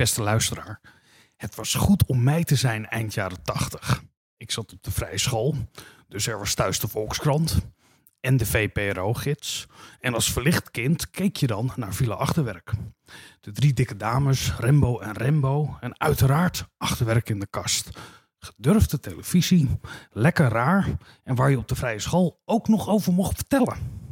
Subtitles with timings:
[0.00, 0.80] Beste luisteraar,
[1.36, 4.02] het was goed om mij te zijn eind jaren 80.
[4.36, 5.54] Ik zat op de vrije school,
[6.08, 7.58] dus er was thuis de Volkskrant
[8.20, 9.66] en de VPRO-gids.
[9.98, 12.72] En als verlicht kind keek je dan naar Villa Achterwerk.
[13.40, 15.76] De drie dikke dames, Rembo en Rembo.
[15.80, 17.90] En uiteraard achterwerk in de kast.
[18.38, 19.68] Gedurfde televisie,
[20.10, 20.86] lekker raar.
[21.24, 24.09] En waar je op de vrije school ook nog over mocht vertellen.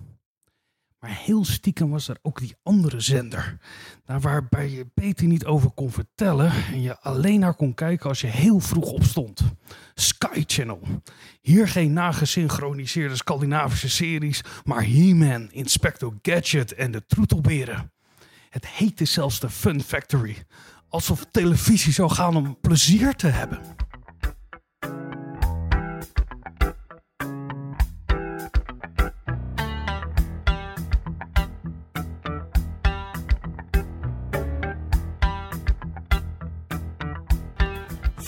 [1.00, 3.58] Maar heel stiekem was er ook die andere zender.
[4.04, 8.20] Daar waarbij je beter niet over kon vertellen en je alleen naar kon kijken als
[8.20, 9.40] je heel vroeg opstond.
[9.94, 10.80] Sky Channel.
[11.40, 17.92] Hier geen nagesynchroniseerde Scandinavische series, maar He-Man, Inspector Gadget en de Troetelberen.
[18.50, 20.36] Het heette zelfs de Fun Factory.
[20.88, 23.60] Alsof televisie zou gaan om plezier te hebben.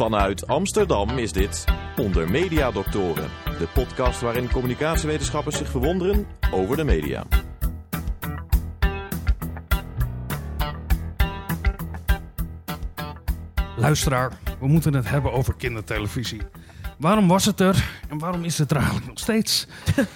[0.01, 1.65] Vanuit Amsterdam is dit
[1.97, 7.25] Onder Media Doctoren, de podcast waarin communicatiewetenschappers zich verwonderen over de media.
[13.77, 16.41] Luisteraar, we moeten het hebben over kindertelevisie.
[16.99, 19.67] Waarom was het er en waarom is het er eigenlijk nog steeds?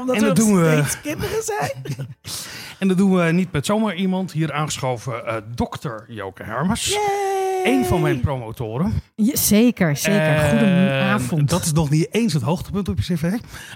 [0.00, 0.82] Omdat En we dat nog doen we.
[0.84, 1.82] steeds kinderen zijn.
[2.78, 4.32] En dat doen we niet met zomaar iemand.
[4.32, 6.98] Hier aangeschoven eh dokter Joke Hermes.
[7.64, 8.92] Een van mijn promotoren.
[9.14, 10.20] Ja, zeker, zeker.
[10.20, 11.50] En Goedenavond.
[11.50, 13.32] Dat is nog niet eens het hoogtepunt op je cv.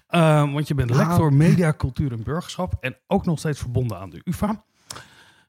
[0.07, 1.07] Eh, want je bent Nou.
[1.09, 2.73] lector media, cultuur en burgerschap.
[2.81, 4.65] En ook nog steeds verbonden aan de UvA.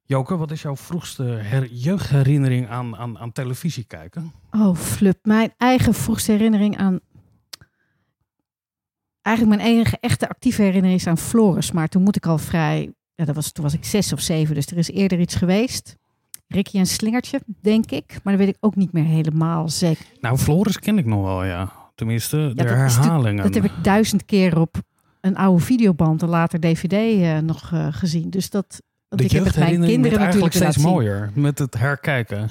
[0.04, 4.32] Joke, wat is jouw vroegste her- jeugdherinnering aan, aan, aan televisie kijken?
[4.52, 5.18] Oh, flup.
[5.24, 7.00] Mijn eigen vroegste herinnering aan...
[9.22, 11.72] Eigenlijk mijn enige echte actieve herinnering is aan Floris.
[11.72, 12.94] Maar toen moet ik al vrij...
[13.22, 15.98] Ja, dat was, toen was ik zes of zeven, dus er is eerder iets geweest.
[16.48, 18.20] Ricky en Slingertje, denk ik.
[18.24, 20.06] Maar dat weet ik ook niet meer helemaal zeker.
[20.20, 21.72] Nou, Floris ken ik nog wel, ja.
[21.96, 23.44] Tenminste, de dat herhalingen.
[23.44, 24.82] Dat heb ik duizend keer op
[25.22, 28.30] een oude videoband en later DVD eh, nog eh, gezien.
[28.30, 28.82] Dus dat...
[29.08, 31.32] De ik heb het mijn kinderen eigenlijk natuurlijk steeds mooier.
[31.34, 32.50] Met het herkijken.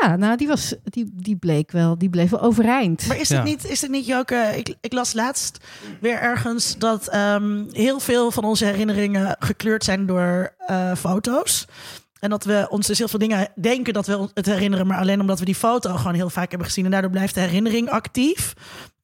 [0.00, 3.06] Ja, nou, die, was, die, die bleek wel, die bleef wel overeind.
[3.06, 3.36] Maar is Ja.
[3.36, 4.52] het niet, is het niet Joke?
[4.56, 5.58] Ik, ik las laatst
[6.00, 11.66] weer ergens dat ehm, heel veel van onze herinneringen gekleurd zijn door eh, foto's.
[12.20, 15.20] En dat we ons dus heel veel dingen denken dat we het herinneren, maar alleen
[15.20, 16.84] omdat we die foto gewoon heel vaak hebben gezien.
[16.84, 18.52] En daardoor blijft de herinnering actief.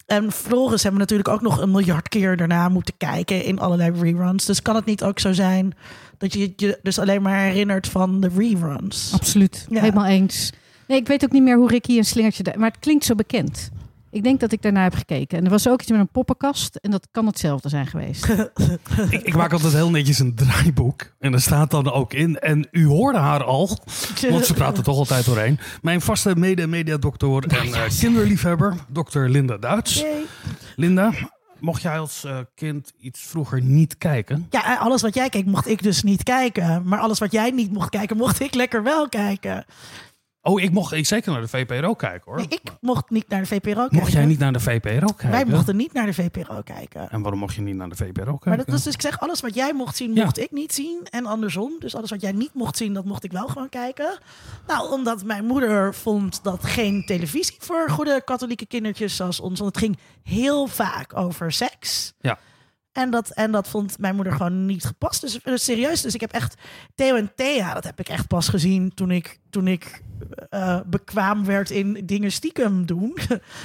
[0.06, 3.90] En Floris hebben we natuurlijk ook nog een miljard keer daarna moeten kijken in allerlei
[4.00, 4.44] reruns.
[4.44, 5.74] Dus kan het niet ook zo zijn
[6.18, 9.10] dat je je dus alleen maar herinnert van de reruns?
[9.14, 9.80] Absoluut, Ja.
[9.80, 10.52] helemaal eens.
[10.88, 12.42] Nee, ik weet ook niet meer hoe Ricky een slingertje...
[12.42, 13.70] da- Maar het klinkt zo bekend.
[14.10, 15.38] Ik denk dat ik daarna heb gekeken.
[15.38, 16.76] En er was ook iets met een poppenkast.
[16.76, 18.28] En dat kan hetzelfde zijn geweest.
[19.10, 21.12] Ik, ik maak altijd heel netjes een draaiboek.
[21.18, 22.38] En er staat dan ook in.
[22.38, 23.78] En u hoorde haar al.
[24.30, 25.58] Want ze praten toch altijd doorheen.
[25.82, 30.00] Mijn vaste mede-mediadokter en eh, kinderliefhebber, dokter Linda Duits.
[30.00, 30.22] Yay.
[30.76, 31.12] Linda,
[31.58, 34.46] mocht jij als eh, kind iets vroeger niet kijken?
[34.50, 36.82] Ja, alles wat jij keek mocht ik dus niet kijken.
[36.84, 39.64] Maar alles wat jij niet mocht kijken, mocht ik lekker wel kijken.
[40.46, 42.36] Oh, ik mocht ik zeker naar de VPRO kijken hoor.
[42.36, 43.96] Nee, ik mocht niet naar de VPRO kijken.
[43.98, 45.30] Mocht jij niet naar de VPRO kijken?
[45.30, 47.10] Wij mochten niet naar de VPRO kijken.
[47.10, 48.48] En waarom mocht je niet naar de VPRO kijken?
[48.48, 50.24] Maar dat was dus, ik zeg, alles wat jij mocht zien, Ja.
[50.24, 51.06] mocht ik niet zien.
[51.10, 51.72] En andersom.
[51.78, 54.18] Dus alles wat jij niet mocht zien, dat mocht ik wel gewoon kijken.
[54.66, 59.60] Nou, omdat mijn moeder vond dat geen televisie voor goede katholieke kindertjes zoals ons.
[59.60, 62.12] Want het ging heel vaak over seks.
[62.20, 62.38] Ja.
[62.94, 65.20] En dat, en dat vond mijn moeder gewoon niet gepast.
[65.20, 66.54] Dus, dus serieus, dus ik heb echt
[66.94, 70.02] Theo en Thea, dat heb ik echt pas gezien toen ik, toen ik
[70.50, 73.16] eh, bekwaam werd in dingen stiekem doen.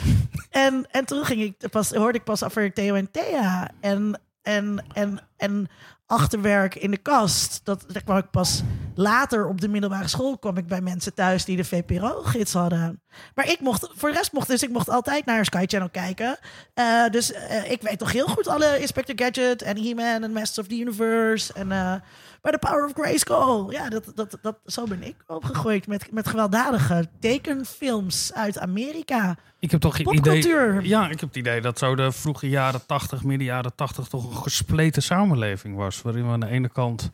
[0.50, 3.72] en, en toen ging ik pas, hoorde ik pas over Theo en Thea.
[3.79, 5.67] En, en, en, en
[6.09, 7.62] achterwerk in de kast.
[7.64, 8.62] Dat, kwam ik pas
[8.96, 13.02] later op de middelbare school kwam ik bij mensen thuis die de VPRO-gids hadden.
[13.36, 16.38] Maar ik mocht, voor de rest mocht, dus ik mocht altijd naar Sky Channel kijken.
[16.74, 20.58] Eh, dus eh, ik weet toch heel goed alle Inspector Gadget en He-Man en Masters
[20.58, 21.94] of the Universe en eh
[22.42, 23.66] bij The Power of Grayskull.
[23.70, 29.38] Ja, dat, dat, dat, zo ben ik opgegroeid met, met gewelddadige tekenfilms uit Amerika.
[29.59, 30.16] Ik heb toch het idee...
[30.22, 30.86] Popcultuur.
[30.86, 34.30] Ja, ik heb het idee dat zo de vroege jaren 80, midden jaren 80 toch
[34.30, 36.02] een gespleten samenleving was.
[36.02, 37.09] Waarin we aan de ene kant,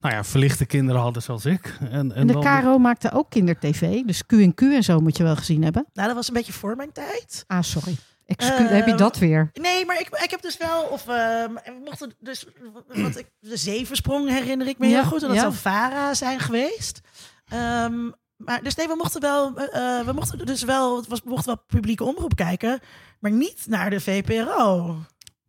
[0.00, 1.78] nou ja, verlichte kinderen hadden zoals ik.
[1.90, 4.02] En, En de dan KRO maakte ook kindertv.
[4.02, 5.86] Dus Q&Q en zo moet je wel gezien hebben.
[5.92, 7.44] Nou, dat was een beetje voor mijn tijd.
[7.46, 7.96] Ah, sorry.
[8.26, 9.50] Excuus, heb je dat weer?
[9.52, 12.46] Nee, maar ik, ik heb dus wel, of ehm, we mochten dus,
[12.86, 15.22] wat ik, de zevensprong herinner ik me Ja, heel goed.
[15.22, 15.42] En dat ja.
[15.42, 17.00] zou Vara zijn geweest.
[17.48, 21.30] Ehm, maar dus nee, we mochten wel, eh, we mochten dus wel, het was, we
[21.30, 22.80] mochten wel publieke omroep kijken,
[23.20, 24.96] maar niet naar de VPRO.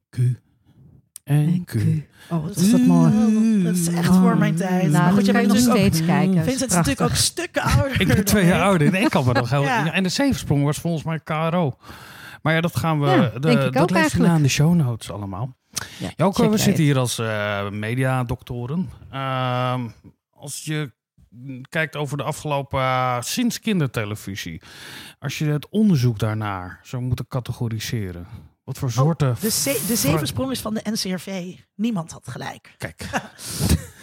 [0.10, 0.18] Q,
[1.24, 1.76] en Q.
[2.30, 3.64] Oh, wat was dat mooi.
[3.64, 4.82] Dat is echt voor mijn tijd.
[4.82, 5.94] Nou, maar goed, je kan je bent nog natuurlijk ook...
[5.94, 6.44] steeds kijken.
[6.44, 8.02] Vincent is natuurlijk ook stukken ouder.
[8.02, 8.92] Ik ben twee jaar ouder.
[8.92, 9.64] Nee, ik kan me nog heel...
[9.64, 9.92] Ja.
[9.92, 11.78] En de zevensprong was volgens mij KRO.
[12.42, 13.06] Maar ja, dat gaan we...
[13.06, 14.30] Ja, de, dat eigenlijk.
[14.30, 15.56] na in de show notes allemaal.
[16.18, 18.90] Ja, we zitten hier als eh mediadoktoren.
[19.12, 19.88] Ehm,
[20.30, 20.92] als je
[21.70, 22.80] kijkt over de afgelopen...
[22.80, 24.62] eh, sinds kindertelevisie.
[25.20, 28.28] Als je het onderzoek daarnaar zou moeten categoriseren.
[28.64, 29.36] Wat voor soorten...
[29.40, 31.56] De, ze de zevensprong is van de NCRV.
[31.76, 32.76] Niemand had gelijk.
[32.78, 33.10] Kijk,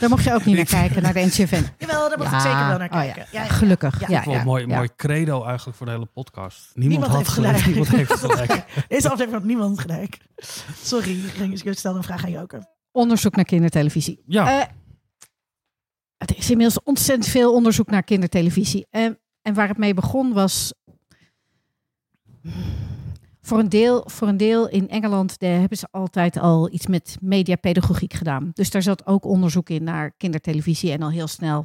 [0.00, 1.50] Daar mocht je ook niet naar kijken, naar de NCV.
[1.78, 3.12] Jawel, daar moet ik zeker wel naar Oh, ja.
[3.12, 3.26] kijken.
[3.32, 3.42] ja.
[3.42, 4.00] Ja, Gelukkig.
[4.00, 4.06] Ja.
[4.08, 4.76] Ja, wel ja, een mooi, ja.
[4.76, 6.70] mooi credo eigenlijk voor de hele podcast.
[6.74, 7.56] Niemand, Niemand had heeft gelijk.
[7.58, 7.76] gelijk.
[7.76, 8.84] Niemand heeft gelijk.
[8.88, 10.18] Deze aflevering had niemand gelijk.
[10.82, 11.20] Sorry,
[11.64, 12.66] ik stelde een vraag aan Joker.
[12.92, 14.22] Onderzoek naar kindertelevisie.
[14.26, 14.66] Ja, Eh,
[16.16, 18.86] er is inmiddels ontzettend veel onderzoek naar kindertelevisie.
[18.90, 20.72] En, en waar het mee begon was.
[23.50, 27.16] Voor een, deel, voor een deel in Engeland daar hebben ze altijd al iets met
[27.20, 28.50] mediapedagogiek gedaan.
[28.54, 31.64] Dus daar zat ook onderzoek in naar kindertelevisie en al heel snel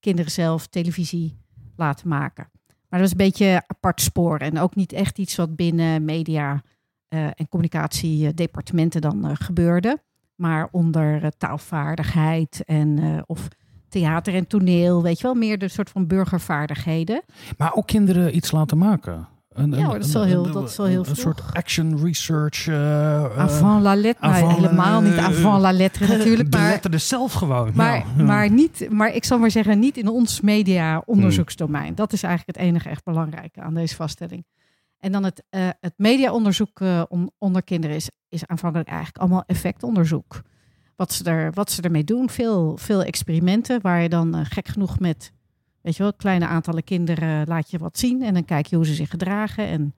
[0.00, 1.36] kinderen zelf televisie
[1.76, 2.50] laten maken.
[2.88, 6.62] Maar dat was een beetje apart spoor en ook niet echt iets wat binnen media
[7.08, 10.02] eh, en communicatiedepartementen dan eh, gebeurde
[10.34, 13.48] maar onder eh, taalvaardigheid en of
[13.88, 17.22] theater en toneel, weet je wel, meer de soort van burgervaardigheden.
[17.58, 19.32] maar ook kinderen iets laten maken.
[19.54, 22.04] Een, Ja, hoor, dat is wel heel- dat is wel heel Een, een soort action
[22.04, 22.66] research.
[22.68, 26.58] eh, eh, avant la lettre, nou, avant, helemaal niet eh, avant la lettre natuurlijk, de
[26.58, 27.70] maar, letter zelf gewoon.
[27.74, 28.22] maar, ja, ja.
[28.24, 31.94] maar, niet, maar ik zal maar zeggen, niet in ons media-onderzoeksdomein.
[31.94, 34.44] Dat is eigenlijk het enige echt belangrijke aan deze vaststelling.
[34.98, 40.40] En dan het, eh het mediaonderzoek on- onder kinderen is, is aanvankelijk eigenlijk allemaal effectonderzoek.
[40.96, 44.98] Wat ze, er, wat ze ermee doen, veel, veel experimenten waar je dan gek genoeg
[44.98, 45.32] met,
[45.84, 48.22] weet je wel, kleine aantallen kinderen laat je wat zien.
[48.22, 49.66] En dan kijk je hoe ze zich gedragen.
[49.66, 49.94] En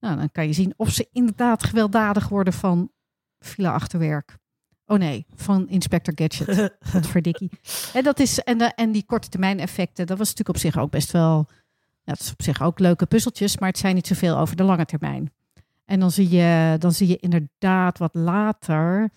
[0.00, 2.90] nou, dan kan je zien of ze inderdaad gewelddadig worden van
[3.38, 4.38] file-achterwerk.
[4.86, 6.76] Oh nee, van Inspector Gadget.
[6.92, 7.50] Wat verdikkie.
[7.92, 10.78] En, dat is, en, de, en die korte termijn effecten, dat was natuurlijk op zich
[10.78, 11.46] ook best wel.
[12.02, 14.62] Ja, het is op zich ook leuke puzzeltjes, maar het zijn niet zoveel over de
[14.62, 15.32] lange termijn.
[15.84, 19.10] En dan zie je, dan zie je inderdaad wat later.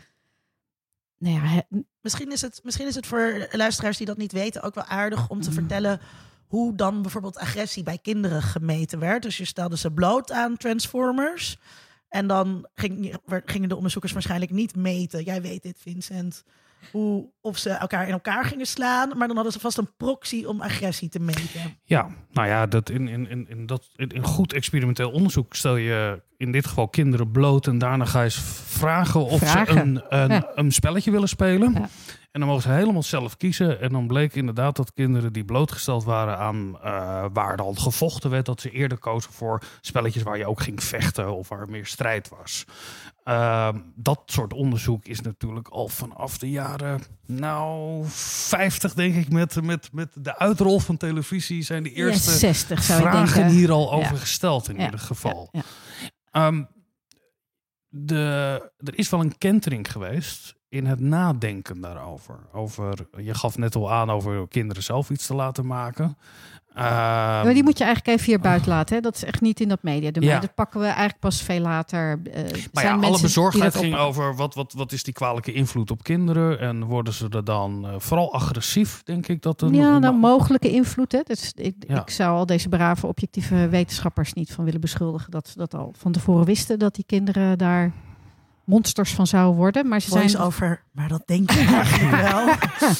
[1.18, 1.64] Nou ja,
[2.04, 5.30] Misschien is, het, misschien is het voor luisteraars die dat niet weten ook wel aardig
[5.30, 6.00] om te vertellen
[6.48, 9.24] hoe dan bijvoorbeeld agressie bij kinderen gemeten werd.
[9.24, 11.58] Dus je stelde ze bloot aan Transformers.
[12.10, 13.16] En dan ging,
[13.46, 15.24] gingen de onderzoekers waarschijnlijk niet meten.
[15.24, 16.44] Jij weet dit, Vincent.
[16.92, 19.18] Hoe, of ze elkaar in elkaar gingen slaan.
[19.18, 21.78] Maar dan hadden ze vast een proxy om agressie te meten.
[21.84, 25.76] Ja, nou ja, dat in, in, in, in, dat, in, in goed experimenteel onderzoek stel
[25.76, 29.74] je in dit geval kinderen bloot en daarna ga je vragen of Vragen.
[29.74, 30.52] ze een, een, Ja.
[30.56, 31.74] een spelletje willen spelen.
[31.74, 31.90] Ja.
[32.32, 33.82] En dan mogen ze helemaal zelf kiezen.
[33.82, 38.46] En dan bleek inderdaad dat kinderen die blootgesteld waren aan eh, waar dan gevochten werd,
[38.46, 42.30] dat ze eerder kozen voor spelletjes waar je ook ging vechten of waar meer strijd
[42.30, 42.66] was.
[43.24, 49.62] Ehm, dat soort onderzoek is natuurlijk al vanaf de jaren, nou, 50 denk ik, met,
[49.62, 53.56] met, met de uitrol van televisie zijn de eerste 60 zou vragen denken.
[53.56, 54.20] hier al over Ja.
[54.20, 55.50] gesteld in Ja, ieder geval.
[55.52, 55.62] Ja,
[56.32, 56.64] Ehm,
[57.90, 62.36] de, er is wel een kentering geweest in het nadenken daarover.
[62.54, 66.18] Over, je gaf net al aan over kinderen zelf iets te laten maken.
[66.74, 68.96] Ehm, Ja, maar die moet je eigenlijk even hier buiten laten.
[68.96, 69.02] Hè?
[69.02, 70.10] Dat is echt niet in dat media.
[70.14, 70.40] Ja.
[70.40, 72.20] Dat pakken we eigenlijk pas veel later.
[72.34, 75.92] eh, maar zijn ja, alle bezorgdheid ging over wat, wat, wat is die kwalijke invloed
[75.92, 76.60] op kinderen.
[76.60, 79.42] En worden ze er dan eh, vooral agressief, denk ik.
[79.42, 81.12] Dat een, Ja, nou, mogelijke invloed.
[81.12, 81.20] Hè?
[81.24, 82.02] Dus ik, Ja.
[82.02, 85.94] ik zou al deze brave objectieve wetenschappers niet van willen beschuldigen dat ze dat al
[85.98, 87.92] van tevoren wisten dat die kinderen daar
[88.66, 89.88] monsters van zouden worden.
[89.88, 92.56] Maar ze zijn over, maar dat denk ik eigenlijk wel.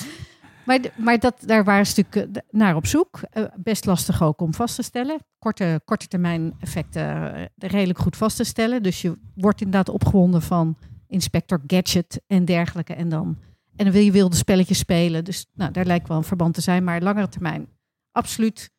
[0.66, 3.22] Maar, maar dat, daar waren ze natuurlijk eh, naar op zoek.
[3.30, 5.20] Eh, best lastig ook om vast te stellen.
[5.40, 8.84] Korte, korte termijn effecten eh, redelijk goed vast te stellen.
[8.84, 10.78] Dus je wordt inderdaad opgewonden van
[11.08, 12.94] Inspector Gadget en dergelijke.
[12.94, 13.38] En dan,
[13.76, 15.24] en dan wil je wilde spelletjes spelen.
[15.24, 16.84] Dus nou, daar lijkt wel een verband te zijn.
[16.84, 17.68] Maar langere termijn
[18.12, 18.72] absoluut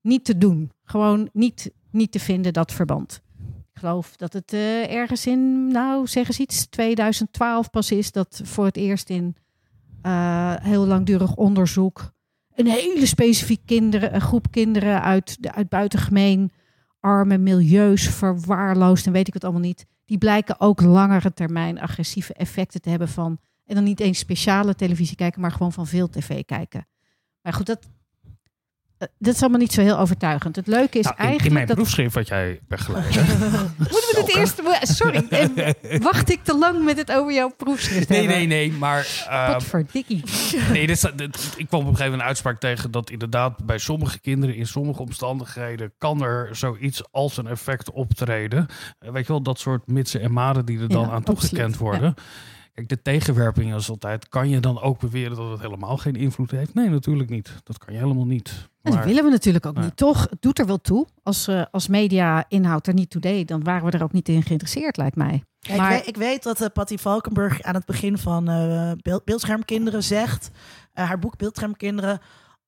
[0.00, 0.70] niet te doen.
[0.84, 3.22] Gewoon niet, niet te vinden, dat verband.
[3.80, 8.64] Geloof dat het eh, ergens in, nou zeg eens iets, 2012 pas is dat voor
[8.64, 9.36] het eerst in
[10.02, 12.12] eh, heel langdurig onderzoek.
[12.54, 16.52] Een hele specifiek kinderen, een groep kinderen uit, uit buitengemeen
[17.00, 19.86] arme milieus, verwaarloosd en weet ik het allemaal niet.
[20.04, 23.38] Die blijken ook langere termijn agressieve effecten te hebben van.
[23.66, 26.86] En dan niet eens speciale televisie kijken, maar gewoon van veel tv kijken.
[27.42, 27.88] Maar goed, dat,
[29.18, 30.56] dat is allemaal niet zo heel overtuigend.
[30.56, 33.14] Het leuke is Nou, in, eigenlijk in mijn dat proefschrift wat jij begeleid.
[33.78, 34.60] Moeten we het eerst...
[34.96, 38.36] Sorry, eh, wacht ik te lang met het over jouw proefschrift Nee, hebben?
[38.36, 39.56] nee, nee, maar uh,
[40.70, 43.64] nee, dit, is- dit- ik kwam op een gegeven moment een uitspraak tegen dat inderdaad
[43.64, 48.66] bij sommige kinderen in sommige omstandigheden kan er zoiets als een effect optreden.
[48.98, 51.60] Eh, weet je wel, dat soort mitsen en maden die er dan Ja, aan toegekend
[51.60, 52.14] absoluut, worden.
[52.86, 56.50] Kijk, de tegenwerping is altijd, kan je dan ook beweren dat het helemaal geen invloed
[56.50, 56.74] heeft?
[56.74, 57.54] Nee, natuurlijk niet.
[57.64, 58.48] Dat kan je helemaal niet.
[58.48, 60.26] En dat Maar- willen we natuurlijk ook niet, toch?
[60.30, 61.06] Het doet er wel toe.
[61.22, 64.28] Als, eh, als media inhoud er niet toe deed, dan waren we er ook niet
[64.28, 65.44] in geïnteresseerd, lijkt mij.
[65.58, 68.92] Ja, Maar- ik, weet, ik weet dat eh, Patty Valkenburg aan het begin van eh,
[69.02, 70.50] beeld, Beeldschermkinderen zegt,
[70.92, 72.20] eh, haar boek Beeldschermkinderen,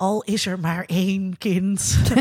[0.02, 1.80] al is er maar één kind.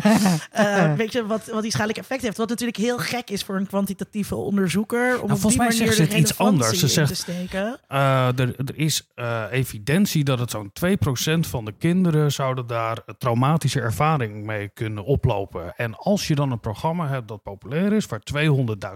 [0.51, 2.38] Eh, weet je, wat, wat die schadelijk effect heeft.
[2.38, 5.21] Wat natuurlijk heel gek is voor een kwantitatieve onderzoeker.
[5.21, 6.79] Om nou, volgens mij zegt ze iets anders.
[6.79, 7.79] Ze zegt, te steken.
[7.88, 12.97] Eh, er, er, is eh, evidentie dat het zo'n 2% van de kinderen zouden daar
[13.17, 15.73] traumatische ervaring mee kunnen oplopen.
[15.75, 18.21] En als je dan een programma hebt dat populair is, waar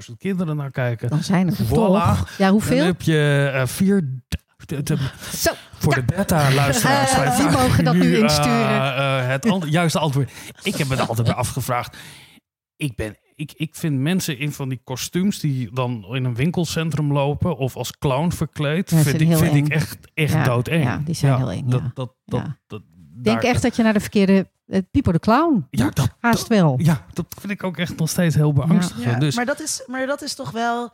[0.10, 1.10] 200.000 kinderen naar kijken.
[1.10, 2.38] Dan zijn er voilà.
[2.38, 2.86] Ja, hoeveel?
[2.86, 4.45] Heb je 4000
[5.36, 7.40] zo, voor de beta-luisteraars.
[7.40, 8.96] Uh, mogen dat nu eh, insturen.
[8.96, 10.32] Eh, het juiste antwoord.
[10.64, 11.98] Ik heb me daar altijd bij afgevraagd.
[12.76, 17.12] Ik ben ik, ik vind mensen in van die kostuums die dan in een winkelcentrum
[17.12, 20.84] lopen of als clown verkleed, vind, ik, vind ik echt, echt ja, doodeng.
[20.84, 21.70] Ja, die zijn heel eng.
[21.70, 22.82] Dat, dat, dat, dat
[23.24, 24.50] denk echt dat je naar de verkeerde.
[24.66, 25.68] Het Pieper de Clown.
[25.70, 26.76] Ja, dat, haast wel.
[26.78, 29.20] Ja, dat vind ik ook echt nog steeds heel beangstigend.
[29.20, 29.36] Dus.
[29.36, 30.94] Maar, dat is, maar dat is toch wel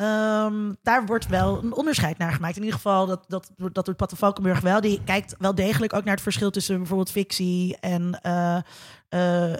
[0.00, 2.56] ehm, daar wordt wel een onderscheid naar gemaakt.
[2.56, 4.16] In ieder geval, dat, dat, dat doet Patte
[4.62, 4.80] wel.
[4.80, 8.58] Die kijkt wel degelijk ook naar het verschil tussen bijvoorbeeld fictie en eh,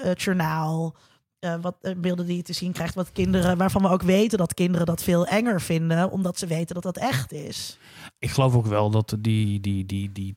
[0.03, 0.95] het journaal.
[1.41, 4.55] Eh, wat beelden die je te zien krijgt, wat kinderen, waarvan we ook weten dat
[4.55, 7.79] kinderen dat veel enger vinden, omdat ze weten dat dat echt is.
[8.19, 10.37] ik geloof ook wel dat die, die, die, die,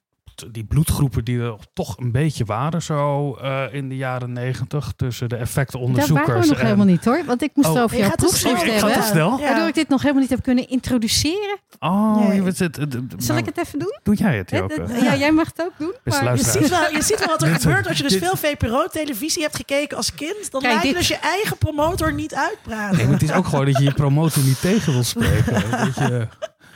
[0.51, 5.29] die bloedgroepen die er toch een beetje waren zo eh, in de jaren negentig tussen
[5.29, 6.27] de effectenonderzoekers.
[6.27, 7.21] waren we nog en- helemaal niet hoor.
[7.25, 7.81] Want ik moest Oh.
[7.81, 8.73] over Je jouw gaat proefschrift snel.
[8.73, 9.03] Ik ga hebben.
[9.05, 9.37] te snel.
[9.39, 9.43] Ja.
[9.45, 11.57] Waardoor ik dit nog helemaal niet heb kunnen introduceren.
[11.79, 12.35] Oh, Nee.
[12.35, 12.59] je het.
[12.59, 13.99] het- het- Zal nou, ik het even doen?
[14.03, 14.77] Doe jij het, Joke?
[14.79, 15.93] dat- Ja, jij mag het ook doen.
[16.03, 18.35] Maar- Je ziet, wel, je ziet wel wat er gebeurt als je dus dit- veel
[18.37, 20.51] VPRO-televisie hebt gekeken als kind.
[20.51, 22.95] Dan Kijk, laat je dit- dus je eigen promotor niet uitpraten.
[22.97, 25.53] Nee, maar het is ook gewoon dat je je promotor niet tegen wil spreken.
[25.83, 26.27] Dat je,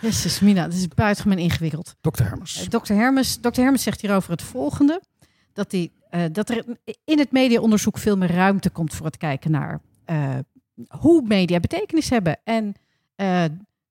[0.01, 1.95] Jezus, Mina, dat is buitengewoon ingewikkeld.
[2.01, 2.23] Dr.
[2.23, 2.61] Hermes.
[2.61, 2.93] Eh, Dr.
[2.93, 3.61] Hermes, Dr.
[3.61, 5.01] Hermes zegt hierover het volgende.
[5.53, 6.65] Dat, die, eh, dat er
[7.03, 10.35] in het mediaonderzoek veel meer ruimte komt voor het kijken naar eh,
[10.87, 12.39] hoe media betekenis hebben.
[12.43, 12.75] En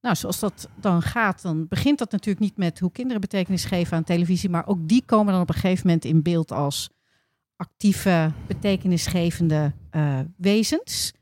[0.01, 3.97] nou, zoals dat dan gaat, dan begint dat natuurlijk niet met hoe kinderen betekenis geven
[3.97, 4.51] aan televisie.
[4.51, 6.91] Maar ook die komen dan op een gegeven moment in beeld als
[7.57, 9.73] actieve, betekenisgevende
[10.37, 11.13] wezens.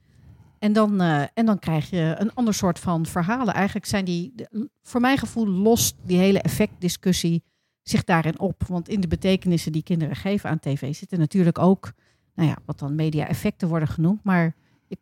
[0.64, 3.54] En dan, eh, en dan krijg je een ander soort van verhalen.
[3.54, 4.34] Eigenlijk zijn die,
[4.82, 7.42] voor mijn gevoel, lost die hele effectdiscussie
[7.82, 8.62] zich daarin op.
[8.68, 11.92] Want in de betekenissen die kinderen geven aan tv zitten natuurlijk ook,
[12.34, 14.24] nou ja, wat dan media-effecten worden genoemd.
[14.24, 14.54] Maar
[14.88, 14.98] ik,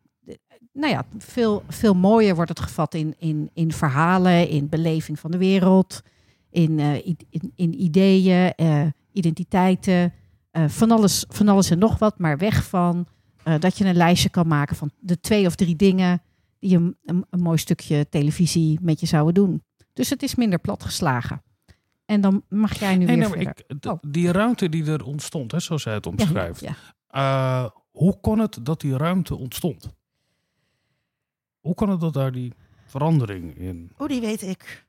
[0.73, 5.31] nou ja, veel, veel mooier wordt het gevat in, in, in verhalen, in beleving van
[5.31, 6.01] de wereld,
[6.49, 10.13] in, eh, in, in ideeën, eh, identiteiten,
[10.67, 13.07] van, alles, van alles en nog wat, maar weg van
[13.43, 16.21] eh, dat je een lijstje kan maken van de twee of drie dingen
[16.59, 19.63] die een, een, een mooi stukje televisie met je zouden doen.
[19.93, 21.43] Dus het is minder platgeslagen.
[22.05, 23.63] En dan mag jij nu Nee, weer verder.
[23.67, 23.97] ik, Oh.
[24.07, 26.59] Die ruimte die er ontstond, hè, zoals zij het omschrijft.
[26.61, 26.75] ja.
[27.07, 29.93] eh, hoe kon het dat die ruimte ontstond?
[31.59, 32.53] Hoe kon het dat daar die
[32.85, 33.91] verandering in?
[33.97, 34.85] Oh, die weet ik.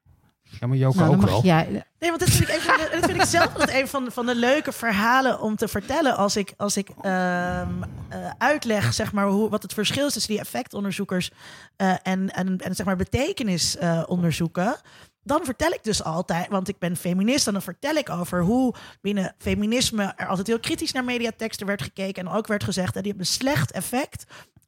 [0.60, 1.42] Ja, maar Joke Nou, ook wel.
[1.42, 3.88] jij, Nee, want dit vind ik, een van de, dit vind ik zelf altijd een
[3.88, 6.16] van, van de leuke verhalen om te vertellen.
[6.16, 10.32] Als ik, als ik ehm, eh, uitleg zeg maar, hoe, wat het verschil is tussen
[10.32, 11.30] die effectonderzoekers
[11.76, 14.76] eh, en, en, en zeg maar betekenisonderzoeken.
[15.22, 18.74] dan vertel ik dus altijd, want ik ben feminist, en dan vertel ik over hoe
[19.00, 22.26] binnen feminisme er altijd heel kritisch naar mediateksten werd gekeken.
[22.26, 24.24] En ook werd gezegd dat die hebben een slecht effect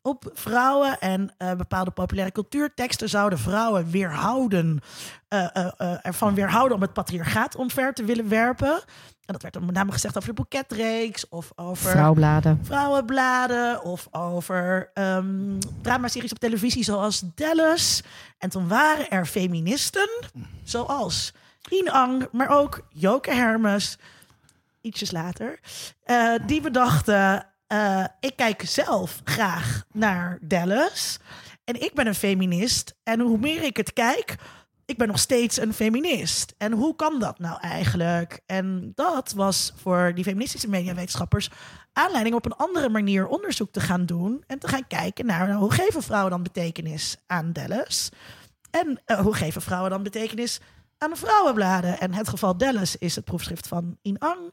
[0.06, 0.98] op vrouwen.
[0.98, 4.80] En eh, bepaalde populaire cultuurteksten zouden vrouwen weerhouden
[5.28, 8.72] eh, eh, ervan weerhouden om het patriarchaat omver te willen werpen.
[9.24, 12.60] En dat werd dan met name gezegd over de boeketreeks of over vrouwbladen.
[12.62, 18.02] vrouwenbladen of over ehm dramaseries op televisie zoals Dallas.
[18.38, 20.08] En toen waren er feministen
[20.64, 21.32] zoals
[21.62, 23.98] Rien Ang, maar ook Joke Hermes,
[24.80, 25.60] ietsjes later,
[26.46, 31.18] die bedachten, eh, ik kijk zelf graag naar Dallas
[31.64, 34.36] en ik ben een feminist en hoe meer ik het kijk,
[34.86, 36.54] ik ben nog steeds een feminist.
[36.58, 38.40] En hoe kan dat nou eigenlijk?
[38.46, 41.50] En dat was voor die feministische mediawetenschappers
[41.92, 44.44] aanleiding op een andere manier onderzoek te gaan doen.
[44.46, 48.08] En te gaan kijken naar nou, hoe geven vrouwen dan betekenis aan Dallas?
[48.70, 50.60] En eh, hoe geven vrouwen dan betekenis
[50.98, 52.00] aan de vrouwenbladen.
[52.00, 54.52] En het geval Dallas is het proefschrift van In Ang.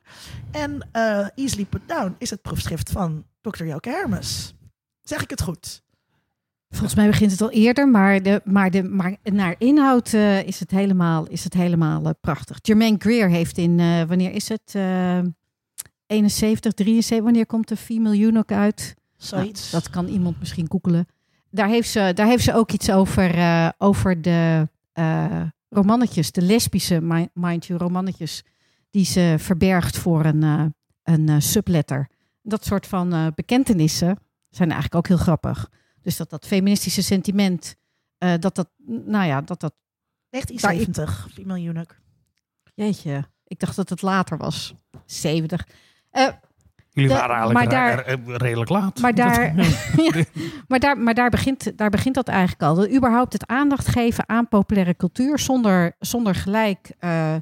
[0.51, 3.65] En eh, Easily Put Down is het proefschrift van Dr.
[3.65, 4.53] Joke Hermes.
[5.01, 5.81] Zeg ik het goed?
[6.69, 10.59] Volgens mij begint het al eerder, maar, de, maar, de, maar naar inhoud eh, is
[10.59, 12.57] het helemaal, is het helemaal eh, prachtig.
[12.61, 14.75] Jermaine Greer heeft in, wanneer is het?
[14.75, 15.19] eh
[16.05, 18.95] 71, 73, wanneer komt de Female Eunuch uit?
[19.17, 19.71] Zoiets.
[19.71, 21.05] Nou, dat kan iemand misschien googelen.
[21.49, 23.35] Daar heeft ze, daar heeft ze ook iets over,
[23.77, 24.67] over de
[25.73, 28.43] romannetjes, de lesbische, mi- mind you, romannetjes,
[28.89, 30.65] die ze verbergt voor een, eh,
[31.03, 32.09] een eh, subletter.
[32.41, 34.17] Dat soort van eh, bekentenissen
[34.49, 35.69] zijn eigenlijk ook heel grappig.
[36.01, 37.75] Dus dat dat feministische sentiment,
[38.17, 39.73] dat dat, nou ja, dat dat,
[40.29, 41.99] 1970, Female Eunuch.
[42.75, 44.73] jeetje, ik dacht dat het later was,
[45.05, 45.67] 70.
[46.09, 46.27] Eh,
[46.93, 48.99] Jullie De- waren eigenlijk maar daar- eh, redelijk laat.
[48.99, 50.23] Maar daar, ja,
[50.67, 52.75] maar daar, maar daar, begint, daar begint dat eigenlijk al.
[52.75, 57.41] Dat überhaupt het aandacht geven aan populaire cultuur zonder, zonder gelijk eh, eh,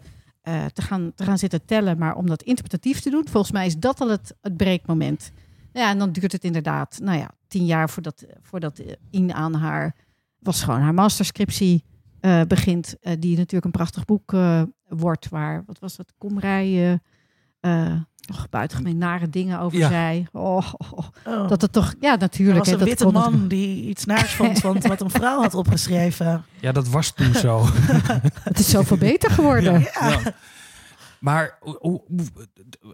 [0.74, 3.27] te, gaan, te gaan zitten tellen, maar om dat interpretatief te doen.
[3.29, 5.31] Volgens mij is dat al het, het breekmoment.
[5.74, 9.53] Ja, en dan duurt het inderdaad, nou ja, tien jaar voordat, voordat eh, In aan
[9.53, 9.96] haar,
[10.39, 11.84] was gewoon haar masterscriptie
[12.20, 12.96] eh, begint.
[13.01, 17.00] eh, die natuurlijk een prachtig boek eh, wordt, waar, wat was dat, Komrij...
[17.60, 17.93] eh
[18.34, 19.88] och, buitengemeen nare dingen over Ja.
[19.90, 20.28] zei.
[20.32, 20.74] Oh,
[21.26, 21.48] oh.
[21.50, 22.58] Dat het toch, ja, er natuurlijk.
[22.58, 25.54] was hè, een dat witte man die iets naars vond van wat een vrouw had
[25.54, 26.44] opgeschreven.
[26.60, 27.66] Ja, dat was toen zo.
[28.50, 29.80] Het is zoveel beter geworden.
[29.80, 30.10] Ja.
[30.10, 30.34] Ja.
[31.20, 31.60] Maar,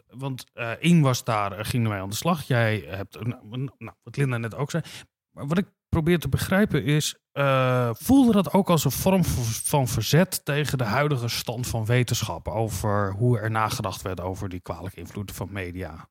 [0.09, 2.43] want eh Ien was daar, eh, ging ermee aan de slag.
[2.43, 3.69] Jij hebt, nou,
[4.03, 4.83] wat Linda net ook zei.
[5.31, 9.23] Maar wat ik probeer te begrijpen is, eh, voelde dat ook als een vorm
[9.63, 14.59] van- verzet tegen de huidige stand van wetenschap over hoe er nagedacht werd over die
[14.59, 16.07] kwalijke invloeden van media?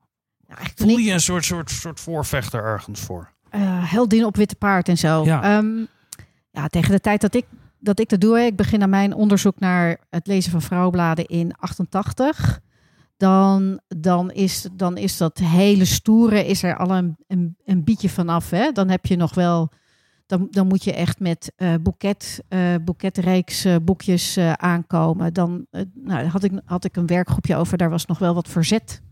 [0.49, 3.35] Nou, Voel je een soort, soort, soort voorvechter ergens voor?
[3.51, 5.25] eh, heldin op witte paard en zo.
[5.25, 5.43] Ja.
[5.43, 5.85] Ehm,
[6.51, 7.47] ja, tegen de tijd dat ik,
[7.79, 11.55] dat ik dat doe, ik begin aan mijn onderzoek naar het lezen van vrouwenbladen in
[11.59, 12.61] 88.
[13.17, 18.09] Dan, dan, is, dan is dat hele stoere, is er al een, een, een bietje
[18.09, 18.51] vanaf.
[18.51, 18.73] Hè?
[18.73, 19.71] Dan heb je nog wel,
[20.27, 21.53] dan, dan moet je echt met
[21.83, 25.33] boeket, eh, boekjes aankomen.
[25.33, 29.03] Dan nou, had, ik, had ik een werkgroepje over, daar was nog wel wat verzet.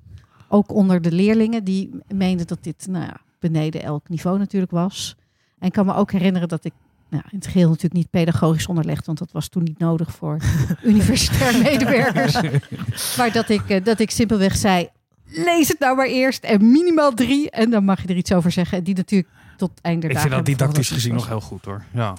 [0.48, 5.16] Ook onder de leerlingen, die meenden dat dit nou ja, beneden elk niveau natuurlijk was.
[5.58, 6.72] En ik kan me ook herinneren dat ik
[7.10, 10.38] nou, in het geheel natuurlijk niet pedagogisch onderlegd, want dat was toen niet nodig voor
[10.82, 12.40] universitair medewerkers.
[13.16, 14.88] Maar dat ik, dat ik simpelweg zei,
[15.24, 18.50] lees het nou maar eerst en minimaal drie en dan mag je er iets over
[18.50, 18.78] zeggen.
[18.78, 19.28] En die natuurlijk
[19.68, 21.84] tot het einde Ik vind dat didactisch gezien nog heel goed hoor.
[21.92, 22.14] Ja.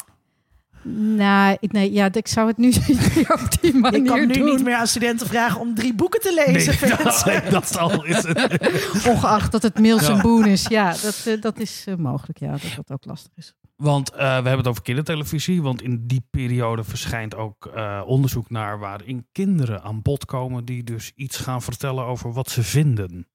[0.87, 4.19] Nou, ik, nee, ja, ik zou het nu niet meer op die manier Je kan
[4.27, 4.45] nu doen.
[4.45, 6.87] niet meer aan studenten vragen om drie boeken te lezen.
[6.89, 8.59] Nee, dat, dat al is het.
[9.11, 10.21] Ongeacht dat het mails en Ja.
[10.21, 10.67] boen is.
[10.67, 12.39] Ja, dat, eh, dat is eh, mogelijk.
[12.39, 13.53] Ja, dat dat ook lastig is.
[13.75, 15.61] Want eh, we hebben het over kindertelevisie.
[15.61, 20.65] Want in die periode verschijnt ook eh, onderzoek naar waarin kinderen aan bod komen.
[20.65, 23.27] die dus iets gaan vertellen over wat ze vinden.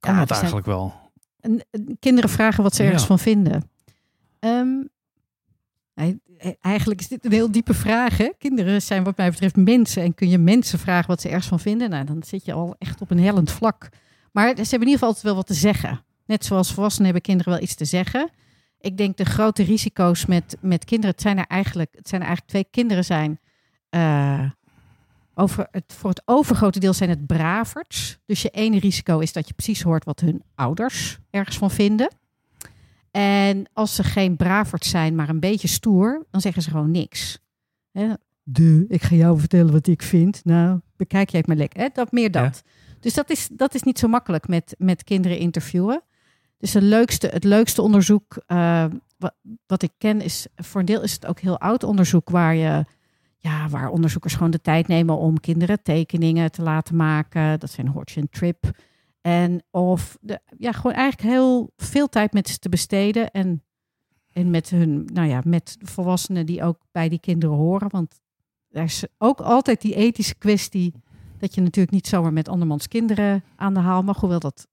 [0.00, 1.04] Kan Ja, dat zijn- eigenlijk wel?
[1.40, 1.64] En,
[2.00, 3.06] kinderen vragen wat ze ergens Ja.
[3.08, 3.70] van vinden.
[4.38, 4.82] Ehm,
[5.94, 6.14] eh,
[6.60, 8.16] eigenlijk is dit een heel diepe vraag.
[8.18, 8.30] Hè?
[8.38, 10.02] Kinderen zijn wat mij betreft mensen.
[10.02, 11.90] En kun je mensen vragen wat ze ergens van vinden?
[11.90, 13.88] Nou, dan zit je al echt op een hellend vlak.
[14.32, 16.04] Maar ze hebben in ieder geval altijd wel wat te zeggen.
[16.26, 18.30] Net zoals volwassenen hebben kinderen wel iets te zeggen.
[18.80, 21.10] Ik denk de grote risico's met, met kinderen.
[21.14, 23.40] Het zijn er eigenlijk, het zijn er eigenlijk twee kinderen zijn.
[23.88, 24.50] eh,
[25.38, 28.18] over het, voor het overgrote deel zijn het braverts.
[28.26, 32.10] Dus je ene risico is dat je precies hoort wat hun ouders ergens van vinden.
[33.10, 37.38] En als ze geen braverts zijn, maar een beetje stoer, dan zeggen ze gewoon niks.
[37.92, 38.12] Hè?
[38.42, 40.44] De, ik ga jou vertellen wat ik vind.
[40.44, 41.90] Nou, bekijk jij het maar lekker.
[41.92, 42.62] Dat, meer dat.
[43.00, 46.02] Dus dat is, dat is niet zo makkelijk met, met kinderen interviewen.
[46.58, 48.84] Dus het leukste, het leukste onderzoek eh,
[49.18, 49.34] wat,
[49.66, 52.84] wat ik ken is, voor een deel is het ook heel oud onderzoek waar je,
[53.46, 57.60] ja, waar onderzoekers gewoon de tijd nemen om kinderen tekeningen te laten maken.
[57.60, 58.70] Dat zijn Hodge en Trip.
[59.20, 63.30] En of de, ja, gewoon eigenlijk heel veel tijd met ze te besteden.
[63.30, 63.62] En,
[64.32, 67.90] en met hun, nou ja, met volwassenen die ook bij die kinderen horen.
[67.90, 68.20] Want
[68.70, 70.94] er is ook altijd die ethische kwestie.
[71.38, 74.20] Dat je natuurlijk niet zomaar met andermans kinderen aan de haal mag.
[74.20, 74.66] Hoewel dat,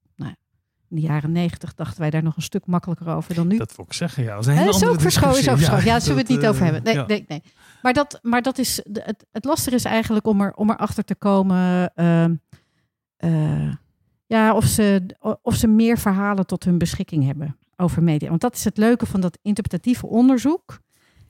[0.94, 3.56] in de jaren negentig dachten wij daar nog een stuk makkelijker over dan nu.
[3.56, 4.34] Dat wil ik zeggen, ja.
[4.34, 5.38] Dat is een is ook verschoven.
[5.38, 5.56] Is ook discussie.
[5.56, 5.84] verschoven.
[5.84, 6.82] Ja, daar zullen we het niet over eh, hebben.
[6.82, 7.06] Nee, ja.
[7.06, 7.42] nee, nee.
[7.82, 11.14] Maar dat, maar dat is het, het lastige is eigenlijk om, er, om erachter te
[11.14, 11.92] komen.
[11.94, 12.34] ehm,
[13.16, 13.72] eh,
[14.26, 15.06] ja, of ze,
[15.42, 18.28] of ze meer verhalen tot hun beschikking hebben over media.
[18.28, 20.80] Want dat is het leuke van dat interpretatieve onderzoek.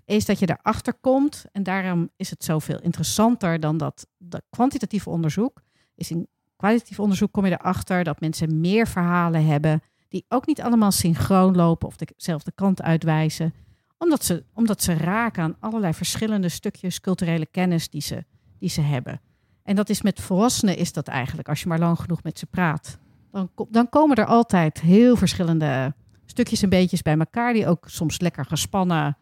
[0.04, 1.44] Is dat je erachter komt.
[1.52, 5.62] En daarom is het zoveel interessanter dan dat, dat kwantitatieve onderzoek.
[5.94, 6.28] Is in
[6.64, 9.82] kwalitatief onderzoek kom je erachter dat mensen meer verhalen hebben.
[10.08, 13.54] Die ook niet allemaal synchroon lopen of dezelfde kant uitwijzen.
[13.98, 18.24] Omdat ze, omdat ze raken aan allerlei verschillende stukjes culturele kennis die ze
[18.58, 19.20] die ze hebben.
[19.62, 22.46] En dat is met volwassenen is dat eigenlijk, als je maar lang genoeg met ze
[22.46, 22.98] praat.
[23.30, 28.20] Dan, dan komen er altijd heel verschillende stukjes en beetjes bij elkaar, die ook soms
[28.20, 29.16] lekker gespannen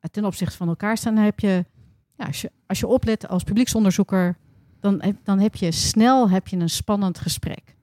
[0.00, 1.14] eh, ten opzichte van elkaar staan.
[1.14, 1.64] Dan heb je,
[2.16, 4.36] ja, als, je, als je oplet als publieksonderzoeker,
[4.82, 7.76] dan, heb- dan heb je snel heb je een spannend gesprek.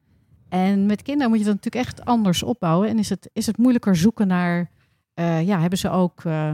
[0.49, 2.89] En met kinderen moet je dat natuurlijk echt anders opbouwen.
[2.89, 4.71] En is het, is het moeilijker zoeken naar,
[5.13, 6.53] eh, ja, hebben ze ook, eh,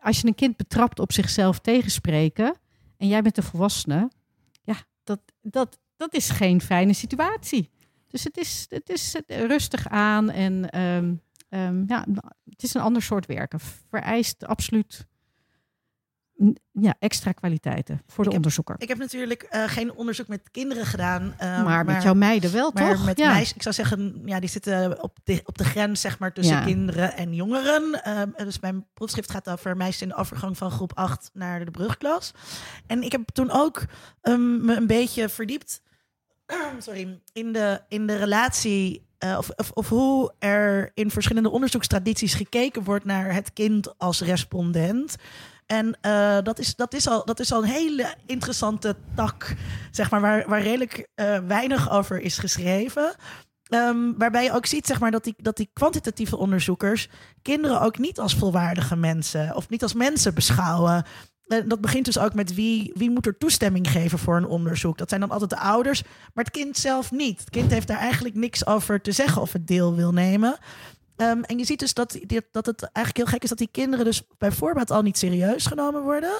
[0.00, 2.54] als je een kind betrapt op zichzelf tegenspreken
[2.96, 4.10] en jij bent de volwassene,
[4.62, 7.70] ja, dat, dat, dat is geen fijne situatie.
[8.08, 11.14] Dus het is, het is rustig aan en ehm,
[11.48, 12.06] ehm, ja,
[12.44, 13.60] het is een ander soort werken.
[13.60, 15.06] Vereist absoluut
[16.72, 18.74] ja, extra kwaliteiten voor de onderzoeker.
[18.78, 21.34] Ik heb natuurlijk eh, geen onderzoek met kinderen gedaan.
[21.38, 23.04] eh, maar, met jouw meiden wel, Maar toch?
[23.04, 23.30] met ja.
[23.32, 26.56] meisjes, ik zou zeggen, ja, die zitten op de, op de grens zeg maar, tussen
[26.56, 26.64] Ja.
[26.64, 28.04] kinderen en jongeren.
[28.04, 31.70] Ehm, dus mijn proefschrift gaat over meisjes in de overgang van groep 8 naar de
[31.70, 32.30] brugklas.
[32.86, 33.84] En ik heb toen ook
[34.20, 35.82] ehm, me een beetje verdiept
[36.78, 39.06] sorry, in, de, in de relatie.
[39.18, 44.20] eh, of, of, of hoe er in verschillende onderzoekstradities gekeken wordt naar het kind als
[44.20, 45.16] respondent.
[45.72, 49.54] En eh, dat, is, dat, is al, dat is al een hele interessante tak,
[49.90, 53.14] zeg maar, waar, waar redelijk eh, weinig over is geschreven.
[53.62, 57.08] Ehm, waarbij je ook ziet zeg maar, dat, die, dat die kwantitatieve onderzoekers
[57.42, 61.04] kinderen ook niet als volwaardige mensen of niet als mensen beschouwen.
[61.46, 64.98] En dat begint dus ook met wie, wie moet er toestemming geven voor een onderzoek.
[64.98, 66.02] Dat zijn dan altijd de ouders,
[66.34, 67.40] maar het kind zelf niet.
[67.40, 70.58] Het kind heeft daar eigenlijk niks over te zeggen of het deel wil nemen.
[71.22, 72.18] Ehm, en je ziet dus dat,
[72.50, 75.66] dat het eigenlijk heel gek is dat die kinderen dus bij voorbaat al niet serieus
[75.66, 76.32] genomen worden.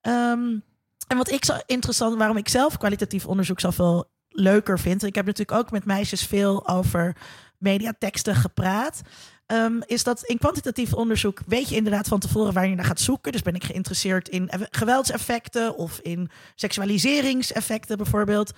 [0.00, 0.58] Ehm,
[1.06, 5.02] en wat ik zo interessant, waarom ik zelf kwalitatief onderzoek zoveel leuker vind.
[5.02, 7.16] Ik heb natuurlijk ook met meisjes veel over
[7.58, 9.00] mediateksten gepraat.
[9.46, 13.00] ehm, is dat in kwantitatief onderzoek weet je inderdaad van tevoren waar je naar gaat
[13.00, 13.32] zoeken.
[13.32, 18.52] Dus ben ik geïnteresseerd in eff- geweldseffecten of in seksualiseringseffecten bijvoorbeeld.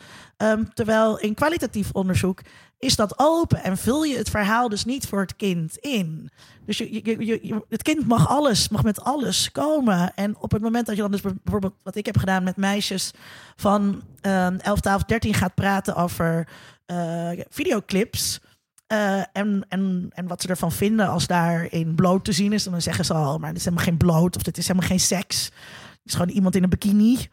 [0.75, 2.40] Terwijl in kwalitatief onderzoek
[2.79, 6.31] is dat open en vul je het verhaal dus niet voor het kind in.
[6.64, 10.14] Dus je, je, het kind mag alles, mag met alles komen.
[10.14, 13.11] En op het moment dat je dan dus bijvoorbeeld, wat ik heb gedaan met meisjes
[13.57, 16.49] van ehm 11, 12, 13 gaat praten over
[16.87, 18.41] eh, videoclips.
[18.87, 22.64] eh, en, en, en wat ze ervan vinden als daarin bloot te zien is.
[22.64, 25.01] Dan zeggen ze al, maar dit is helemaal geen bloot of dit is helemaal geen
[25.01, 25.45] seks.
[25.45, 27.29] Het is gewoon iemand in een bikini.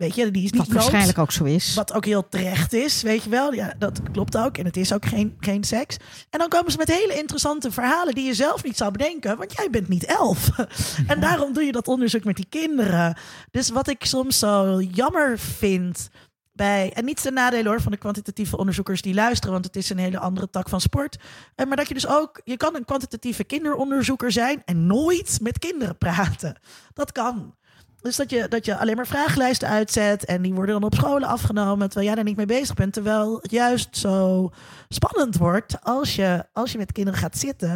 [0.00, 1.74] Weet je, die is niet Wat waarschijnlijk ook zo is.
[1.74, 3.52] Wat ook heel terecht is, weet je wel.
[3.52, 4.58] Ja, dat klopt ook.
[4.58, 5.96] En het is ook geen, geen seks.
[6.30, 9.36] En dan komen ze met hele interessante verhalen die je zelf niet zou bedenken.
[9.36, 10.50] Want jij bent niet elf.
[11.06, 13.16] en daarom doe je dat onderzoek met die kinderen.
[13.50, 16.08] Dus wat ik soms zo jammer vind
[16.52, 16.92] bij...
[16.92, 19.52] En niet ten nadele hoor van de kwantitatieve onderzoekers die luisteren.
[19.52, 21.18] Want het is een hele andere tak van sport.
[21.54, 22.40] Eh, Maar dat je dus ook...
[22.44, 26.60] Je kan een kwantitatieve kinderonderzoeker zijn en nooit met kinderen praten.
[26.92, 27.54] Dat kan.
[28.02, 31.28] Dus dat je, dat je alleen maar vragenlijsten uitzet en die worden dan op scholen
[31.28, 32.92] afgenomen terwijl jij daar niet mee bezig bent.
[32.92, 34.50] Terwijl het juist zo
[34.88, 37.70] spannend wordt als je, als je met kinderen gaat zitten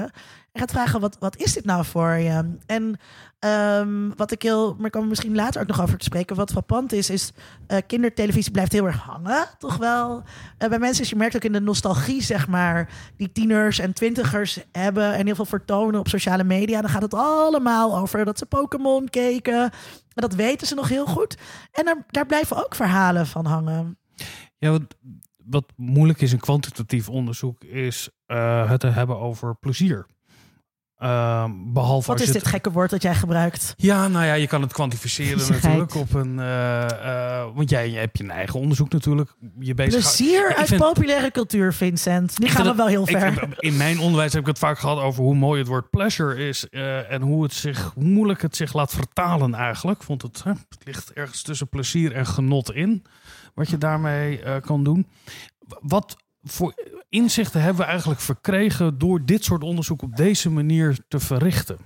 [0.52, 2.56] en gaat vragen: wat, wat is dit nou voor je?
[2.66, 2.98] En
[3.44, 6.36] ehm, wat ik heel, maar kan misschien later ook nog over te spreken.
[6.36, 7.32] Wat frappant is, is
[7.66, 10.22] eh, kindertelevisie blijft heel erg hangen, toch wel.
[10.58, 13.92] Eh, bij mensen, is je merkt ook in de nostalgie, zeg maar, die tieners en
[13.92, 16.80] twintigers hebben en heel veel vertonen op sociale media.
[16.80, 19.62] Dan gaat het allemaal over dat ze Pokémon keken.
[19.62, 21.36] En dat weten ze nog heel goed.
[21.72, 23.98] En daar, daar blijven ook verhalen van hangen.
[24.58, 24.96] Ja, wat,
[25.44, 30.06] wat moeilijk is in kwantitatief onderzoek is eh, het te hebben over plezier.
[31.04, 33.74] Ehm, behalve Wat is dit gekke woord dat jij gebruikt?
[33.76, 36.38] Ja, nou ja, je kan het kwantificeren natuurlijk op een.
[36.38, 36.82] eh,
[37.40, 39.34] eh, want jij, jij hebt je eigen onderzoek natuurlijk.
[39.58, 42.38] Je bezig Plezier Ik uit vind- populaire cultuur, Vincent.
[42.38, 43.54] Nu gaan we wel heel Ik- ver.
[43.58, 46.68] in mijn onderwijs heb ik het vaak gehad over hoe mooi het woord pleasure is.
[46.68, 50.02] eh, en hoe, het zich, hoe moeilijk het zich laat vertalen eigenlijk.
[50.02, 53.04] Vond het, hè, het ligt ergens tussen plezier en genot in.
[53.54, 55.06] Wat je daarmee kan doen.
[55.80, 56.74] Wat voor
[57.08, 61.78] inzichten hebben we eigenlijk verkregen door dit soort onderzoek op deze manier te verrichten?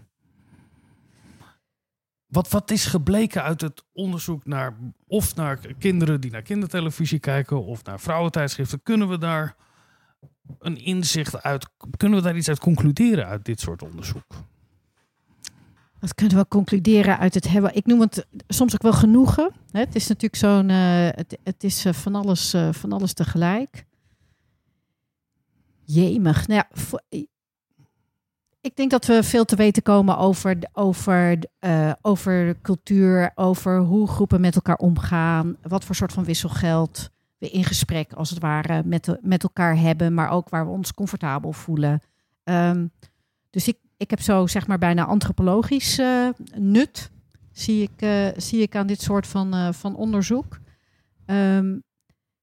[2.26, 7.64] Wat, wat is gebleken uit het onderzoek naar of naar kinderen die naar kindertelevisie kijken
[7.64, 8.82] of naar vrouwentijdschriften?
[8.82, 9.56] Kunnen we daar
[10.58, 14.26] een inzicht uit, kunnen we daar iets uit concluderen uit dit soort onderzoek?
[16.00, 17.74] Wat kunnen we concluderen uit het hebben?
[17.74, 19.52] Ik noem het soms ook wel genoegen.
[19.70, 20.70] Het is natuurlijk zo'n.
[20.70, 23.86] eh, het, het is eh, van, alles, eh, van alles tegelijk.
[25.90, 26.46] Jemig.
[26.46, 26.62] Nou
[28.60, 34.08] ik denk dat we veel te weten komen over, over, eh, over cultuur, over hoe
[34.08, 38.82] groepen met elkaar omgaan, wat voor soort van wisselgeld we in gesprek als het ware
[38.84, 42.00] met, de- met elkaar hebben, maar ook waar we ons comfortabel voelen.
[42.44, 42.86] Ehm,
[43.50, 47.10] dus ik, ik heb zo zeg maar bijna antropologisch eh, nut,
[47.52, 50.58] zie ik, eh, zie ik aan dit soort van, van onderzoek.
[51.26, 51.78] Ehm,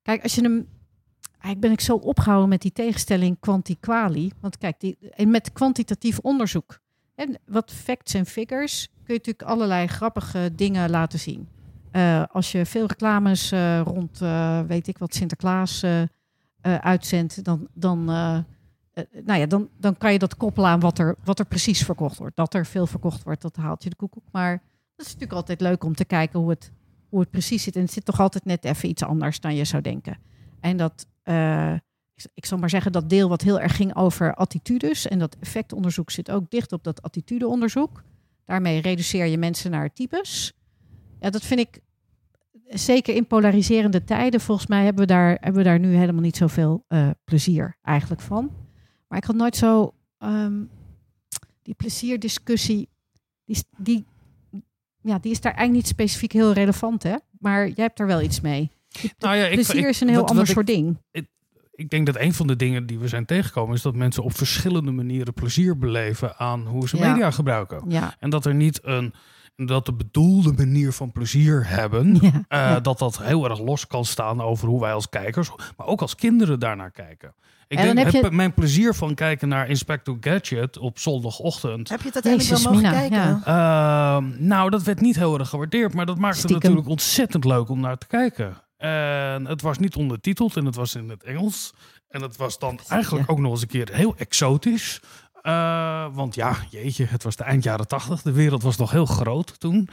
[0.01, 0.67] kijk, als je hem.
[1.45, 4.31] Eigenlijk ben ik zo opgehouden met die tegenstelling quanti-quali.
[4.39, 6.79] Want kijk, die, met kwantitatief onderzoek.
[7.15, 11.47] En wat facts en figures kun je natuurlijk allerlei grappige dingen laten zien.
[11.91, 15.85] Eh, als je veel reclames eh, rond, eh, weet ik wat, Sinterklaas
[16.61, 21.39] uitzendt, dan, dan, nou ja, dan, dan kan je dat koppelen aan wat er, wat
[21.39, 22.35] er precies verkocht wordt.
[22.35, 24.25] Dat er veel verkocht wordt, dat haalt je de koekoek.
[24.31, 24.51] Maar
[24.95, 26.71] dat is natuurlijk altijd leuk om te kijken hoe het,
[27.09, 27.75] hoe het precies zit.
[27.75, 30.17] En het zit toch altijd net even iets anders dan je zou denken.
[30.59, 31.73] En dat, eh,
[32.33, 35.07] ik, zal maar zeggen, dat deel wat heel erg ging over attitudes.
[35.07, 38.03] En dat effectonderzoek zit ook dicht op dat attitudeonderzoek.
[38.45, 40.53] Daarmee reduceer je mensen naar types.
[41.19, 41.79] Ja, dat vind ik
[42.67, 44.41] zeker in polariserende tijden.
[44.41, 48.21] Volgens mij hebben we daar, hebben we daar nu helemaal niet zoveel eh, plezier eigenlijk
[48.21, 48.51] van.
[49.07, 50.63] Maar ik had nooit zo ehm,
[51.61, 52.89] die plezierdiscussie.
[53.45, 54.05] Die, die,
[55.01, 57.15] ja, die is daar eigenlijk niet specifiek heel relevant, hè?
[57.39, 58.71] Maar jij hebt er wel iets mee.
[59.17, 60.97] Nou ja, ik, plezier ik- is een heel wat- ander wat ik- soort ding.
[61.75, 64.35] ik denk dat een van de dingen die we zijn tegengekomen is dat mensen op
[64.37, 67.11] verschillende manieren plezier beleven aan hoe ze Ja.
[67.11, 67.83] media gebruiken.
[67.87, 69.13] Ja, En dat er niet een
[69.57, 72.79] dat de bedoelde manier van plezier hebben, ja, eh, ja.
[72.79, 76.15] dat dat heel erg los kan staan over hoe wij als kijkers, maar ook als
[76.15, 77.33] kinderen daarnaar kijken.
[77.67, 81.89] Ik En dan denk, heb je- mijn plezier van kijken naar Inspector Gadget op zondagochtend.
[81.89, 83.41] Heb je het uiteindelijk wel mogen Mina, kijken?
[83.45, 84.15] ja.
[84.17, 87.69] Ehm, nou, dat werd niet heel erg gewaardeerd, maar dat maakte het natuurlijk ontzettend leuk
[87.69, 88.57] om naar te kijken.
[88.77, 91.73] En het was niet ondertiteld en het was in het Engels.
[92.07, 95.01] En het was dan eigenlijk ook nog eens een keer heel exotisch.
[95.41, 98.21] Eh, want ja, jeetje, het was de eind jaren tachtig.
[98.21, 99.89] De wereld was nog heel groot toen.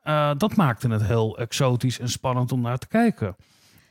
[0.00, 3.36] Eh, dat maakte het heel exotisch en spannend om naar te kijken.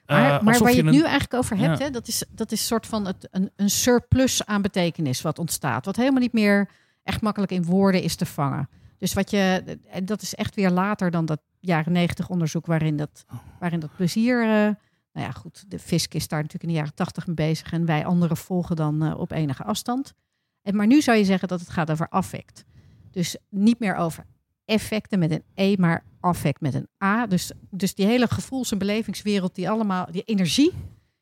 [0.05, 1.83] Eh, Maar, maar alsof waar je het een- nu eigenlijk over hebt, Ja.
[1.85, 5.85] hè, dat is, dat is soort van het, een, een surplus aan betekenis wat ontstaat.
[5.85, 6.69] Wat helemaal niet meer
[7.03, 8.69] echt makkelijk in woorden is te vangen.
[8.97, 12.97] Dus wat je, en dat is echt weer later dan dat jaren negentig onderzoek waarin
[12.97, 13.25] dat,
[13.59, 14.41] waarin dat plezier.
[14.41, 14.73] eh,
[15.11, 17.85] nou ja, goed, de Fisk is daar natuurlijk in de jaren tachtig mee bezig en
[17.85, 20.13] wij anderen volgen dan eh, op enige afstand.
[20.61, 22.65] En, maar nu zou je zeggen dat het gaat over affect.
[23.11, 24.25] Dus niet meer over
[24.65, 27.27] effecten met een E, maar affect met een A.
[27.27, 30.73] Dus, dus die hele gevoels- en belevingswereld, die allemaal, die energie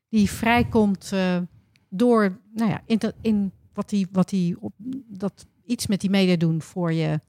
[0.09, 1.37] die vrijkomt eh,
[1.89, 4.73] door, nou ja, in, in wat die, wat die, op,
[5.07, 7.19] dat iets met die media doen voor je,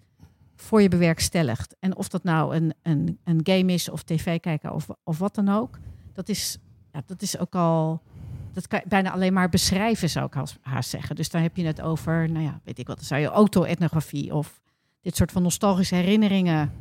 [0.56, 1.76] voor je bewerkstelligt.
[1.80, 5.34] En of dat nou een, een, een game is of tv kijken of, of wat
[5.34, 5.78] dan ook,
[6.12, 6.58] dat is,
[6.92, 8.02] ja, dat is ook al,
[8.52, 11.16] dat kan je bijna alleen maar beschrijven, zou ik haast- zeggen.
[11.16, 14.34] Dus dan heb je het over, nou ja, weet ik wat, dan zou je auto-etnografie
[14.34, 14.60] of
[15.00, 16.72] dit soort van nostalgische herinneringen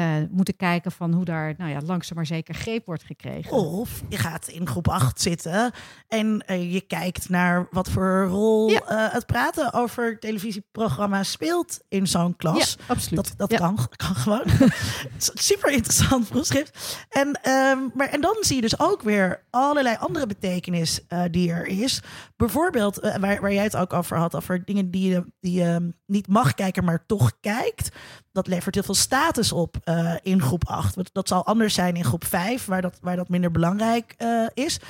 [0.00, 3.52] eh, moeten kijken van hoe daar, nou ja, langzaam maar zeker greep wordt gekregen.
[3.52, 5.72] Of je gaat in groep 8 zitten
[6.08, 8.80] en eh, je kijkt naar wat voor rol Ja.
[8.86, 12.76] eh, het praten over televisieprogramma's speelt in zo'n klas.
[12.78, 13.16] Ja, absoluut.
[13.24, 13.58] Dat, dat Ja.
[13.58, 14.44] kan, kan gewoon.
[15.18, 16.98] Super interessant proefschrift.
[17.08, 21.66] En, ehm, maar, en dan zie je dus ook weer allerlei andere betekenis die er
[21.66, 22.02] is.
[22.36, 26.28] Bijvoorbeeld, waar, waar jij het ook over had, over dingen die je, die je niet
[26.28, 27.88] mag kijken, maar toch kijkt.
[28.32, 30.94] Dat levert heel veel status op eh, in groep 8.
[30.94, 34.46] Want Dat zal anders zijn in groep 5, waar dat, waar dat minder belangrijk eh,
[34.54, 34.80] is.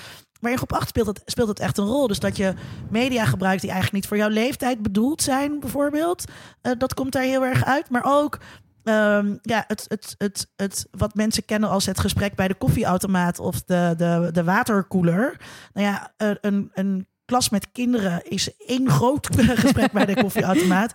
[0.41, 2.07] Maar in groep 8 speelt het, speelt het echt een rol.
[2.07, 2.55] Dus dat je
[2.91, 6.25] media gebruikt die eigenlijk niet voor jouw leeftijd bedoeld zijn, bijvoorbeeld.
[6.61, 7.91] Eh, dat komt daar heel erg uit.
[7.91, 8.39] Maar ook
[8.85, 13.39] ehm, ja, het, het, het, het, wat mensen kennen als het gesprek bij de koffieautomaat
[13.39, 15.41] of de, de, de waterkoeler.
[15.73, 19.29] Nou ja, een, een klas met kinderen is één groot
[19.65, 20.95] gesprek bij de koffieautomaat.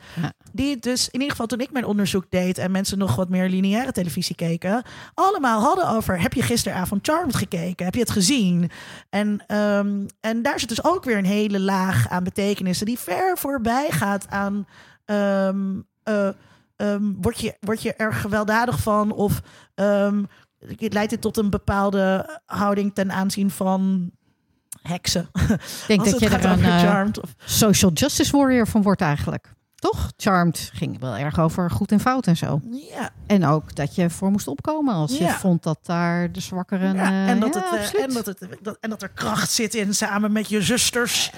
[0.56, 3.50] Die dus, in ieder geval toen ik mijn onderzoek deed en mensen nog wat meer
[3.50, 7.86] lineaire televisie keken, allemaal hadden over: heb je gisteravond Charmed gekeken?
[7.86, 8.70] Heb je het gezien?
[9.10, 13.38] En, ehm, en daar zit dus ook weer een hele laag aan betekenissen die ver
[13.38, 14.68] voorbij gaat aan.
[15.06, 16.30] ehm, eh,
[16.76, 19.12] ehm, word, je, word je er gewelddadig van?
[19.12, 19.42] Of
[20.78, 24.12] leidt dit tot een bepaalde houding ten aanzien van
[24.82, 25.30] heksen?
[25.34, 27.22] Ik denk dat je er een eh, Charmed.
[27.22, 29.54] Of, social justice warrior van wordt eigenlijk.
[29.76, 30.12] Toch?
[30.18, 32.62] Charmed ging wel erg over goed en fout en zo.
[32.72, 36.96] ja, En ook dat je ervoor moest opkomen als je vond dat daar de zwakkeren...
[36.96, 39.52] ja, eh, en, dat ja, het, eh, en, dat het, dat, en dat er kracht
[39.52, 41.32] zit in samen met je zusters.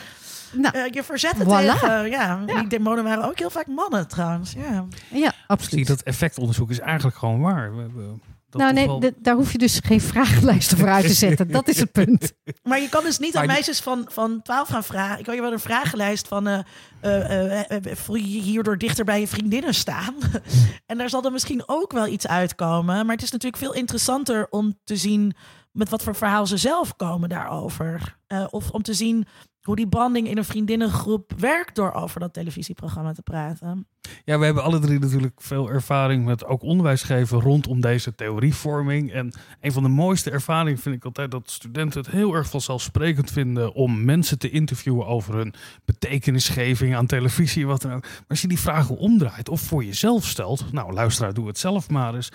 [0.52, 1.50] Nou, Eh, je verzetten Voilà.
[1.50, 2.10] tegen.
[2.10, 2.60] Ja, Ja.
[2.60, 4.54] die demonen waren ook heel vaak mannen trouwens.
[4.54, 4.64] Ja.
[4.72, 5.88] ja, Zie, absoluut.
[5.88, 7.76] dat effectonderzoek is eigenlijk gewoon waar.
[7.76, 11.14] We hebben dat nou nee, wel- daar hoef je dus geen vragenlijsten voor uit te
[11.14, 11.52] zetten.
[11.52, 12.32] Dat is het punt.
[12.64, 15.20] Maar je kan dus niet Maar aan die- meisjes van, van 12 gaan vragen.
[15.20, 16.48] Ik kan je wel een vragenlijst van.
[16.48, 16.60] eh
[17.02, 20.16] eh, eh, voel je je hierdoor dichter bij je vriendinnen staan?
[20.86, 23.06] en daar zal dan misschien ook wel iets uitkomen.
[23.06, 25.36] Maar het is natuurlijk veel interessanter om te zien
[25.72, 28.18] met wat voor verhaal ze zelf komen daarover.
[28.28, 29.28] Eh, of om te zien
[29.68, 33.88] hoe die banding in een vriendinnengroep werkt door over dat televisieprogramma te praten.
[34.26, 39.12] Ja, we hebben alle drie natuurlijk veel ervaring met ook onderwijs geven rondom deze theorievorming.
[39.12, 43.32] En een van de mooiste ervaringen vind ik altijd dat studenten het heel erg vanzelfsprekend
[43.32, 45.54] vinden om mensen te interviewen over hun
[45.86, 48.02] betekenisgeving aan televisie, wat dan ook.
[48.02, 51.90] Maar als je die vragen omdraait of voor jezelf stelt, nou luisteraar, doe het zelf
[51.90, 52.32] maar eens.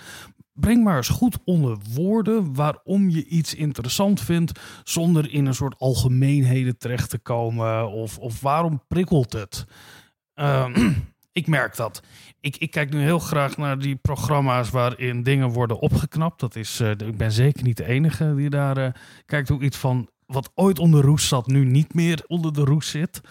[0.53, 5.79] Breng maar eens goed onder woorden waarom je iets interessant vindt, zonder in een soort
[5.79, 7.91] algemeenheden terecht te komen.
[7.91, 9.65] Of, of waarom prikkelt het?
[10.33, 10.91] Ehm,
[11.31, 12.03] ik merk dat.
[12.39, 16.39] Ik, ik kijk nu heel graag naar die programma's waarin dingen worden opgeknapt.
[16.39, 18.91] Dat is, eh, ik ben zeker niet de enige die daar eh,
[19.25, 22.89] kijkt hoe iets van wat ooit onder roes zat, nu niet meer onder de roes
[22.89, 23.21] zit.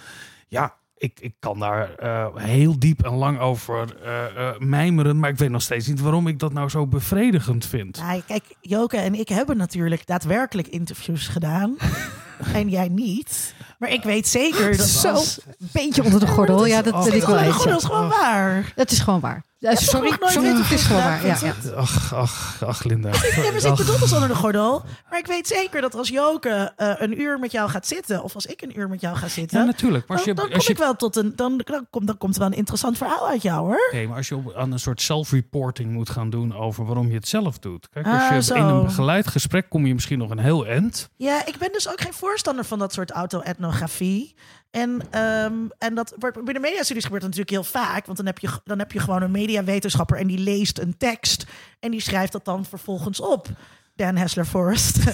[0.49, 5.19] Ja, ik, ik kan daar eh, heel diep en lang over eh, eh, mijmeren.
[5.19, 7.97] Maar ik weet nog steeds niet waarom ik dat nou zo bevredigend vind.
[7.97, 11.77] Ja, kijk, Joke en ik hebben natuurlijk daadwerkelijk interviews gedaan.
[12.55, 13.55] en jij niet.
[13.79, 16.67] Maar ik weet zeker dat Zo, een beetje onder de gordel.
[16.67, 18.73] Ja, dat Oh, wel Oh, dat is gewoon waar.
[18.75, 19.45] Dat is gewoon waar.
[19.63, 21.27] Ja, sorry, nooit sorry, het is gewoon waar.
[21.27, 21.55] Ja, ja.
[21.77, 23.11] Ach, ach, ach, Linda.
[23.37, 24.85] Ja, maar ik bedoel dus onder de gordel.
[25.11, 28.23] Maar ik weet zeker dat als Joke eh, een uur met jou gaat zitten...
[28.23, 29.59] of als ik een uur met jou ga zitten...
[29.59, 30.09] Ja, natuurlijk.
[30.09, 31.33] Maar als dan, je, dan kom als je, ik wel tot een...
[31.37, 33.89] Dan, dan, komt, dan komt er wel een interessant verhaal uit jou, hoor.
[33.93, 37.15] Nee, maar als je op, aan een soort self-reporting moet gaan doen over waarom je
[37.15, 37.89] het zelf doet.
[37.89, 38.55] Kijk, als Ah, je zo.
[38.55, 41.09] in een begeleid gesprek kom je misschien nog een heel eind.
[41.17, 44.35] Ja, ik ben dus ook geen voorstander van dat soort auto-etnografie.
[44.71, 48.07] En, ehm, en dat de mediastudies gebeurt dat natuurlijk heel vaak.
[48.07, 51.47] Want dan heb je, dan heb je gewoon een mediawetenschapper en die leest een tekst.
[51.81, 53.49] En die schrijft dat dan vervolgens op.
[53.95, 54.99] Dan Hessler Forrest.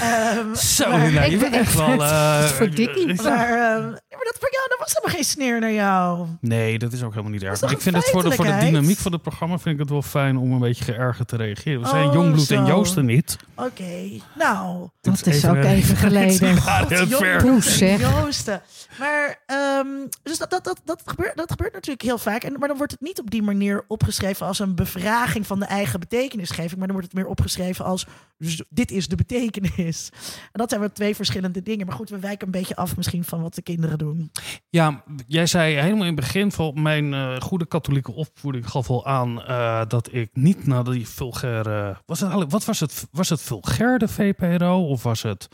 [0.00, 2.02] Ehm, Zo, maar- Linda, je ik bent ben echt wel...
[2.04, 3.22] eh, Verdikkie.
[3.22, 6.26] Maar, ehm, ja, maar dat voor jou, dat was helemaal geen sneer naar jou.
[6.40, 7.60] Nee, dat is ook helemaal niet erg.
[7.60, 9.90] Maar ik vind het voor de, voor de dynamiek van het programma vind ik het
[9.90, 11.80] wel fijn om een beetje geërgerd te reageren.
[11.80, 12.66] We zijn Oh, Jongbloed en.
[12.66, 13.36] Joosten niet.
[13.54, 14.88] Oké, nou.
[15.00, 16.54] Dat is ook even geleden.
[17.08, 17.36] Jong-.
[17.42, 18.00] Poes, zeg.
[18.00, 18.62] Joosten.
[18.98, 19.86] Maar, ehm,
[20.22, 22.44] dus dat, dat, dat, dat, gebeurt, dat gebeurt natuurlijk heel vaak.
[22.44, 25.66] En, maar dan wordt het niet op die manier opgeschreven als een bevraging van de
[25.66, 26.76] eigen betekenisgeving.
[26.76, 28.06] Maar dan wordt het meer opgeschreven als,
[28.38, 30.08] dus dit is de betekenis.
[30.42, 31.86] En dat zijn wel twee verschillende dingen.
[31.86, 34.30] Maar goed, we wijken een beetje af misschien van wat de kinderen doen.
[34.68, 39.06] Ja, jij zei helemaal in het begin van mijn eh, goede katholieke opvoeding gaf al
[39.06, 41.96] aan eh, dat ik niet naar die vulgaire.
[42.06, 43.06] Was het eigenlijk, wat was het?
[43.10, 45.48] Was het vulgair de VPRO of was het?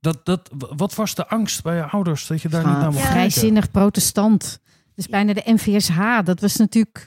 [0.00, 2.96] Dat, dat, wat was de angst bij je ouders dat je daar niet naar mocht
[2.96, 3.12] Ja.
[3.12, 3.30] kijken?
[3.30, 4.60] Vrijzinnig protestant.
[4.94, 6.18] Dus bijna de NVSH.
[6.24, 7.06] Dat was natuurlijk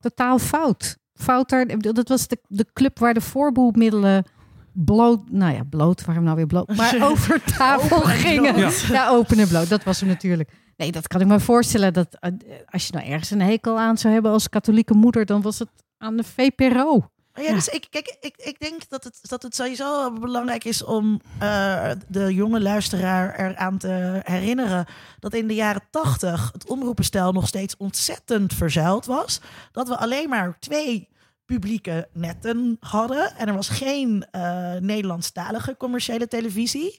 [0.00, 0.98] totaal fout.
[1.78, 4.24] Dat was de, de club waar de voorbehoedmiddelen
[4.72, 8.72] bloot, nou ja, bloot, waarom nou weer bloot, maar over tafel gingen.
[8.88, 9.08] Ja.
[9.08, 10.50] open en bloot, dat was hem natuurlijk.
[10.76, 11.92] Nee, dat kan ik me voorstellen.
[11.92, 12.32] Dat eh,
[12.66, 15.68] als je nou ergens een hekel aan zou hebben als katholieke moeder, dan was het
[15.98, 17.10] aan de VPRO.
[17.40, 21.20] Ja, dus ik, kijk, ik, ik denk dat het, dat het sowieso belangrijk is om
[21.38, 24.86] eh, de jonge luisteraar eraan te herinneren
[25.18, 29.40] dat in de jaren tachtig het omroepenstijl nog steeds ontzettend verzuild was.
[29.72, 31.08] Dat we alleen maar twee
[31.44, 36.98] publieke netten hadden en er was geen eh Nederlandstalige commerciële televisie.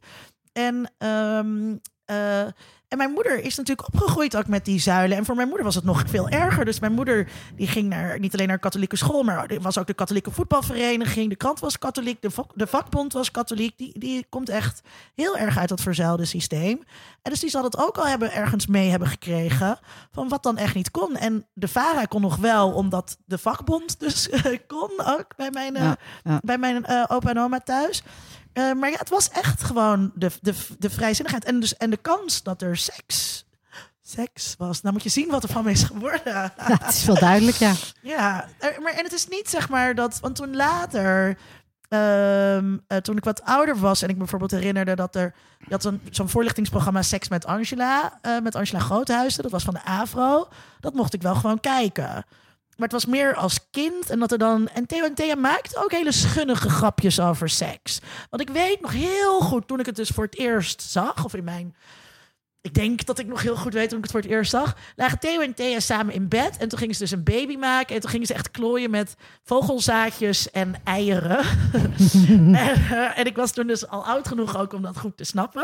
[0.54, 1.76] En ehm,
[2.06, 2.48] eh,
[2.90, 5.18] en mijn moeder is natuurlijk opgegroeid ook met die zuilen.
[5.18, 6.66] En voor mijn moeder was het nog veel erger.
[6.66, 9.88] Dus mijn moeder die ging naar, niet alleen naar katholieke school, maar er was ook
[9.88, 11.30] de katholieke voetbalvereniging.
[11.30, 13.78] De krant was katholiek, de, vak- de vakbond was katholiek.
[13.78, 14.82] Die, die komt echt
[15.16, 16.84] heel erg uit dat verzuilde systeem.
[17.22, 19.80] En dus die zal het ook al hebben, ergens mee hebben gekregen
[20.12, 21.16] van wat dan echt niet kon.
[21.16, 25.76] En de VARA kon nog wel, omdat de vakbond dus eh, kon ook bij mijn,
[25.76, 26.40] eh, Ja, ja.
[26.44, 28.04] bij mijn eh, opa en oma thuis.
[28.54, 31.46] Eh, maar ja, het was echt gewoon de, de, de vrijzinnigheid.
[31.46, 33.46] En, dus, en de kans dat er seks,
[34.02, 34.82] seks was.
[34.82, 36.22] Nou moet je zien wat er van me is geworden.
[36.34, 37.74] Ja, het is wel duidelijk, ja.
[38.02, 38.46] Ja,
[38.82, 40.20] maar, en het is niet zeg maar dat...
[40.20, 41.38] Want toen later,
[41.90, 44.02] ehm, eh, toen ik wat ouder was...
[44.02, 45.34] en ik me bijvoorbeeld herinnerde dat er...
[45.60, 48.20] Je had zo'n zo'n voorlichtingsprogramma Seks met Angela.
[48.22, 49.44] eh, met Angela Groothuizen.
[49.44, 50.48] Dat was van de AVRO.
[50.80, 52.26] Dat mocht ik wel gewoon kijken.
[52.80, 54.10] Maar het was meer als kind.
[54.10, 54.68] En dat er dan.
[54.68, 58.00] En Theo en Thea maakt ook hele schunnige grapjes over seks.
[58.30, 61.26] Want ik weet nog heel goed toen ik het dus voor het eerst zag.
[61.26, 61.76] Of in mijn.
[62.62, 64.76] Ik denk dat ik nog heel goed weet toen ik het voor het eerst zag.
[64.96, 66.58] Lagen Theo en Thea samen in bed.
[66.58, 67.96] En toen gingen ze dus een baby maken.
[67.96, 71.40] En toen gingen ze echt klooien met vogelzaadjes en eieren.
[72.38, 75.24] en, eh, en ik was toen dus al oud genoeg ook om dat goed te
[75.24, 75.64] snappen.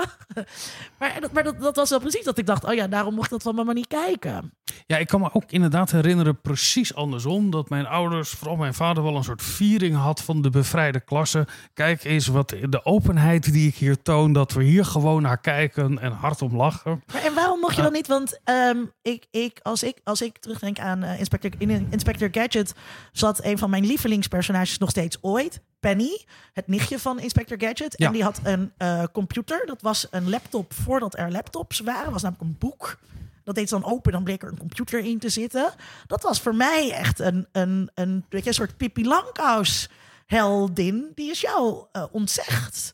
[1.00, 3.32] maar maar dat, dat was wel precies dat ik dacht: oh ja, daarom mocht ik
[3.32, 4.54] dat van mama niet kijken.
[4.88, 9.04] Ja, ik kan me ook inderdaad herinneren, precies andersom, dat mijn ouders, vooral mijn vader,
[9.04, 11.48] wel een soort viering had van de bevrijde klasse.
[11.74, 16.00] Kijk eens wat de openheid die ik hier toon, dat we hier gewoon naar kijken
[16.00, 16.85] en hard om lachen.
[16.86, 18.08] Maar en waarom mocht je dan niet?
[18.08, 22.74] Want ehm, ik, ik, als, ik, als ik terugdenk aan eh, Inspector, in Inspector Gadget,
[23.12, 25.62] zat een van mijn lievelingspersonages nog steeds ooit.
[25.80, 27.94] Penny, het nichtje van Inspector Gadget.
[27.98, 28.08] Ja.
[28.08, 29.66] En die had een eh, computer.
[29.66, 32.12] Dat was een laptop voordat er laptops waren.
[32.12, 33.00] was namelijk een boek.
[33.44, 35.74] Dat deed ze dan open, dan bleek er een computer in te zitten.
[36.08, 39.90] Dat was voor mij echt een, een, een, weet je, een soort Pippi Langkous
[40.26, 41.12] heldin.
[41.16, 42.94] Die is jou eh, ontzegd.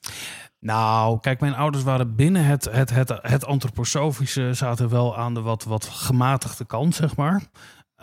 [0.62, 5.42] Nou, kijk, mijn ouders waren binnen het, het, het, het antroposofische, zaten wel aan de
[5.42, 7.42] wat, wat gematigde kant, zeg maar.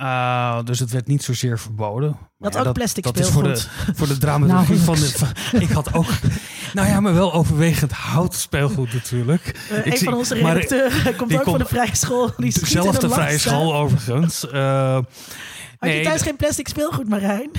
[0.01, 2.17] Uh, dus het werd niet zozeer verboden.
[2.39, 5.09] Dat ook plastic dat is voor de, voor de dramaturgie Nou, van de.
[5.09, 6.07] Van, ik had ook.
[6.75, 9.69] Nou ja, maar wel overwegend hout speelgoed natuurlijk.
[9.73, 12.31] Uh, een zie- van onze redacteuren komt ook van de vrije school.
[12.37, 14.45] Die schiet in Dezelfde de vrije school overigens.
[14.45, 15.05] Uh, Had
[15.79, 17.51] je nee, thuis geen plastic speelgoed, Marijn?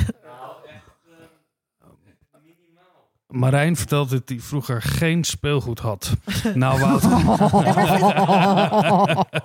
[3.29, 6.13] Marijn vertelt dat hij vroeger geen speelgoed had.
[6.53, 7.09] nou, Wouter.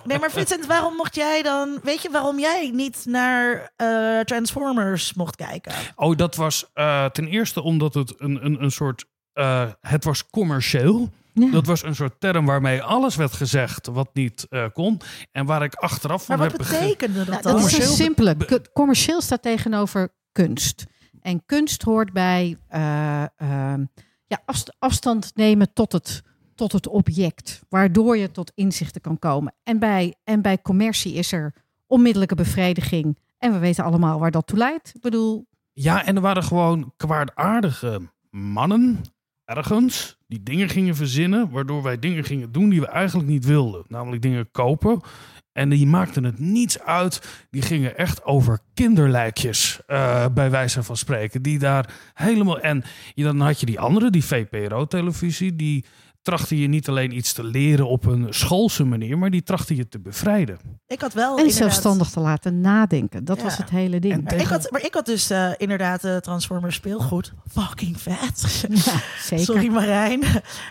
[0.09, 1.78] Nee, maar Vincent, waarom mocht jij dan...
[1.82, 5.72] Weet je waarom jij niet naar eh, Transformers mocht kijken?
[5.97, 9.05] Oh, dat was eh, ten eerste omdat het een, een, een soort.
[9.32, 11.09] eh, het was commercieel.
[11.32, 11.51] Ja.
[11.51, 15.01] Dat was een soort term waarmee alles werd gezegd wat niet eh, kon.
[15.32, 18.37] En waar ik achteraf van Maar wat heb betekende dat Nou, dat is een simpele.
[18.72, 20.85] Commercieel staat tegenover kunst.
[21.25, 23.85] En kunst hoort bij eh, ehm,
[24.27, 26.22] ja, afst- afstand nemen tot het,
[26.55, 27.62] tot het object.
[27.68, 29.55] Waardoor je tot inzichten kan komen.
[29.62, 31.55] En bij, en bij commercie is er
[31.87, 33.18] onmiddellijke bevrediging.
[33.39, 34.93] En we weten allemaal waar dat toe leidt.
[34.95, 38.01] Ik bedoel, Ja, en er waren gewoon kwaadaardige
[38.31, 39.01] mannen
[39.45, 43.85] ergens die dingen gingen verzinnen, waardoor wij dingen gingen doen die we eigenlijk niet wilden.
[43.89, 45.01] Namelijk dingen kopen.
[45.55, 47.46] En die maakten het niets uit.
[47.50, 51.42] Die gingen echt over kinderlijkjes, eh, bij wijze van spreken.
[51.42, 52.61] Die daar helemaal.
[52.61, 52.84] En
[53.14, 55.84] dan had je die andere, die VPRO-televisie, die
[56.25, 59.89] trachtte je niet alleen iets te leren op een schoolse manier, maar die trachtte je
[59.89, 60.59] te bevrijden.
[60.87, 63.25] Ik had wel en inderdaad- zelfstandig te laten nadenken.
[63.25, 63.43] Dat Ja.
[63.43, 64.25] was het hele ding.
[64.25, 67.33] Maar ik, had, maar ik had dus eh, inderdaad eh, Transformers speelgoed.
[67.53, 68.66] Fucking vet.
[68.68, 68.93] Ja,
[69.29, 69.45] zeker.
[69.45, 70.22] Sorry Marijn.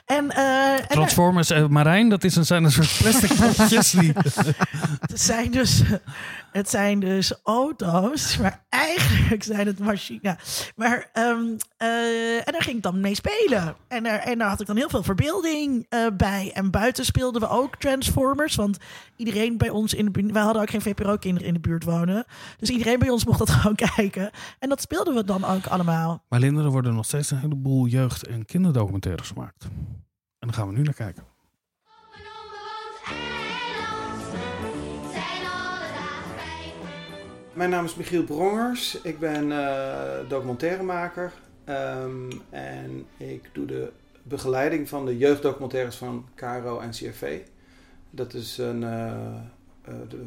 [0.05, 4.11] En, eh, er- Transformers en Marijn, dat is een, zijn een soort plastic potjes die.
[4.13, 5.81] het, zijn dus,
[6.53, 10.71] het zijn dus auto's, maar eigenlijk zijn het machines.
[10.75, 13.75] Maar, ehm, eh, en daar ging ik dan mee spelen.
[13.87, 16.51] En daar, en daar had ik dan heel veel verbeelding eh, bij.
[16.53, 18.55] En buiten speelden we ook Transformers.
[18.55, 18.77] Want
[19.15, 20.31] iedereen bij ons in de buurt...
[20.31, 22.25] Wij hadden ook geen VPRO-kinderen in de buurt wonen.
[22.57, 24.31] Dus iedereen bij ons mocht dat gewoon kijken.
[24.59, 26.23] En dat speelden we dan ook allemaal.
[26.29, 29.63] Maar Linda, er worden nog steeds een heleboel jeugd- en kinderdocumentaires gemaakt.
[30.39, 31.32] En daar gaan we nu naar kijken.
[37.53, 39.01] Mijn naam is Michiel Brongers.
[39.01, 41.33] Ik ben eh, documentairemaker.
[41.63, 43.91] Ehm, en ik doe de
[44.23, 47.41] begeleiding van de jeugddocumentaires van KRO en CRV.
[48.09, 49.35] Dat is een, eh,
[49.81, 50.25] eh, de,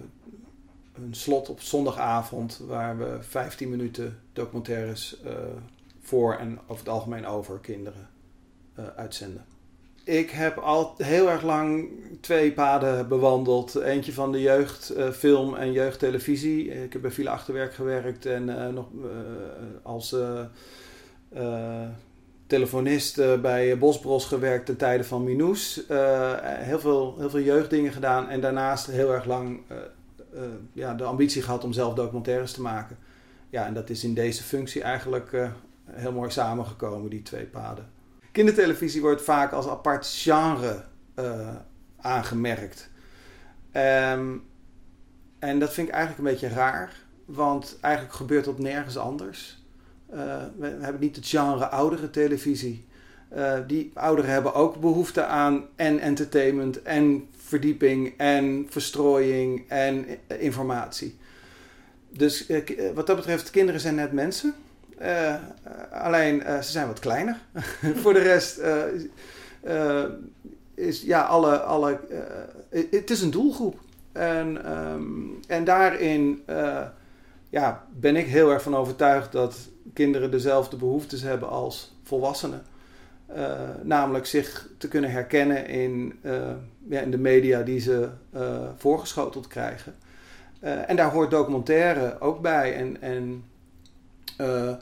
[0.94, 5.20] een slot op zondagavond waar we 15 minuten documentaires
[6.00, 8.08] voor en over het algemeen over kinderen
[8.96, 9.44] uitzenden.
[10.06, 11.88] Ik heb al heel erg lang
[12.20, 13.74] twee paden bewandeld.
[13.74, 16.82] Eentje van de jeugd, eh, en jeugdtelevisie.
[16.84, 19.10] Ik heb bij Villa Achterwerk gewerkt en eh, nog eh,
[19.82, 20.16] als
[22.46, 25.82] telefonist bij Bosbros gewerkt ten tijde van Minous.
[26.42, 29.60] Heel, veel, heel veel jeugddingen gedaan en daarnaast heel erg lang
[30.72, 32.96] ja, de ambitie gehad om zelf documentaires te maken.
[33.50, 35.50] Ja, en dat is in deze functie eigenlijk
[35.90, 37.95] heel mooi samengekomen, die twee paden.
[38.36, 40.84] Kindertelevisie wordt vaak als apart genre
[41.14, 41.54] eh,
[42.00, 42.90] aangemerkt.
[43.72, 44.36] Ehm,
[45.38, 46.92] en dat vind ik eigenlijk een beetje raar,
[47.24, 49.62] want eigenlijk gebeurt dat nergens anders.
[50.10, 50.18] Eh,
[50.58, 52.86] we, hebben niet het genre oudere televisie.
[53.28, 60.06] Eh, die ouderen hebben ook behoefte aan en entertainment en verdieping en verstrooiing en
[60.40, 61.18] informatie.
[62.08, 62.46] Dus
[62.94, 64.54] wat dat betreft, kinderen zijn net mensen.
[64.98, 65.40] Eh, eh,
[65.90, 67.38] alleen eh, ze zijn wat kleiner.
[68.02, 68.60] Voor de rest
[70.74, 71.60] is ja, alle.
[71.60, 72.00] alle
[72.70, 73.80] het is een doelgroep.
[74.12, 75.02] En, ehm,
[75.46, 76.44] en daarin
[77.48, 79.56] ja, ben ik heel erg van overtuigd dat
[79.92, 82.62] kinderen dezelfde behoeftes hebben als volwassenen.
[83.82, 86.18] Namelijk zich te kunnen herkennen in,
[86.88, 88.08] ja, in de media die ze
[88.76, 89.94] voorgeschoteld krijgen.
[90.60, 92.74] En daar hoort documentaire ook bij.
[92.74, 93.44] En, en
[94.36, 94.74] eh,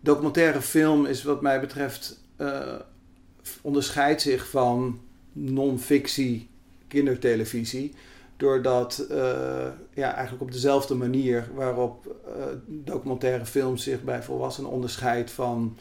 [0.00, 2.74] documentaire film is wat mij betreft eh,
[3.62, 5.00] onderscheidt zich van
[5.32, 6.48] non-fictie
[6.88, 7.94] kindertelevisie
[8.36, 9.16] Doordat uh,
[9.94, 12.16] ja, eigenlijk op dezelfde manier waarop
[12.66, 15.76] documentaire films zich bij volwassenen onderscheidt van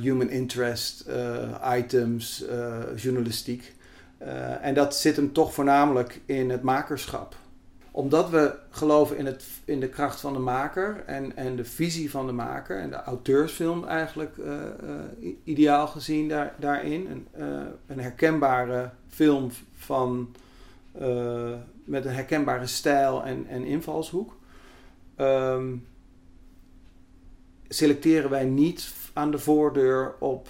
[0.00, 1.04] human interest
[1.76, 2.44] items,
[2.96, 3.74] journalistiek.
[4.60, 7.36] en dat zit hem toch voornamelijk in het makerschap
[7.96, 12.10] omdat we geloven in, het, in de kracht van de maker en, en de visie
[12.10, 17.06] van de maker en de auteursfilm eigenlijk uh, uh, ideaal gezien daar, daarin.
[17.10, 20.34] Een, uh, een herkenbare film van,
[21.84, 24.36] met een herkenbare stijl en, en invalshoek.
[25.20, 25.86] Um,
[27.68, 30.48] selecteren wij niet aan de voordeur op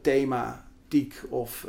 [0.00, 1.68] thematiek of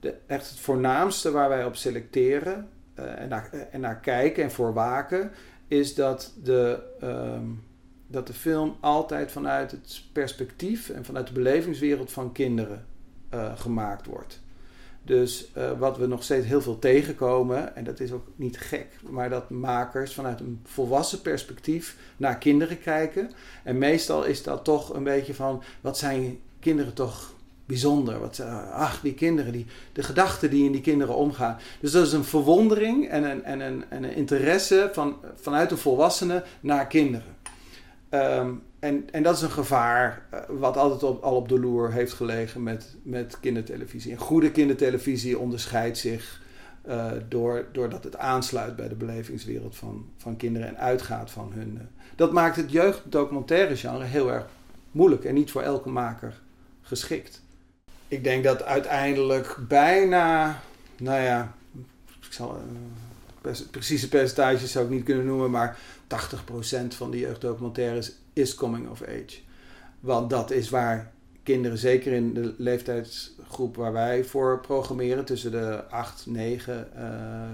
[0.00, 2.68] de, echt het voornaamste waar wij op selecteren
[2.98, 5.30] en, naar, en naar kijken en voor waken,
[5.68, 7.62] is dat de, um,
[8.06, 12.86] dat de film altijd vanuit het perspectief en vanuit de belevingswereld van kinderen
[13.34, 14.40] uh, gemaakt wordt.
[15.02, 18.86] Dus uh, wat we nog steeds heel veel tegenkomen, en dat is ook niet gek,
[19.10, 23.30] maar dat makers vanuit een volwassen perspectief naar kinderen kijken.
[23.64, 27.34] En meestal is dat toch een beetje van, wat zijn kinderen toch
[27.68, 28.20] bijzonder.
[28.20, 31.58] Wat, uh, ach, die kinderen, die, de gedachten die in die kinderen omgaan.
[31.80, 36.44] Dus dat is een verwondering en een, en en een interesse van, vanuit een volwassene
[36.60, 37.36] naar kinderen.
[38.10, 41.92] Um, en, en dat is een gevaar uh, wat altijd op, al op de loer
[41.92, 44.12] heeft gelegen met, met kindertelevisie.
[44.12, 46.40] En goede kindertelevisie onderscheidt zich
[46.88, 51.88] uh, door, doordat het aansluit bij de belevingswereld van, van kinderen en uitgaat van hun.
[52.16, 54.46] dat maakt het jeugddocumentaire genre heel erg
[54.90, 56.40] moeilijk en niet voor elke maker
[56.82, 57.42] geschikt
[58.08, 60.60] ik denk dat uiteindelijk bijna,
[60.96, 61.54] nou ja,
[62.26, 62.60] ik zal,
[63.42, 68.88] uh, precieze percentages zou ik niet kunnen noemen, maar 80% van de jeugddocumentaires is coming
[68.88, 69.38] of age.
[70.00, 75.84] Want dat is waar kinderen, zeker in de leeftijdsgroep waar wij voor programmeren, tussen de
[75.84, 77.02] 8, 9 uh,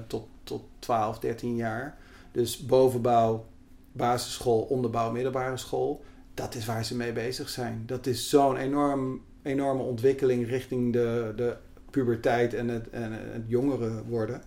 [0.06, 1.98] tot, tot 12, 13 jaar.
[2.32, 3.46] Dus bovenbouw,
[3.92, 6.04] basisschool, onderbouw, middelbare school.
[6.34, 7.82] Dat is waar ze mee bezig zijn.
[7.86, 11.56] Dat is zo'n enorm enorme ontwikkeling richting de, de
[11.90, 14.42] puberteit en het, en het jongere worden.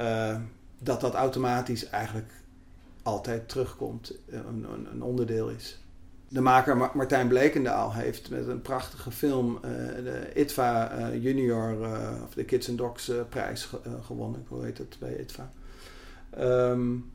[0.00, 0.36] Uh,
[0.78, 2.32] dat dat automatisch eigenlijk
[3.02, 5.82] altijd terugkomt, een, een, een, onderdeel is.
[6.28, 9.60] De maker Martijn Blekendaal heeft met een prachtige film uh,
[10.04, 11.76] de ITVA Junior,
[12.24, 13.70] of de Kids and Dogs prijs
[14.02, 14.44] gewonnen.
[14.48, 15.52] Hoe heet het bij ITVA?
[16.38, 17.10] Um,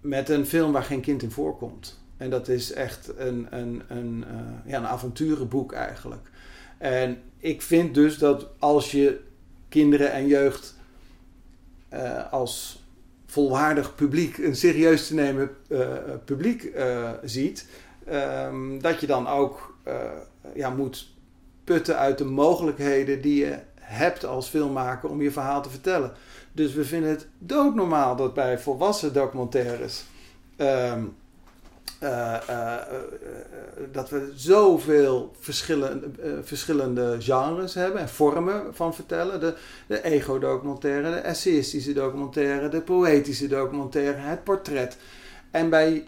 [0.00, 2.00] met een film waar geen kind in voorkomt.
[2.16, 4.24] En dat is echt een, een, een,
[4.66, 6.30] ja, een avonturenboek eigenlijk.
[6.78, 9.20] En ik vind dus dat als je
[9.68, 10.76] kinderen en jeugd
[11.92, 12.84] uh, als
[13.26, 15.88] volwaardig publiek, een serieus te nemen uh,
[16.24, 17.68] publiek uh, ziet,
[18.12, 19.76] um, dat je dan ook
[20.54, 21.14] ja, moet
[21.64, 26.12] putten uit de mogelijkheden die je hebt als filmmaker om je verhaal te vertellen.
[26.52, 30.04] Dus we vinden het doodnormaal dat bij volwassen documentaires.
[30.56, 31.16] Um,
[32.02, 32.74] uh, uh,
[33.92, 36.10] dat we zoveel verschillende,
[36.42, 39.40] verschillende genres hebben en vormen van vertellen.
[39.40, 39.54] De,
[39.86, 44.96] de ego-documentaire, de essayistische documentaire, de poëtische documentaire, het portret.
[45.50, 46.04] En bij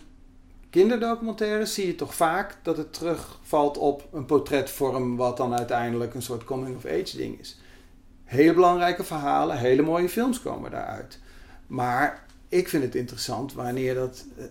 [0.70, 6.22] kinderdocumentaires zie je toch vaak dat het terugvalt op een portretvorm, wat dan uiteindelijk een
[6.22, 7.60] soort coming-of-age ding is.
[8.24, 11.18] Hele belangrijke verhalen, hele mooie films komen daaruit.
[11.66, 14.44] Maar ik vind het interessant wanneer dat eh,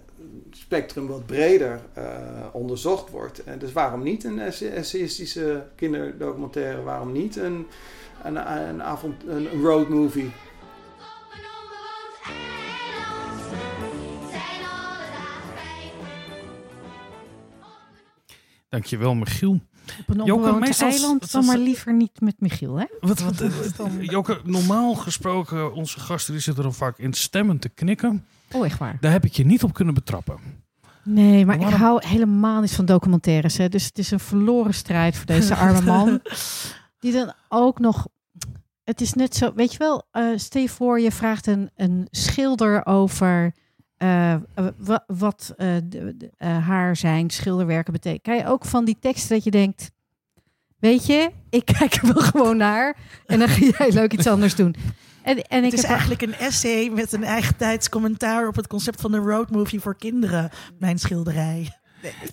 [0.51, 2.03] spectrum wat breder uh,
[2.51, 3.43] onderzocht wordt.
[3.43, 6.81] En dus waarom niet een essayistische kinderdocumentaire?
[6.81, 7.67] Waarom niet een,
[8.23, 10.31] een, een, avond, een road movie?
[18.69, 19.59] Dankjewel, Michiel.
[19.99, 22.85] Op een onbewoond eiland, dan maar liever niet met Michiel, hè?
[22.99, 23.43] Wat, wat,
[23.99, 28.25] Joke, normaal gesproken, onze gasten die zitten dan vaak in stemmen te knikken.
[28.51, 28.97] Oh, echt waar?
[28.99, 30.39] Daar heb ik je niet op kunnen betrappen.
[31.03, 33.57] Nee, maar ik hou helemaal niet van documentaires.
[33.57, 33.69] Hè.
[33.69, 36.21] Dus het is een verloren strijd voor deze arme man.
[36.99, 38.07] die dan ook nog...
[38.83, 42.07] Het is net zo, weet je wel, uh, stel je voor je vraagt een, een
[42.11, 43.53] schilder over...
[43.97, 44.35] Uh,
[45.07, 48.21] wat uh, de, haar zijn schilderwerken betekent.
[48.21, 49.91] Kan je ook van die teksten dat je denkt...
[50.79, 52.97] Weet je, ik kijk er wel gewoon naar.
[53.25, 54.75] En dan ga jij leuk iets anders doen.
[55.27, 59.01] En, en het is eigenlijk een essay met een eigen tijds commentaar op het concept
[59.01, 60.49] van de road movie voor kinderen.
[60.79, 61.71] Mijn schilderij.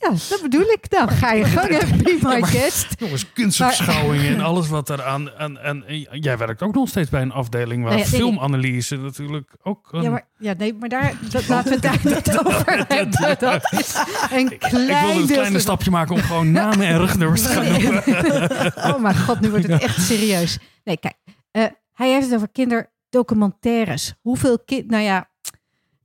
[0.00, 0.90] Ja, dat bedoel ik.
[0.90, 1.68] Dan ga je gang,
[2.02, 2.86] be my ja, guest.
[2.98, 5.30] Jongens, kunstopschouwingen en alles wat eraan...
[5.30, 9.50] En, en, en, jij werkt ook nog steeds bij een afdeling waar nou filmanalyse natuurlijk
[9.62, 9.88] ook...
[9.92, 10.02] Een...
[10.02, 13.38] Ja, maar, ja, nee, maar daar, dat, laten we het daar niet over hebben.
[13.38, 13.94] Dat is
[14.30, 17.82] een klein ik, wilde een kleine stapje maken om gewoon namen en rugnummers te gaan
[17.82, 18.94] noemen.
[18.94, 20.58] oh mijn god, nu wordt het echt serieus.
[20.84, 21.14] Nee, kijk.
[21.52, 21.64] Uh,
[21.94, 24.14] hij heeft het over kinder documentaires.
[24.20, 25.30] Hoeveel kind, nou ja,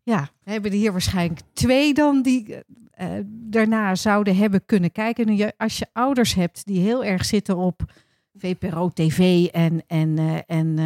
[0.04, 2.62] ja, we hebben er hier waarschijnlijk twee dan die eh,
[3.00, 5.54] eh, daarna zouden hebben kunnen kijken.
[5.58, 7.82] Als je ouders hebt die heel erg zitten op
[8.38, 10.78] VPRO TV en, en, eh, en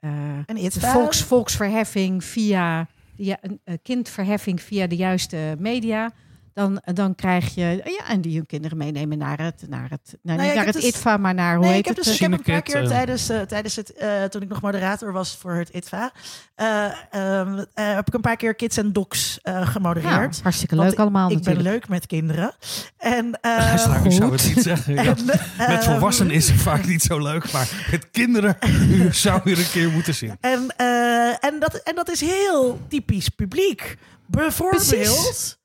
[0.00, 3.38] eh, En volks, volksverheffing via ja,
[3.82, 6.12] kindverheffing via de juiste media.
[6.56, 10.38] Dan, dan krijg je, ja, en die hun kinderen meenemen naar het, naar het, nou,
[10.38, 12.04] ja, niet ik naar het dus- ITVA, maar naar hoe Nee, heet ik heb, het?
[12.04, 12.88] dus, ik heb een paar keer eh.
[12.88, 16.12] tijdens, eh, tijdens het, eh, toen ik nog moderator was voor het ITVA,
[16.54, 20.40] eh, ehm, eh, heb ik een paar keer Kids en Docs eh, Ja, gemodereerd.
[20.42, 22.54] hartstikke Want leuk allemaal ik ben leuk met kinderen.
[22.98, 24.94] En, eh, Luisteraar, u zou het niet zeggen.
[24.94, 25.02] ja.
[25.04, 25.24] en,
[25.74, 28.56] Met volwassenen is het vaak niet zo leuk, maar met kinderen
[28.88, 30.36] u zou je er een keer moeten zien.
[30.40, 33.96] En, eh, en, dat, en dat is heel typisch publiek.
[34.26, 35.56] Bijvoorbeeld Precies.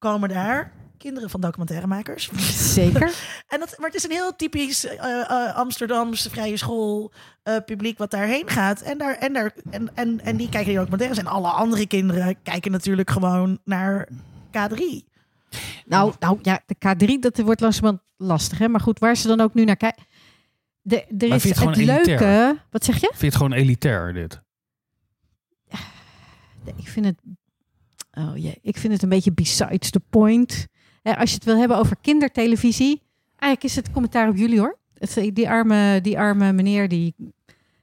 [0.00, 2.30] Komen daar kinderen van documentairemakers.
[2.74, 3.12] Zeker.
[3.48, 7.98] En dat, maar het is een heel typisch eh, eh, Amsterdamse vrije school eh, publiek
[7.98, 8.80] wat daarheen gaat.
[8.80, 11.18] En, daar, en, daar, en, en, en die kijken die documentaires.
[11.18, 14.08] En alle andere kinderen kijken natuurlijk gewoon naar
[14.46, 14.78] K3.
[15.84, 18.58] Nou, nou ja, de K3, dat wordt langzamerhand lastig.
[18.58, 18.68] Hè?
[18.68, 20.04] Maar goed, waar ze dan ook nu naar kijken.
[20.82, 22.10] De, er Maar is vind je het leuke.
[22.10, 22.66] elitair?
[22.70, 23.06] Wat zeg je?
[23.06, 24.40] Vind je het gewoon elitair, dit?
[26.76, 27.20] Ik vind het.
[28.12, 30.66] Oh jee, ik vind het een beetje besides the point.
[31.02, 33.02] Eh, als je het wil hebben over kindertelevisie.
[33.36, 34.78] Eigenlijk is het commentaar op jullie hoor.
[34.94, 37.14] Het, die, arme, die arme meneer, die,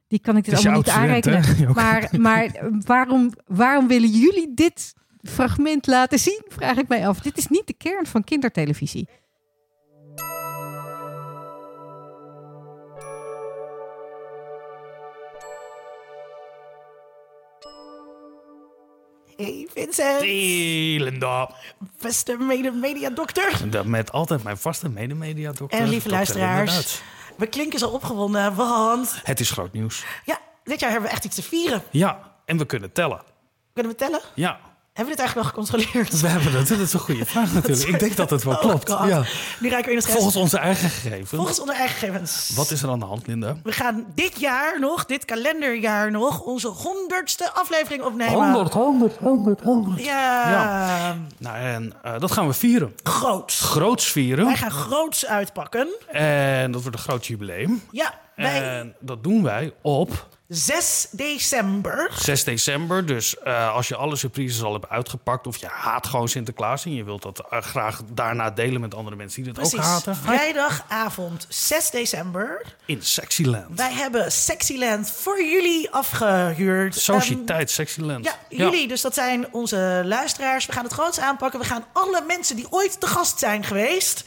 [0.07, 1.43] die kan ik dit allemaal niet aanrekenen.
[1.43, 1.73] hè?
[1.73, 6.41] Maar, maar waarom, waarom willen jullie dit fragment laten zien?
[6.47, 7.19] Vraag ik mij af.
[7.19, 9.07] Dit is niet de kern van kindertelevisie.
[19.38, 21.50] Hey Vincent, Elenda.
[22.02, 23.70] beste mede-media-dokter.
[23.72, 25.80] Dat Met altijd mijn vaste medemediadokter.
[25.80, 27.02] En lieve luisteraars.
[27.38, 30.04] We klinken zo opgewonden, want Het is groot nieuws.
[30.26, 31.84] ja, dit jaar hebben we echt iets te vieren.
[31.92, 33.22] Ja, en we kunnen tellen.
[33.74, 34.22] Kunnen we tellen?
[34.34, 34.60] Ja,
[34.98, 36.22] Hebben we dit eigenlijk nog gecontroleerd?
[36.22, 36.68] we hebben dat.
[36.68, 37.88] Dat is een goede vraag natuurlijk.
[37.88, 38.88] Ik denk dat het wel Oh klopt.
[38.89, 39.24] Ja.
[39.60, 40.12] Nu raken we in de stress.
[40.18, 41.30] Volgens onze eigen gegevens.
[41.30, 42.52] Volgens onze eigen gegevens.
[42.56, 43.56] Wat is er aan de hand, Linda?
[43.64, 48.34] We gaan dit jaar nog, dit kalenderjaar nog, onze honderdste aflevering opnemen.
[48.34, 50.04] 100, 100, 100.
[50.04, 51.18] Ja, Ja.
[51.38, 52.93] Nou, en eh, dat gaan we vieren.
[53.04, 53.60] groots.
[53.60, 54.45] Groots vieren.
[54.45, 55.88] Wij gaan groots uitpakken.
[56.12, 57.84] En dat wordt een groot jubileum.
[57.91, 62.12] Ja, wij En dat doen wij op 6 december.
[62.20, 63.06] 6 december.
[63.06, 65.48] Dus eh, als je alle surprises al hebt uitgepakt...
[65.48, 66.86] of je haat gewoon Sinterklaas...
[66.86, 70.16] en je wilt dat eh, graag daarna delen met andere mensen die dat ook haten...
[70.16, 72.62] vrijdagavond 6 december.
[72.86, 73.78] in Sexyland.
[73.78, 76.95] Wij hebben Sexyland voor jullie afgehuurd.
[76.95, 78.26] Sociëteit Sexyland.
[78.26, 80.66] Ja, jullie, dus dat zijn onze luisteraars.
[80.66, 81.60] We gaan het groots aanpakken.
[81.60, 84.24] We gaan alle mensen die ooit te gast zijn geweest...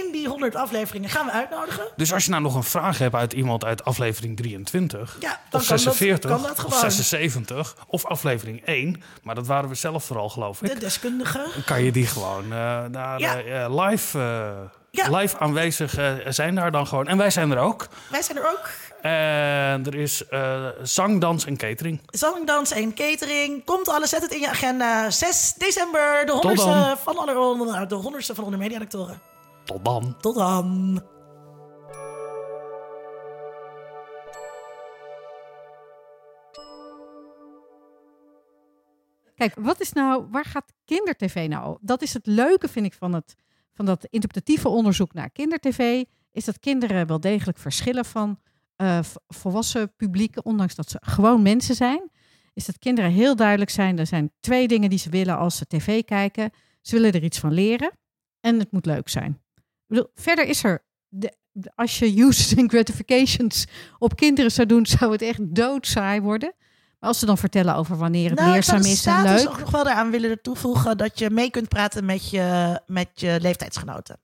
[0.00, 1.84] in die 100 afleveringen gaan we uitnodigen.
[1.96, 5.16] Dus als je nou nog een vraag hebt uit iemand uit aflevering 23...
[5.20, 6.78] Ja, dan of kan dat- 46, kan dat of gewoon.
[6.78, 9.02] 76, of aflevering 1...
[9.22, 10.68] maar dat waren we zelf vooral, geloof ik...
[10.72, 11.38] De deskundige.
[11.54, 13.36] dan kan je die gewoon eh, naar Ja.
[13.42, 14.18] eh, eh, live,
[14.90, 15.16] Ja.
[15.18, 15.94] live aanwezig
[16.28, 17.06] zijn daar dan gewoon.
[17.06, 17.88] En wij zijn er ook.
[18.10, 18.70] Wij zijn er ook.
[19.02, 22.00] En er is eh, zang, dans en catering.
[22.06, 23.64] Zangdans en catering.
[23.64, 25.10] Komt alles, zet het in je agenda.
[25.10, 29.20] 6 december, de honderdste van alle de honderdste van alle mediadoctoren.
[29.64, 30.16] Tot dan.
[30.20, 31.00] Tot dan.
[39.34, 41.78] Kijk, wat is nou, waar gaat kindertv nou?
[41.80, 43.34] Dat is het leuke, vind ik, van, het,
[43.72, 46.04] van dat interpretatieve onderzoek naar kindertv.
[46.32, 48.38] Is dat kinderen wel degelijk verschillen van
[48.76, 48.98] eh,
[49.28, 52.10] volwassen publieken, ondanks dat ze gewoon mensen zijn.
[52.54, 53.98] Is dat kinderen heel duidelijk zijn.
[53.98, 56.50] Er zijn twee dingen die ze willen als ze tv kijken.
[56.80, 57.92] Ze willen er iets van leren
[58.40, 59.40] en het moet leuk zijn.
[59.92, 61.32] Ik bedoel, verder is er, de,
[61.74, 63.66] als je uses and gratifications
[63.98, 66.52] op kinderen zou doen, zou het echt doodsaai worden.
[66.98, 69.48] Maar als ze dan vertellen over wanneer het Nou, ik leerzaam zou is en leuk.
[69.48, 73.38] ook nog wel daaraan willen toevoegen dat je mee kunt praten met je, met je
[73.40, 74.18] leeftijdsgenoten.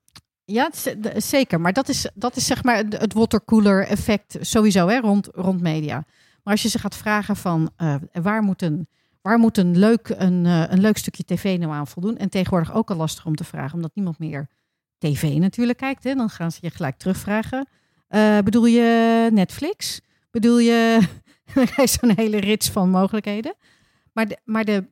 [0.45, 1.61] Ja, d- zeker.
[1.61, 5.61] Maar dat is, dat is zeg maar het- het watercooler effect sowieso hè, rond, rond
[5.61, 5.95] media.
[6.43, 8.87] Maar als je ze gaat vragen van eh, waar moet, een,
[9.21, 12.17] waar moet een, leuk, een, eh, een leuk stukje tv nou aan voldoen?
[12.17, 14.47] En tegenwoordig ook al lastig om te vragen, omdat niemand meer
[14.99, 16.03] tv natuurlijk kijkt.
[16.03, 16.15] Hè?
[16.15, 17.67] Dan gaan ze je gelijk terugvragen.
[18.07, 20.01] Eh, bedoel je Netflix?
[20.31, 20.99] Bedoel je...
[21.53, 23.55] Dan je zo'n hele rits van mogelijkheden.
[24.13, 24.89] Maar, de, maar de,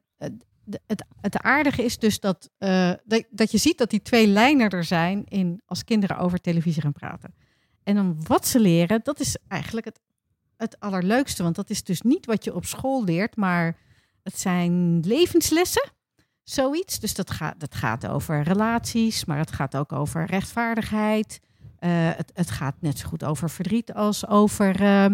[0.85, 4.69] het, het aardige is dus dat, eh, dat, dat je ziet dat die twee lijnen
[4.69, 7.35] er zijn in als kinderen over televisie gaan praten.
[7.83, 9.99] En dan wat ze leren, dat is eigenlijk het,
[10.57, 11.43] het allerleukste.
[11.43, 13.77] Want dat is dus niet wat je op school leert, maar
[14.23, 15.91] het zijn levenslessen.
[16.49, 16.99] Zoiets.
[16.99, 21.39] Dus dat gaat, dat gaat over relaties, maar het gaat ook over rechtvaardigheid.
[21.79, 25.05] Eh, het, het gaat net zo goed over verdriet als over, eh,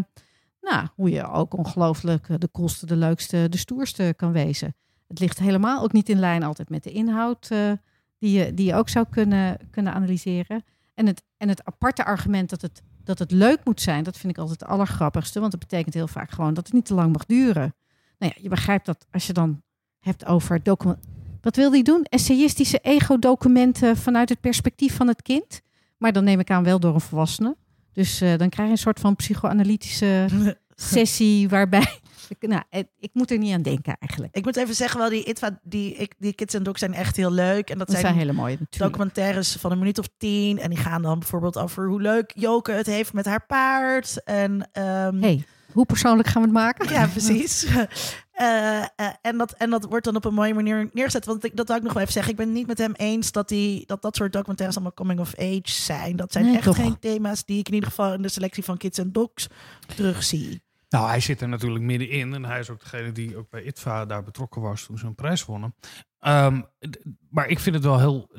[0.61, 4.75] Nou, hoe je ook ongelooflijk eh, de coolste, de leukste, de stoerste kan wezen.
[5.07, 7.47] Het ligt helemaal ook niet in lijn altijd met de inhoud
[8.17, 10.63] die, je, die je ook zou kunnen, kunnen analyseren.
[10.93, 14.33] En het, en het aparte argument dat het, dat het leuk moet zijn, dat vind
[14.33, 15.39] ik altijd het allergrappigste.
[15.39, 17.75] Want dat betekent heel vaak gewoon dat het niet te lang mag duren.
[18.17, 19.61] Nou ja, je begrijpt dat als je dan
[19.99, 20.63] hebt over.
[21.43, 22.03] Wat wil die doen?
[22.09, 25.61] Essayistische ego-documenten vanuit het perspectief van het kind.
[25.97, 27.55] Maar dan neem ik aan wel door een volwassene.
[27.93, 30.25] Dus eh, dan krijg je een soort van psychoanalytische
[30.75, 31.99] sessie waarbij.
[32.39, 34.35] Nou, het- ik moet er niet aan denken eigenlijk.
[34.35, 37.15] Ik moet even zeggen, wel, die, ITVA, die, ik, die Kids en Docs zijn echt
[37.15, 37.69] heel leuk.
[37.69, 38.91] En dat, Dat zijn, zijn hele mooie natuurlijk.
[38.91, 40.59] documentaires van een minuut of tien.
[40.59, 44.23] En die gaan dan bijvoorbeeld over hoe leuk Joke het heeft met haar paard.
[44.23, 46.93] En, ehm, hey, hoe persoonlijk gaan we het maken?
[46.93, 47.65] Ja, precies.
[48.33, 48.87] Eh, eh,
[49.21, 51.25] en, dat, en dat wordt dan op een mooie manier neergezet.
[51.25, 52.31] Want ik, dat wil ik nog wel even zeggen.
[52.31, 55.19] Ik ben het niet met hem eens dat, die, dat dat soort documentaires allemaal coming
[55.19, 56.15] of age zijn.
[56.15, 56.75] Dat zijn Nee, echt toch?
[56.75, 59.47] geen thema's die ik in ieder geval in de selectie van Kids and Docs
[59.95, 60.63] terugzie.
[60.89, 62.33] Nou, hij zit er natuurlijk middenin.
[62.33, 65.15] En hij is ook degene die ook bij ITVA daar betrokken was toen ze een
[65.15, 65.75] prijs wonnen.
[66.19, 66.61] Ehm,
[67.29, 68.29] maar ik vind het wel heel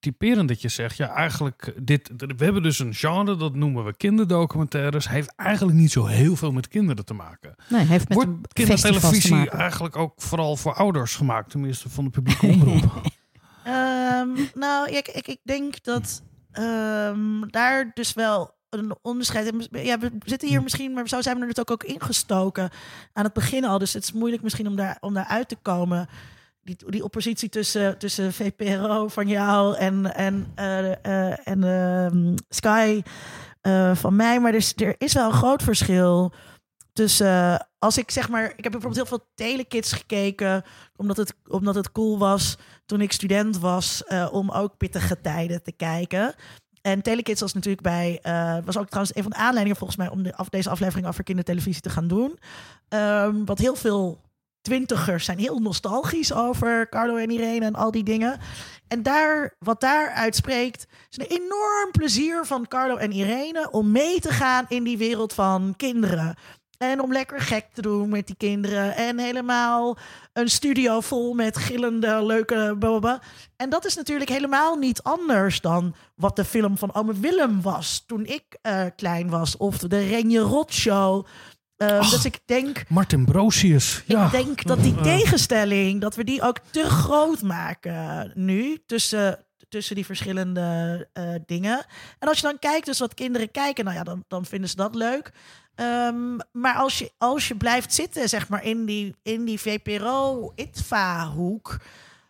[0.00, 0.96] typerend dat je zegt...
[0.96, 5.06] ja, eigenlijk, dit, we hebben dus een genre, dat noemen we kinderdocumentaires.
[5.06, 7.54] Hij heeft eigenlijk niet zo heel veel met kinderen te maken.
[7.68, 9.58] Nee, heeft met Wordt een te kindertelevisie maken.
[9.58, 11.50] eigenlijk ook vooral voor ouders gemaakt?
[11.50, 13.00] Tenminste, van de publieke omroep.
[13.64, 16.22] Ehm, nou, ik, ik, ik denk dat
[16.52, 19.68] ehm, daar dus wel een onderscheid.
[19.70, 22.70] Ja, we zitten hier misschien, maar zo zijn we er natuurlijk ook ingestoken
[23.12, 23.78] aan het begin al.
[23.78, 26.08] Dus het is moeilijk misschien om daar, om daar uit te komen.
[26.68, 33.02] Die, die oppositie tussen, tussen VPRO van jou en, en, eh, eh, en ehm, Sky
[33.60, 34.40] eh, van mij.
[34.40, 36.32] Maar er is, er is wel een groot verschil
[36.92, 37.66] tussen...
[37.78, 38.44] als ik zeg maar...
[38.44, 40.62] Ik heb bijvoorbeeld heel veel telekids gekeken...
[40.96, 42.56] omdat het, omdat het cool was
[42.86, 44.04] toen ik student was...
[44.30, 46.34] om ook pittige tijden te kijken...
[46.82, 50.08] En Telekids was natuurlijk bij, eh, was ook trouwens een van de aanleidingen volgens mij
[50.08, 52.38] om af, deze aflevering over kindertelevisie te gaan doen.
[52.88, 54.20] Ehm, wat heel veel
[54.62, 58.38] twintigers zijn heel nostalgisch over Carlo en Irene en al die dingen.
[58.88, 64.20] En daar, wat daar uitspreekt, is een enorm plezier van Carlo en Irene om mee
[64.20, 66.34] te gaan in die wereld van kinderen.
[66.78, 68.96] En om lekker gek te doen met die kinderen.
[68.96, 69.98] En helemaal
[70.32, 73.22] een studio vol met gillende, leuke blablabla.
[73.56, 78.04] En dat is natuurlijk helemaal niet anders dan wat de film van Ome Willem was
[78.06, 79.56] toen ik eh, klein was.
[79.56, 81.26] Of de Renje Rot Show.
[81.78, 82.10] Eh, Ach.
[82.10, 84.02] dus ik denk, Martin Brosius.
[84.06, 84.24] Ja.
[84.24, 88.78] ik denk dat die tegenstelling, dat we die ook te groot maken nu.
[88.86, 91.86] Tussen, tussen die verschillende eh, dingen.
[92.18, 94.76] En als je dan kijkt, dus wat kinderen kijken, nou ja, dan, dan vinden ze
[94.76, 95.32] dat leuk.
[95.74, 101.80] Ehm, maar als je, als je blijft zitten, zeg maar, in die, in die VPRO-ITVA-hoek,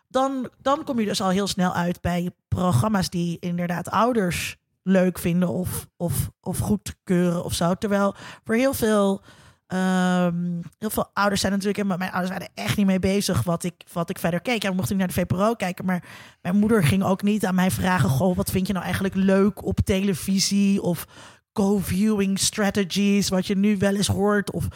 [0.07, 5.19] dan, dan kom je dus al heel snel uit bij programma's die inderdaad ouders leuk
[5.19, 7.73] vinden of, of, of goedkeuren of zo.
[7.73, 9.21] Terwijl voor heel veel,
[9.69, 13.43] ehm, heel veel ouders zijn natuurlijk, maar mijn ouders waren er echt niet mee bezig
[13.43, 14.63] wat ik, wat ik verder keek.
[14.63, 16.03] We mochten niet naar de VPRO kijken, maar
[16.41, 19.65] mijn moeder ging ook niet aan mij vragen, goh, wat vind je nou eigenlijk leuk
[19.65, 21.05] op televisie of
[21.53, 24.67] co-viewing strategies, wat je nu wel eens hoort of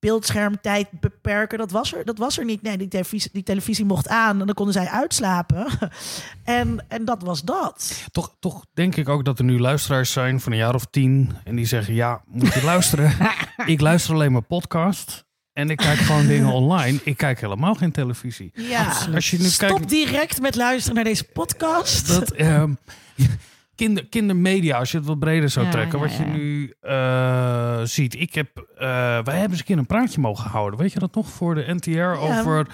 [0.00, 1.58] beeldschermtijd beperken.
[1.58, 2.62] Dat was er, dat was er niet.
[2.62, 5.66] Nee, die televisie, die televisie mocht aan en dan konden zij uitslapen.
[6.44, 8.04] en, en dat was dat.
[8.12, 11.36] Toch, toch denk ik ook dat er nu luisteraars zijn van een jaar of tien.
[11.44, 13.12] En die zeggen, ja, moet je luisteren.
[13.66, 15.28] ik luister alleen maar podcast.
[15.52, 16.98] En ik kijk gewoon dingen online.
[17.04, 18.50] Ik kijk helemaal geen televisie.
[18.54, 18.92] Ja.
[19.14, 19.88] Als je nu Stop kijkt...
[19.88, 22.08] direct met luisteren naar deze podcast.
[22.08, 22.74] Dat, ehm,
[23.86, 25.98] kinder, kindermedia, als je het wat breder zou Ja, trekken.
[25.98, 28.14] ja, wat je nu eh, ziet.
[28.14, 30.78] Ik heb, eh, wij hebben eens een keer een praatje mogen houden.
[30.78, 31.28] Weet je dat nog?
[31.28, 32.66] Voor de NTR over...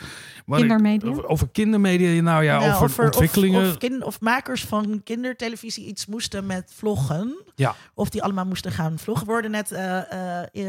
[0.46, 1.22] waar ik- Kindermedia?
[1.22, 2.22] over, kindermedia.
[2.22, 3.76] Nou ja, Ja, over, ontwikkelingen.
[3.76, 7.42] Of, of, makers van kindertelevisie iets moesten met vloggen.
[7.54, 7.74] Ja.
[7.94, 9.26] Of die allemaal moesten gaan vloggen.
[9.26, 10.00] We worden net eh,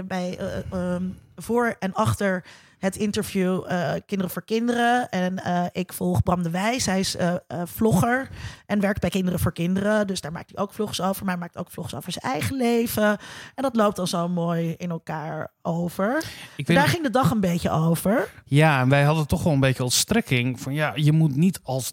[0.07, 1.03] bij, eh, ehm,
[1.35, 2.43] voor en achter
[2.80, 5.09] het interview eh, Kinderen voor Kinderen.
[5.09, 6.86] En eh, ik volg Bram de Wijs.
[6.86, 8.30] Hij is eh, vlogger
[8.65, 10.07] en werkt bij Kinderen voor Kinderen.
[10.07, 11.25] Dus daar maakt hij ook vlogs over.
[11.25, 13.17] Maar hij maakt ook vlogs over zijn eigen leven.
[13.55, 16.23] En dat loopt dan zo mooi in elkaar over.
[16.55, 18.30] ik Daar ging de dag een beetje over.
[18.45, 21.59] Ja, en wij hadden toch wel een beetje als strekking van ja, je moet niet
[21.63, 21.91] als,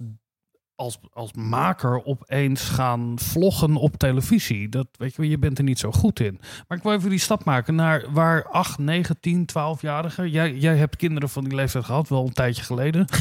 [0.77, 4.69] als, als maker opeens gaan vloggen op televisie.
[4.69, 6.41] Dat weet je wel, je bent er niet zo goed in.
[6.69, 10.25] Maar ik wil even die stap maken naar waar 8, 9, 10, 12-jarigen.
[10.31, 13.07] Jij, jij hebt kinderen van die leeftijd gehad, wel een tijdje geleden.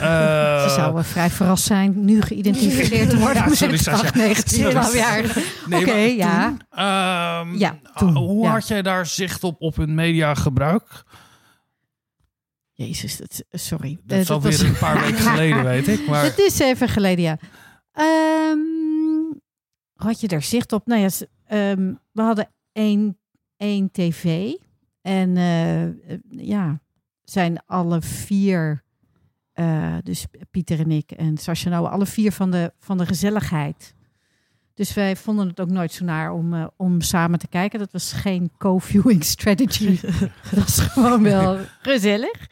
[0.00, 4.06] Eh, Ze zouden vrij verrast zijn nu geïdentificeerd te worden Ja, sorry, Sascha.
[4.06, 4.70] 8, 19, Sorry.
[4.70, 5.36] 12 jaar.
[5.66, 6.46] nee, Oké, maar ja.
[6.48, 8.50] toen, ehm, Ja, toen, Hoe ja.
[8.52, 11.04] had jij daar zicht op op hun mediagebruik?
[12.72, 13.98] Jezus, dat, sorry.
[14.04, 16.06] Dat is Eh, alweer was- een paar weken geleden, weet ik.
[16.06, 17.38] Maar Het is even geleden, ja.
[17.92, 18.58] Ehm,
[19.94, 20.86] had je daar zicht op?
[20.86, 21.08] Nou ja,
[21.46, 23.18] ehm, we hadden één,
[23.56, 24.52] één tv.
[25.00, 25.92] En eh, eh,
[26.28, 26.80] ja,
[27.22, 28.82] zijn alle vier,
[30.02, 33.94] dus Pieter en ik en Sascha nou, alle vier van de, van de gezelligheid.
[34.82, 37.78] Dus wij vonden het ook nooit zo naar om, eh, om samen te kijken.
[37.78, 40.00] Dat was geen co-viewing strategy.
[40.54, 42.48] dat is gewoon wel gezellig.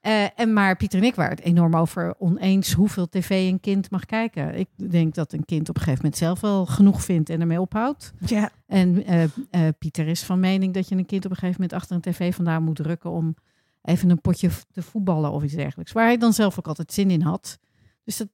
[0.00, 3.90] Eh, en maar Pieter en ik waren het enorm over oneens hoeveel tv een kind
[3.90, 4.54] mag kijken.
[4.54, 7.60] Ik denk dat een kind op een gegeven moment zelf wel genoeg vindt en ermee
[7.60, 8.12] ophoudt.
[8.26, 9.06] Ja, En
[9.50, 12.12] eh, Pieter is van mening dat je een kind op een gegeven moment achter een
[12.12, 13.34] tv vandaan moet drukken om
[13.82, 15.92] even een potje te voetballen of iets dergelijks.
[15.92, 17.58] Waar hij dan zelf ook altijd zin in had.
[18.04, 18.28] Dus dat,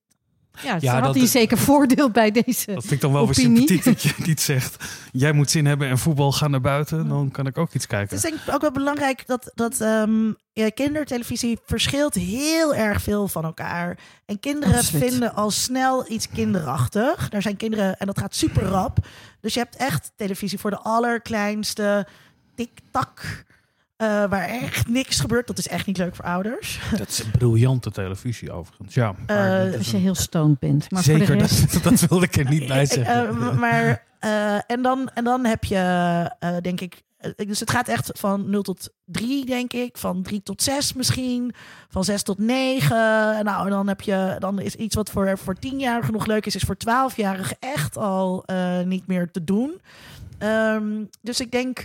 [0.63, 2.67] ja, dus Ja, had dat- hij zeker voordeel bij deze.
[2.73, 4.85] Dat vind ik dan wel weer sympathiek dat je niet zegt...
[5.13, 7.09] jij moet zin hebben en voetbal gaan naar buiten.
[7.09, 8.17] Dan kan ik ook iets Het kijken.
[8.17, 13.29] is denk ik ook wel belangrijk dat, dat ehm, ja, kindertelevisie verschilt heel erg veel
[13.29, 13.99] van elkaar.
[14.27, 15.11] En kinderen Absoluut.
[15.11, 17.29] vinden al snel iets kinderachtig.
[17.29, 18.99] Daar zijn kinderen, en dat gaat super rap.
[19.41, 22.07] Dus je hebt echt televisie voor de allerkleinste
[22.55, 23.45] tik-tak.
[23.99, 25.47] Eh, waar echt niks gebeurt.
[25.47, 26.81] Dat is echt niet leuk voor ouders.
[26.99, 28.95] Dat is een briljante televisie overigens.
[28.95, 30.91] Ja, maar Eh, is Als je een- heel stoned bent.
[30.91, 33.29] Maar Zeker, voor de rest, dat, dat wilde ik er niet bij zeggen.
[33.29, 35.77] eh, maar, eh, en, dan, en dan heb je,
[36.39, 37.03] eh, denk ik,
[37.37, 39.99] dus het gaat echt van 0 tot 3, denk ik.
[39.99, 41.55] Van 3 tot 6 misschien.
[41.89, 42.97] Van 6 tot 9.
[43.45, 46.55] Nou, en dan heb je, dan is iets wat voor, voor 10-jarigen nog leuk is,
[46.55, 49.81] is voor 12-jarigen echt al eh, niet meer te doen.
[50.39, 50.85] Ehm,
[51.23, 51.85] dus ik denk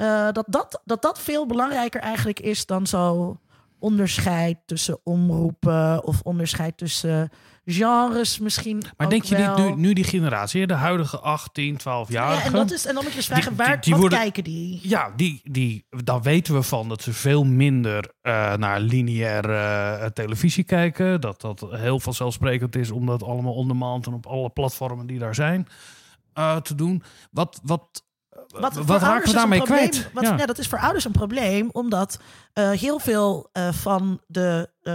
[0.00, 3.36] eh, dat, dat, dat dat veel belangrijker eigenlijk is dan zo
[3.78, 7.30] onderscheid tussen omroepen of onderscheid tussen
[7.64, 8.82] genres misschien.
[8.96, 9.56] Maar denk je wel.
[9.56, 12.44] niet nu, nu die generatie, de huidige 8, 10, 12 Ja, jaar.
[12.44, 14.18] en, dat is, en dan moet je dus vragen, Die- waar, die- die wat worden-
[14.18, 14.80] kijken die?
[14.82, 19.54] Ja, die, die, dan weten we van dat ze veel minder eh, naar lineaire
[19.98, 21.20] eh, televisie kijken.
[21.20, 25.18] Dat dat heel vanzelfsprekend is om dat allemaal on demand en op alle platformen die
[25.18, 25.66] daar zijn
[26.62, 27.02] te doen.
[27.30, 28.04] Wat, wat,
[28.50, 30.10] wat, wat raken we daarmee kwijt?
[30.12, 30.46] Wat, ja.
[30.46, 32.18] dat is voor ouders een probleem, omdat
[32.52, 34.92] eh, heel veel eh, van de, eh,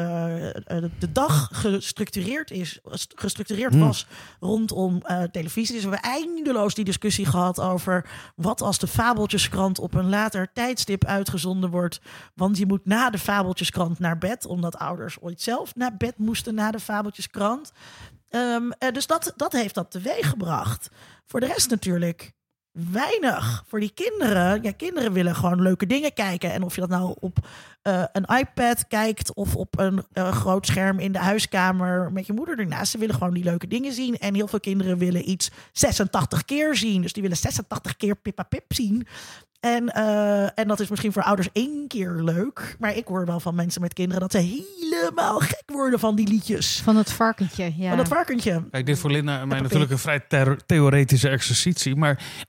[0.99, 2.80] de dag gestructureerd is,
[3.16, 3.84] gestructureerd Hmm.
[3.84, 4.08] was
[4.39, 5.01] rondom
[5.32, 5.76] televisie.
[5.76, 10.51] Dus we hebben eindeloos die discussie gehad over wat als de Fabeltjeskrant op een later
[10.53, 12.01] tijdstip uitgezonden wordt.
[12.34, 16.56] Want je moet na de Fabeltjeskrant naar bed, omdat ouders ooit zelf naar bed moesten
[16.56, 17.72] na de Fabeltjeskrant.
[18.30, 20.89] Eh, dus dat, dat heeft dat teweeggebracht.
[21.26, 22.34] Voor de rest natuurlijk
[22.76, 23.64] weinig.
[23.68, 26.52] Voor die kinderen, ja, kinderen willen gewoon leuke dingen kijken.
[26.52, 27.38] En of je dat nou op
[27.86, 32.34] eh, een iPad kijkt of op een eh, groot scherm in de huiskamer met je
[32.34, 32.92] moeder ernaast.
[32.92, 34.18] Ze willen gewoon die leuke dingen zien.
[34.18, 37.02] En heel veel kinderen willen iets 86 keer zien.
[37.02, 39.08] Dus die willen 86 keer Pippa Pip zien.
[39.60, 42.76] En, eh, en dat is misschien voor ouders één keer leuk.
[42.80, 46.28] Maar ik hoor wel van mensen met kinderen dat ze helemaal gek worden van die
[46.28, 46.82] liedjes.
[46.84, 47.74] van het varkentje.
[47.78, 47.88] Ja.
[47.88, 48.64] Van dat varkentje.
[48.72, 50.26] Kijk, dit voor Linda en mij natuurlijk een vrij
[50.66, 51.96] theoretische exercitie.
[51.96, 52.44] Maar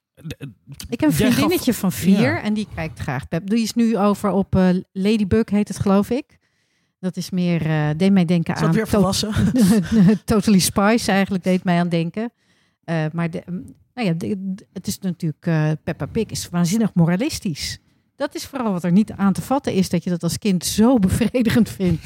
[0.88, 2.42] Ik heb een vriendinnetje van vier Ja.
[2.42, 3.48] en die kijkt graag Pep.
[3.50, 4.68] Die is nu over op eh,
[5.32, 6.38] Ladybug, heet het geloof ik.
[7.00, 9.32] Dat is meer, eh deed mij denken aan weer To- volwassen?
[10.24, 12.32] Totally Spice eigenlijk, deed mij aan denken.
[12.84, 13.42] Eh, maar de,
[13.94, 17.78] nou ja, de- het is natuurlijk, eh Peppa Pig is waanzinnig moralistisch.
[18.16, 20.64] Dat is vooral wat er niet aan te vatten is, dat je dat als kind
[20.64, 22.04] zo bevredigend vindt.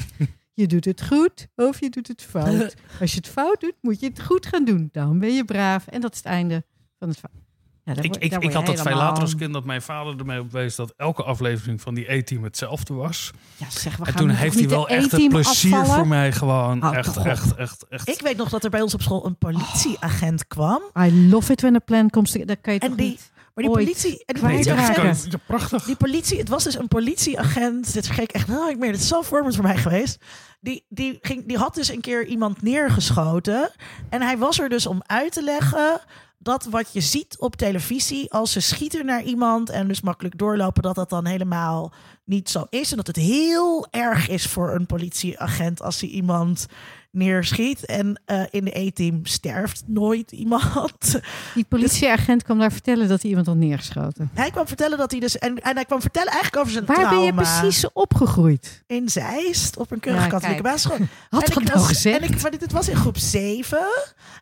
[0.53, 2.75] Je doet het goed of je doet het fout.
[3.01, 4.89] Als je het fout doet, moet je het goed gaan doen.
[4.91, 5.87] Dan ben je braaf.
[5.87, 6.63] En dat is het einde
[6.99, 7.39] van het verhaal.
[7.83, 10.51] Ja, daar ik, ik, had dat veel later als kind dat mijn vader ermee op
[10.51, 13.31] wees dat elke aflevering van die E-team hetzelfde was.
[13.57, 15.95] Ja, zeg, we En gaan toen heeft hij wel echt het plezier afvallen?
[15.99, 16.81] voor mij gewoon.
[16.81, 18.09] Houd echt, echt, echt, echt.
[18.09, 20.81] Ik weet nog dat er bij ons op school een politieagent kwam.
[20.99, 22.55] I love it when a plan comes together.
[22.55, 23.29] Dat kan je En toch die- niet...
[23.53, 25.27] Maar die Ooit politie, en die politieagent.
[25.29, 25.83] Ja, prachtig.
[25.83, 27.93] die politie, het was dus een politieagent.
[27.93, 30.17] Dit vergeet ik echt, nou, ik meen, het is zo vormend voor mij geweest.
[30.61, 33.71] Die, die, ging, die had dus een keer iemand neergeschoten.
[34.09, 36.01] En hij was er dus om uit te leggen
[36.43, 40.83] dat wat je ziet op televisie als ze schieten naar iemand en dus makkelijk doorlopen,
[40.83, 41.93] dat dat dan helemaal
[42.25, 42.91] niet zo is.
[42.91, 46.65] En dat het heel erg is voor een politieagent als hij iemand
[47.11, 47.85] neerschiet.
[47.85, 51.19] En eh, in de E-team sterft nooit iemand.
[51.53, 54.29] Die politieagent kwam daar vertellen dat hij iemand had neergeschoten.
[54.33, 55.37] Hij kwam vertellen dat hij dus.
[55.37, 57.15] En, en hij kwam vertellen eigenlijk over zijn Waar trauma.
[57.15, 58.83] ben je precies opgegroeid?
[58.87, 60.97] In Zeist, op een keurige Ja, katholieke basisschool.
[61.29, 62.21] Had En dat ik nou gezegd?
[62.21, 63.77] En ik, maar dit, dit was in groep 7.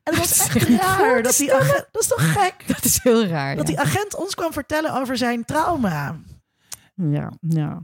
[0.03, 1.88] En het was echt niet raar dat te die agent.
[1.91, 2.53] Dat is toch gek?
[2.76, 3.55] Dat is heel raar.
[3.55, 3.76] Dat ja.
[3.76, 6.15] die agent ons kwam vertellen over zijn trauma.
[6.95, 7.84] Ja, ja.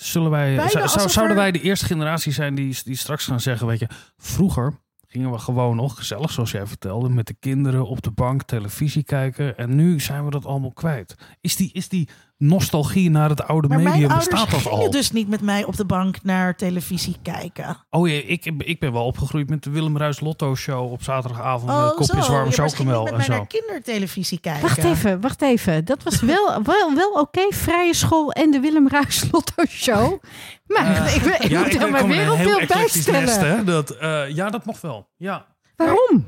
[0.00, 3.66] Zullen wij, zou, zouden er- wij de eerste generatie zijn die, die straks gaan zeggen,
[3.66, 4.72] weet je, vroeger
[5.06, 9.04] gingen we gewoon nog gezellig, zoals jij vertelde, met de kinderen op de bank televisie
[9.04, 9.56] kijken.
[9.56, 11.14] En nu zijn we dat allemaal kwijt.
[11.40, 12.08] Is die, is die
[12.40, 14.90] nostalgie naar het oude Maar mijn medium ouders bestaat dat gingen al.
[14.90, 17.76] dus niet met mij op de bank naar televisie kijken.
[17.90, 21.70] Oh ja, ik, ik ben wel opgegroeid met de Willem Ruis Lotto Show op zaterdagavond.
[21.70, 22.32] Oh, met kopjes zo.
[22.32, 23.32] Ja, maar chocomel niet en zo.
[23.32, 24.62] naar kindertelevisie kijken.
[24.62, 25.84] Wacht even, wacht even.
[25.84, 27.46] Dat was wel, wel, wel oké.
[27.50, 30.22] Vrije school en de Willem Ruijs Lotto Show.
[30.66, 33.20] Maar ik, ben- ik moet er mijn in een heel bijstellen.
[33.24, 33.64] nest, hè.
[33.64, 35.08] Dat, eh, ja, dat mocht wel.
[35.16, 35.46] Ja.
[35.76, 36.26] Waarom?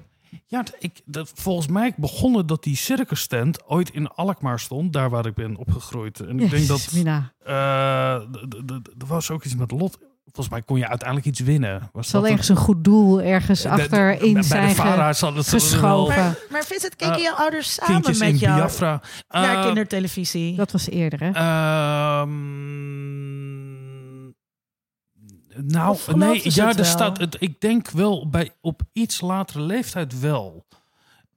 [0.52, 5.10] Ja, ik, dat, volgens mij begonnen dat die circus tent ooit in Alkmaar stond, daar
[5.10, 6.20] waar ik ben opgegroeid.
[6.20, 7.32] En ik denk dat Mina.
[7.44, 7.54] eh,
[8.98, 9.98] er was ook iets met lot.
[10.24, 11.90] Volgens mij kon je uiteindelijk iets winnen.
[11.92, 14.62] Was zal dat ergens een goed doel ergens de- achterin bij zijn
[15.34, 16.16] het geschoven.
[16.16, 19.00] Maar, maar Vincent, keken Eh, jouw ouders samen in met jou Biafra.
[19.28, 20.56] naar Eh, kindertelevisie?
[20.56, 21.30] Dat was eerder, hè?
[25.56, 26.84] Nou, nee, ja, er wel?
[26.84, 27.36] staat het.
[27.38, 30.64] Ik denk wel bij op iets latere leeftijd wel.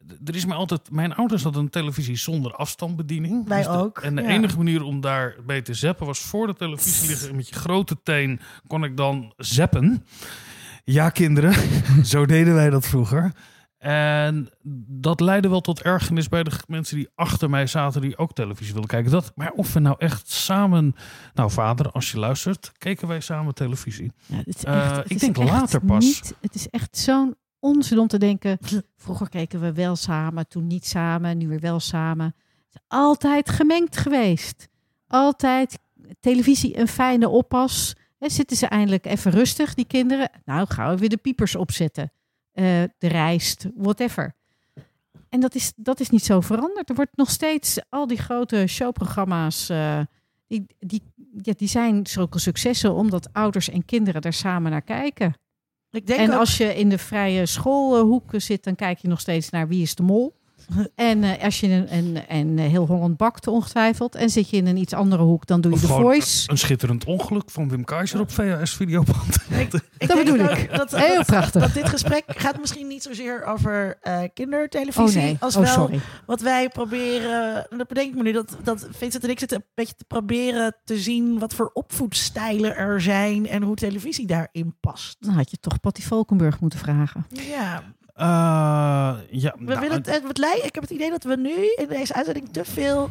[0.07, 0.91] D- Er is mij altijd.
[0.91, 3.47] Mijn ouders hadden een televisie zonder afstandsbediening.
[3.47, 4.27] Wij de- ook, En de ja.
[4.27, 7.29] enige manier om daarbij te zappen was voor de televisie liggen.
[7.29, 10.05] En met je grote teen kon ik dan zappen.
[10.83, 11.53] Ja, kinderen,
[12.05, 13.31] zo deden wij dat vroeger.
[13.85, 14.49] En
[14.87, 18.71] dat leidde wel tot ergernis bij de mensen die achter mij zaten, die ook televisie
[18.71, 19.11] wilden kijken.
[19.11, 20.95] Dat, maar of we nou echt samen.
[21.33, 24.11] Nou, vader, als je luistert, keken wij samen televisie.
[24.25, 26.05] Ja, het is Eh, echt, het ik is denk echt later pas.
[26.05, 28.57] Niet, het is echt zo'n onzin om te denken.
[28.97, 32.25] Vroeger keken we wel samen, toen niet samen, nu weer wel samen.
[32.25, 34.67] Het is altijd gemengd geweest.
[35.07, 35.79] Altijd
[36.19, 37.95] televisie een fijne oppas.
[38.19, 40.29] Hè, zitten ze eindelijk even rustig, die kinderen?
[40.45, 42.11] Nou, gaan we weer de piepers opzetten.
[42.55, 44.33] Eh, de rijst, whatever.
[45.29, 46.89] En dat is, dat is niet zo veranderd.
[46.89, 49.69] Er wordt nog steeds al die grote showprogramma's.
[49.69, 49.99] eh,
[50.47, 51.01] die, die,
[51.41, 55.33] ja, die zijn zulke successen omdat ouders en kinderen daar samen naar kijken.
[55.91, 59.19] ik denk En ook- als je in de vrije schoolhoek zit, dan kijk je nog
[59.19, 60.35] steeds naar Wie is de Mol.
[60.95, 64.15] En eh, als je een, een, een heel Holland bakt, ongetwijfeld.
[64.15, 66.49] En zit je in een iets andere hoek, dan doe je Of de Voice.
[66.51, 69.37] Een schitterend ongeluk van Wim Keizer op VHS-videoband.
[69.97, 70.75] Ik Dat bedoel ik.
[70.75, 71.61] Dat, Heel dat- prachtig.
[71.61, 75.17] Dat dit gesprek gaat misschien niet zozeer over eh, kindertelevisie.
[75.19, 75.99] Oh nee, Als oh wel sorry.
[76.25, 77.69] wat wij proberen.
[77.69, 78.31] en Dat bedenk ik me nu.
[78.31, 82.75] Dat, dat Vincent en ik zitten een beetje te proberen te zien wat voor opvoedstijlen
[82.75, 83.47] er zijn.
[83.47, 85.15] En hoe televisie daarin past.
[85.19, 87.25] Dan had je toch Patty Valkenburg moeten vragen.
[87.29, 87.79] Ja, Eh,
[88.15, 91.87] ja, we nou, willen het, het lijkt- ik heb het idee dat we nu in
[91.87, 93.09] deze uitzending te veel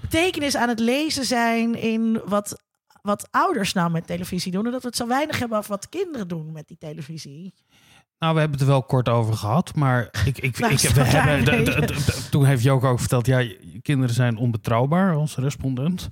[0.00, 2.62] betekenis aan het lezen zijn in wat,
[3.02, 4.66] wat ouders nou met televisie doen.
[4.66, 7.54] En dat we het zo weinig hebben over wat kinderen doen met die televisie.
[8.18, 11.00] Nou, we hebben het er wel kort over gehad, maar ik, ik, Waar ik, we
[11.02, 11.96] hebben,
[12.30, 13.46] toen heeft Joke ook verteld, ja,
[13.82, 16.08] kinderen zijn onbetrouwbaar als respondent.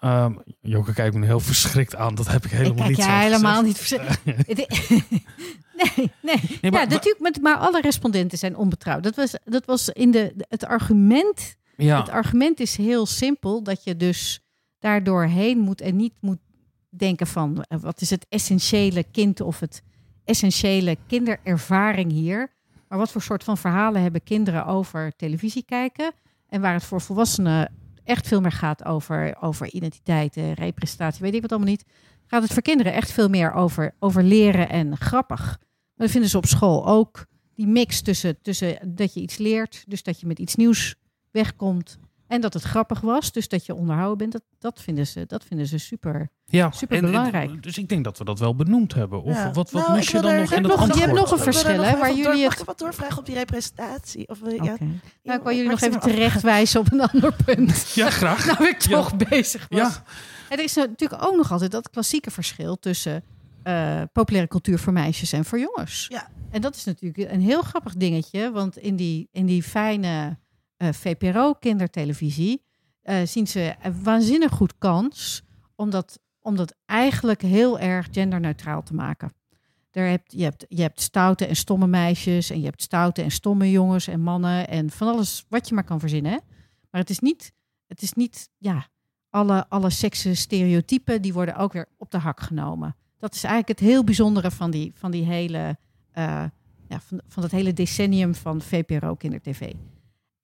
[0.00, 3.10] Ehm Joke kijkt me heel verschrikt aan, dat heb ik helemaal ik kijk niet zo
[3.12, 3.78] helemaal niet.
[3.78, 6.58] verze- nee, nee.
[6.62, 9.02] Nee, maar- ja, natuurlijk, met, maar alle respondenten zijn onbetrouwd.
[9.02, 13.84] Dat was, dat was in de, het argument Ja, Het argument is heel simpel, dat
[13.84, 14.40] je dus
[14.78, 16.38] daardoor heen moet en niet moet
[16.88, 19.82] denken van eh, wat is het essentiële kind of het
[20.24, 22.54] essentiële kinderervaring hier.
[22.88, 26.12] Maar wat voor soort van verhalen hebben kinderen over televisie kijken
[26.48, 27.72] en waar het voor volwassenen
[28.06, 31.84] echt veel meer gaat over, over identiteit, representatie, weet ik wat allemaal niet.
[32.26, 35.44] Gaat het voor kinderen echt veel meer over, over leren en grappig.
[35.46, 37.26] Maar dat vinden ze op school ook.
[37.54, 40.94] Die mix tussen, tussen dat je iets leert, dus dat je met iets nieuws
[41.30, 41.98] wegkomt.
[42.28, 44.32] En dat het grappig was, dus dat je onderhouden bent.
[44.32, 46.28] Dat, dat, vinden, ze, dat vinden ze super.
[46.44, 46.70] ja.
[46.70, 47.48] superbelangrijk.
[47.48, 49.22] En- en- dus ik denk dat we dat wel benoemd hebben.
[49.22, 49.52] Of Ja.
[49.52, 51.20] wat, wat Nou, ik je dan er- nog in dat nog- je hebt antwoord?
[51.20, 53.34] nog een er verschil, hè, even waar jullie Mag het- ik wat doorvragen op die
[53.34, 54.28] representatie?
[54.28, 54.76] Of, ja,
[55.22, 57.86] Nou, ik wil jullie nog even er- terecht wijzen op een ander punt.
[57.94, 58.46] Ja, graag.
[58.58, 58.90] Nou, ik Ja.
[58.96, 59.78] toch bezig was.
[59.78, 60.02] Ja,
[60.48, 63.22] En er is natuurlijk ook nog altijd dat klassieke verschil tussen
[63.62, 66.06] eh, populaire cultuur voor meisjes en voor jongens.
[66.08, 66.28] Ja.
[66.50, 70.38] En dat is natuurlijk een heel grappig dingetje, want in die, in die fijne
[70.76, 72.62] eh, VPRO-kindertelevisie
[73.02, 75.42] eh, zien ze een waanzinnig goed kans
[75.74, 79.32] om dat, om dat eigenlijk heel erg genderneutraal te maken.
[79.90, 83.70] Daar je, hebt, je hebt stoute en stomme meisjes en je hebt stoute en stomme
[83.70, 86.32] jongens en mannen en van alles wat je maar kan verzinnen.
[86.32, 86.38] hè.
[86.90, 87.52] Maar het is niet,
[87.86, 88.88] het is niet ja,
[89.30, 92.96] alle, alle seksen stereotypen, die worden ook weer op de hak genomen.
[93.18, 95.78] Dat is eigenlijk het heel bijzondere van die, van die hele,
[96.12, 96.44] eh,
[96.88, 99.72] ja, van, van dat hele decennium van VPRO kindertv.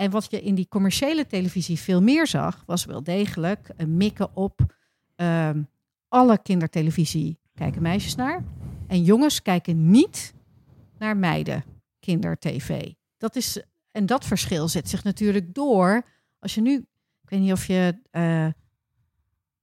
[0.02, 4.36] En wat je in die commerciële televisie veel meer zag, was wel degelijk een mikken
[4.36, 4.74] op
[5.16, 5.62] ehm,
[6.08, 8.44] alle kindertelevisie kijken meisjes naar.
[8.86, 10.34] En jongens kijken niet
[10.98, 11.64] naar meiden
[12.00, 12.92] kindertv.
[13.16, 16.02] Dat is, en dat verschil zet zich natuurlijk door.
[16.38, 16.74] Als je nu,
[17.22, 18.22] ik weet niet of je, eh,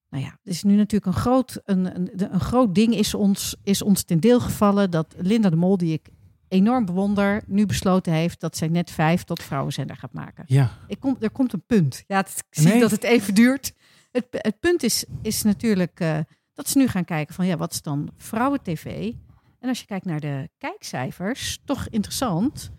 [0.09, 3.55] nou ja, het is nu natuurlijk een groot, een, een, een groot ding is ons,
[3.63, 6.09] is ons ten deel gevallen dat Linda de Mol, die ik
[6.49, 10.43] enorm bewonder, nu besloten heeft dat zij net vijf tot vrouwenzender gaat maken.
[10.47, 10.77] ja.
[10.87, 12.03] Ik kom, er komt een punt.
[12.07, 12.79] Ja, het, ik zie Nee.
[12.79, 13.73] dat het even duurt.
[14.11, 16.19] Het, het punt is, is natuurlijk eh,
[16.53, 19.13] dat ze nu gaan kijken van ja, wat is dan vrouwen-tv?
[19.59, 22.71] En als je kijkt naar de kijkcijfers, toch interessant.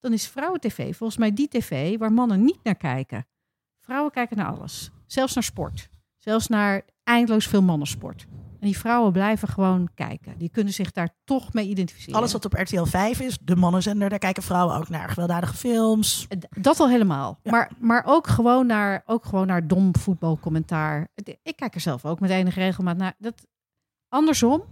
[0.00, 3.26] Dan is vrouwen-tv volgens mij die tv waar mannen niet naar kijken.
[3.80, 4.90] Vrouwen kijken naar alles.
[5.06, 5.88] Zelfs naar sport.
[6.16, 8.26] Zelfs naar eindeloos veel mannensport.
[8.60, 10.38] En die vrouwen blijven gewoon kijken.
[10.38, 12.18] Die kunnen zich daar toch mee identificeren.
[12.18, 15.08] Alles wat op RTL 5 is, de mannenzender, daar kijken vrouwen ook naar.
[15.08, 16.26] Gewelddadige films.
[16.38, 17.38] D- Dat al helemaal.
[17.42, 17.50] Ja.
[17.50, 21.08] Maar, maar ook, gewoon naar, ook gewoon naar dom voetbalcommentaar.
[21.42, 23.14] Ik kijk er zelf ook met enige regelmaat naar.
[23.18, 23.46] Dat,
[24.08, 24.62] andersom,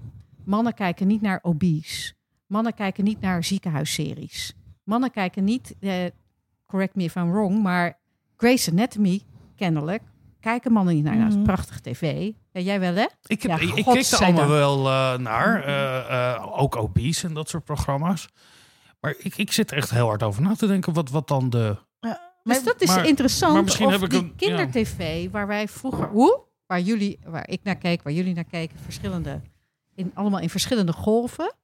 [0.45, 2.15] mannen kijken niet naar obese.
[2.47, 4.55] Mannen kijken niet naar ziekenhuisseries.
[4.85, 5.93] Mannen kijken niet, eh,
[6.67, 7.99] correct me if I'm wrong, maar
[8.37, 9.21] Grey's Anatomy,
[9.57, 10.03] kennelijk,
[10.41, 11.13] kijken mannen niet naar.
[11.17, 11.53] Nou, dat is Mhm.
[11.53, 12.33] prachtige tv.
[12.57, 13.07] Ja, jij wel, hè?
[13.27, 15.65] Ik, heb, Ja, ik, ik keek er allemaal wel eh, naar.
[15.65, 18.29] eh, eh, ook obese en dat soort programma's.
[19.01, 20.93] Maar ik, ik zit er echt heel hard over na te denken.
[20.93, 21.77] Wat, wat dan de...
[22.43, 23.53] Dus dat is maar- interessant.
[23.53, 24.47] maar misschien of heb ik die een- ja.
[24.67, 26.09] kindertv, waar wij vroeger...
[26.09, 26.41] Hoe?
[26.67, 29.41] Waar, jullie, waar ik naar keek, waar jullie naar keken, verschillende,
[29.95, 31.55] in, allemaal in verschillende golven.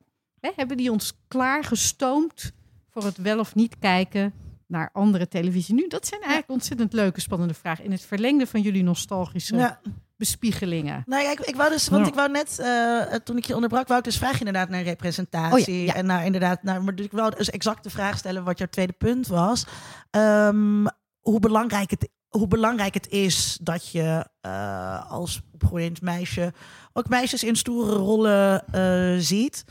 [0.41, 2.53] Hè, hebben die ons klaargestoomd
[2.91, 4.33] voor het wel of niet kijken
[4.67, 5.87] naar andere televisie nu?
[5.89, 7.85] Dat zijn eigenlijk ontzettend leuke, spannende vragen.
[7.85, 9.81] In het verlengde van jullie nostalgische Ja.
[10.27, 11.03] Bespiegelingen.
[11.07, 12.09] Nou ja, ik, ik wou dus, want Ja.
[12.09, 15.81] ik wou net, eh, toen ik je onderbrak, wou ik dus vraag inderdaad naar representatie.
[15.81, 15.95] Oh ja, ja.
[15.95, 18.67] En naar inderdaad, naar, maar dus ik wou dus exact de vraag stellen wat jouw
[18.71, 19.67] tweede punt was.
[20.11, 20.87] Ehm,
[21.21, 26.53] hoe, belangrijk het, hoe belangrijk het is dat je eh, als opgroeiend meisje
[26.93, 29.65] ook meisjes in stoere rollen eh, ziet.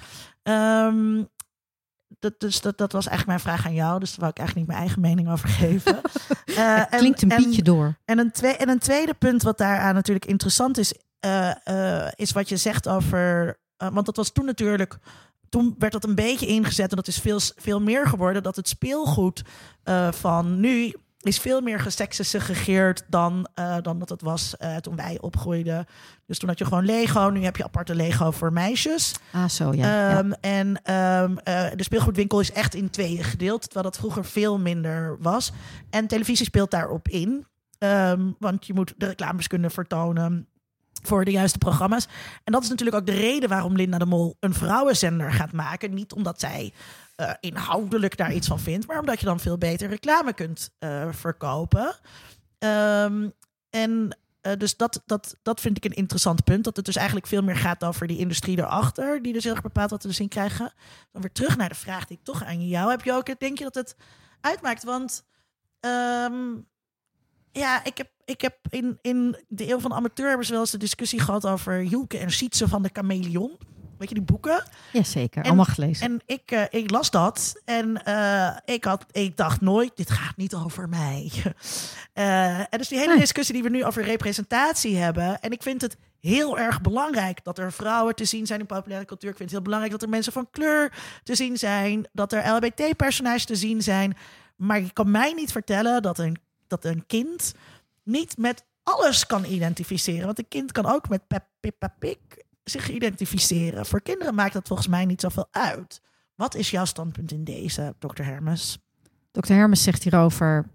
[0.44, 1.24] Ehm,
[2.22, 4.68] dat, dus dat, dat was eigenlijk mijn vraag aan jou, dus daar wou ik eigenlijk
[4.68, 6.02] niet mijn eigen mening over geven.
[6.46, 7.98] Eh, Het en- klinkt een en- beetje door.
[8.06, 11.52] en een, twee, en een tweede punt wat daaraan natuurlijk interessant is, eh,
[12.06, 13.58] eh, is wat je zegt over.
[13.78, 14.98] want dat was toen natuurlijk.
[15.50, 18.44] Toen werd dat een beetje ingezet en dat is veel, veel meer geworden.
[18.44, 19.42] Dat het speelgoed
[20.12, 25.18] van nu is veel meer gesegregeerd dan, eh, dan dat het was eh, toen wij
[25.22, 25.86] opgroeiden.
[26.26, 27.30] Dus toen had je gewoon Lego.
[27.30, 29.16] Nu heb je aparte Lego voor meisjes.
[29.32, 29.86] Ah, zo ja.
[29.86, 30.18] ja.
[30.18, 34.60] Ehm, En ehm, eh, de speelgoedwinkel is echt in tweeën gedeeld, terwijl dat vroeger veel
[34.60, 35.52] minder was.
[35.90, 37.46] En televisie speelt daarop in,
[37.82, 40.48] Ehm, want je moet de reclames kunnen vertonen
[41.04, 42.08] voor de juiste programma's.
[42.44, 45.94] En dat is natuurlijk ook de reden waarom Linda de Mol een vrouwenzender gaat maken.
[45.94, 46.74] Niet omdat zij
[47.22, 51.08] eh, inhoudelijk daar iets van vindt, maar omdat je dan veel beter reclame kunt eh,
[51.12, 51.96] verkopen.
[52.58, 53.30] Ehm,
[53.70, 56.64] en eh, dus dat, dat, dat vind ik een interessant punt.
[56.64, 59.22] Dat het dus eigenlijk veel meer gaat over die industrie erachter.
[59.22, 60.74] Die dus heel erg bepaalt wat we zien krijgen.
[61.12, 63.04] Dan weer terug naar de vraag die ik toch aan jou heb.
[63.04, 63.96] Joke, denk je dat het
[64.42, 64.84] uitmaakt?
[64.84, 65.24] Want
[65.80, 66.54] ehm,
[67.52, 70.62] ja, ik heb, ik heb in, in de eeuw van de amateur hebben ze wel
[70.62, 73.58] eens de discussie gehad over Hielke en Sietse van de Chameleon.
[74.02, 74.64] Weet je die boeken?
[74.92, 76.06] Jazeker, en- allemaal gelezen.
[76.06, 80.38] En ik, eh, ik las dat en eh, ik, had, ik dacht nooit, dit gaat
[80.38, 81.32] niet over mij.
[82.14, 83.20] Eh, en dus die hele Nee.
[83.20, 85.40] discussie die we nu over representatie hebben.
[85.42, 89.06] En ik vind het heel erg belangrijk dat er vrouwen te zien zijn in populaire
[89.06, 89.30] cultuur.
[89.30, 90.94] Ik vind het heel belangrijk dat er mensen van kleur
[91.24, 92.08] te zien zijn.
[92.14, 94.18] Dat er LHBT-personages te zien zijn.
[94.56, 96.38] Maar je kan mij niet vertellen dat een,
[96.68, 97.54] dat een kind
[98.04, 100.26] niet met alles kan identificeren.
[100.26, 103.86] Want een kind kan ook met Pep, Pippa Pik zich identificeren.
[103.86, 106.02] Voor kinderen maakt dat volgens mij niet zoveel uit.
[106.36, 108.78] Wat is jouw standpunt in deze, dokter Hermes?
[109.32, 109.54] Dr.
[109.54, 110.66] Hermes zegt hierover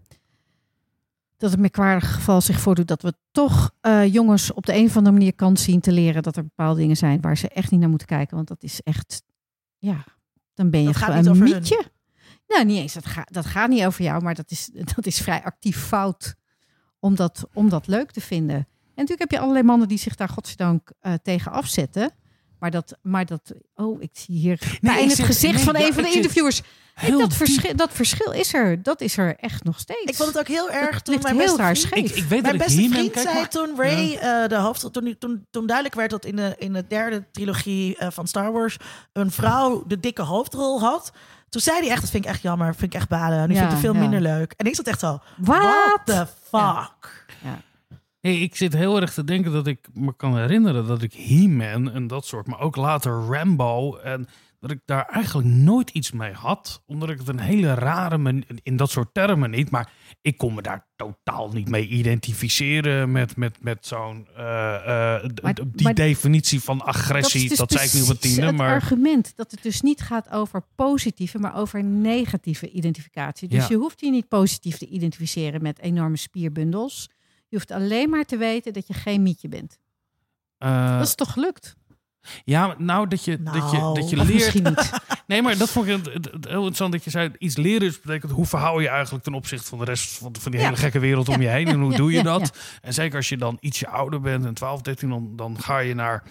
[1.37, 4.97] dat het merkwaardig geval zich voordoet dat we toch eh, jongens op de een of
[4.97, 7.81] andere manier kans zien te leren dat er bepaalde dingen zijn waar ze echt niet
[7.81, 8.37] naar moeten kijken.
[8.37, 9.23] Want dat is echt,
[9.79, 10.05] ja,
[10.55, 11.39] dan ben je Dat gewoon een hun.
[11.39, 11.85] mietje.
[12.47, 15.19] Nou, niet eens, dat, gaat dat gaat niet over jou, maar dat is, dat is
[15.21, 16.35] vrij actief fout
[16.99, 18.69] om dat, om dat leuk te vinden.
[18.97, 22.11] En natuurlijk heb je allerlei mannen die zich daar godzijdank eh, tegen afzetten.
[22.59, 25.81] Maar dat, maar dat, oh, ik zie hier ik in het zit- gezicht nee, van
[25.81, 26.63] ja, een van de interviewers.
[27.03, 28.83] Nee, dat, verschil, dat verschil is er.
[28.83, 30.03] Dat is er echt nog steeds.
[30.05, 32.11] Ik vond het ook heel erg toen mijn heel beste vriend- scheef.
[32.11, 34.57] Ik, ik weet dat Mijn ik beste vriend kijk, zei maar- toen Ray, eh, de
[34.57, 38.27] hoofd, toen, toen, toen duidelijk werd dat in de, in de derde trilogie eh, van
[38.27, 38.77] Star Wars
[39.13, 41.13] een vrouw de dikke hoofdrol had.
[41.49, 43.49] Toen zei hij echt, dat vind ik echt jammer, vind ik echt balen.
[43.49, 44.01] Nu Ja, vind ik het veel ja.
[44.01, 44.53] minder leuk.
[44.57, 45.57] En ik zat echt zo, Wat?
[45.63, 47.25] what the fuck?
[48.27, 52.07] Ik zit heel erg te denken dat ik me kan herinneren dat ik He-Man en
[52.07, 54.27] dat soort, maar ook later Rambo en
[54.61, 58.45] dat ik daar eigenlijk nooit iets mee had, omdat ik het een hele rare man
[58.63, 63.37] in dat soort termen niet, maar ik kon me daar totaal niet mee identificeren met,
[63.37, 67.43] met, met zo'n eh, eh, Maar- die maar- definitie van agressie.
[67.43, 70.01] is dus Dat, zei ik nu precies tiende, het maar argument dat het dus niet
[70.01, 73.49] gaat over positieve, maar over negatieve identificatie.
[73.49, 73.67] Dus Ja.
[73.69, 77.09] je hoeft je niet positief te identificeren met enorme spierbundels.
[77.49, 79.79] Je hoeft alleen maar te weten dat je geen mietje bent.
[80.59, 81.77] eh, Dat is toch gelukt?
[82.45, 84.29] ja, nou dat je, dat je, Nou, dat je leert.
[84.33, 84.91] misschien niet.
[85.27, 86.13] Nee, maar dat vond ik heel
[86.43, 89.79] interessant dat je zei, iets leren is betekent hoe verhoud je eigenlijk ten opzichte van
[89.79, 90.67] de rest van, van die Ja.
[90.67, 92.59] hele gekke wereld om je heen en hoe doe je dat?
[92.83, 95.95] En zeker als je dan ietsje ouder bent, en 12, 13, dan, dan ga je
[95.95, 96.23] naar,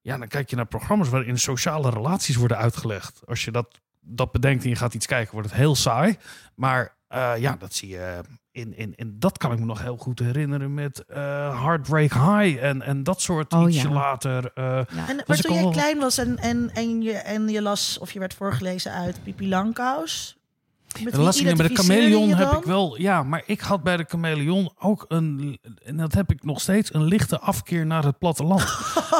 [0.00, 3.20] ja, dan kijk je naar programma's waarin sociale relaties worden uitgelegd.
[3.26, 6.16] Als je dat, dat bedenkt en je gaat iets kijken, wordt het heel saai.
[6.54, 8.20] Maar eh, ja, dat zie je
[8.52, 11.16] in, in, in, dat kan ik me nog heel goed herinneren met eh,
[11.64, 13.94] Heartbreak High en, en dat soort Oh, ietsje ja.
[13.94, 14.50] later.
[14.54, 15.08] eh, Ja.
[15.08, 17.62] En was maar ik toen jij al- klein was en, en, en, je, en je
[17.62, 20.36] las of je werd voorgelezen uit Pipi Langkous.
[21.04, 23.96] Met las ik niet, bij de chameleon heb ik wel, ja, maar ik had bij
[23.96, 28.18] de chameleon ook een, en dat heb ik nog steeds, een lichte afkeer naar het
[28.18, 28.64] platteland.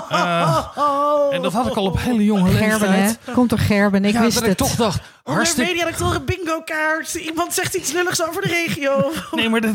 [0.08, 1.34] Eh, Oh.
[1.34, 3.18] en dat had ik al op hele jonge Gerben, leeftijd.
[3.24, 3.32] hè?
[3.32, 4.52] Komt door Gerben, ik ja, wist dat het.
[4.52, 7.14] ik toch dacht, hartstikke, mediadoctoren bingo kaart.
[7.14, 9.12] Iemand zegt iets lulligs over de regio.
[9.30, 9.74] nee, maar dat,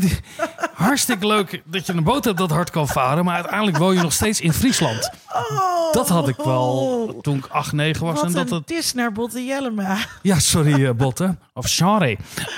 [0.74, 4.02] hartstikke leuk dat je een boot hebt dat hard kan varen, maar uiteindelijk woon je
[4.02, 5.12] nog steeds in Friesland.
[5.34, 5.94] Oh.
[5.94, 8.16] Dat had ik wel toen ik 8, 9 was.
[8.16, 9.98] Wat en dat een het, tis naar Botte Jellema.
[10.22, 11.36] Ja, sorry, eh, Botte.
[11.54, 12.18] Of sorry.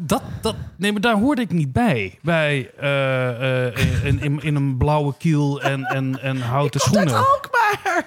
[0.00, 2.18] dat, dat, nee, maar daar hoorde ik niet bij.
[2.22, 7.14] Bij eh, eh, in, in, in een blauwe kiel en, en, en houten schoenen.
[7.18, 8.06] Ook maar.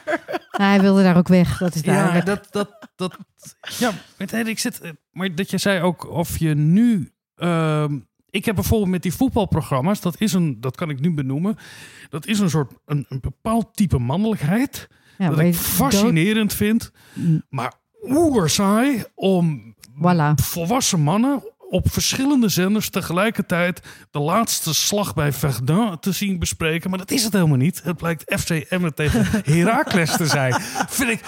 [0.52, 2.26] Nou, hij wilde daar ook weg, dat is Ja, duidelijk.
[2.26, 3.18] dat, dat, dat,
[3.78, 7.12] ja, met hey, ik zit, maar dat je zei ook of je nu.
[7.36, 7.98] ehm,
[8.30, 11.58] ik heb bijvoorbeeld met die voetbalprogramma's, dat is een, dat kan ik nu benoemen.
[12.10, 14.88] Dat is een soort een, een bepaald type mannelijkheid.
[15.18, 16.92] Ja, dat ik fascinerend vind.
[17.14, 20.34] dood- Maar oerzaai om Voilà.
[20.36, 23.82] volwassen mannen op verschillende zenders tegelijkertijd
[24.12, 26.90] de laatste slag bij Verdun te zien bespreken.
[26.90, 27.82] Maar dat is het helemaal niet.
[27.84, 30.62] Het blijkt FC Emmen tegen Heracles te zijn.
[30.88, 31.20] Vind ik,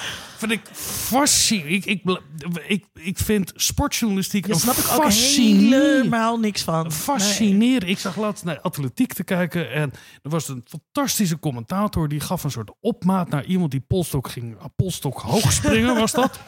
[0.47, 1.87] vind ik fascinerend.
[1.87, 2.21] Ik, ik,
[2.67, 5.83] ik, ik vind sportjournalistiek Daar een snap ik ook fascinerend.
[5.83, 6.91] helemaal niks van.
[6.91, 7.89] Fascinerend.
[7.89, 9.91] Ik zag laatst naar atletiek te kijken en
[10.21, 14.57] er was een fantastische commentator die gaf een soort opmaat naar iemand die polstok ging,
[14.75, 16.39] polstok hoog springen was dat.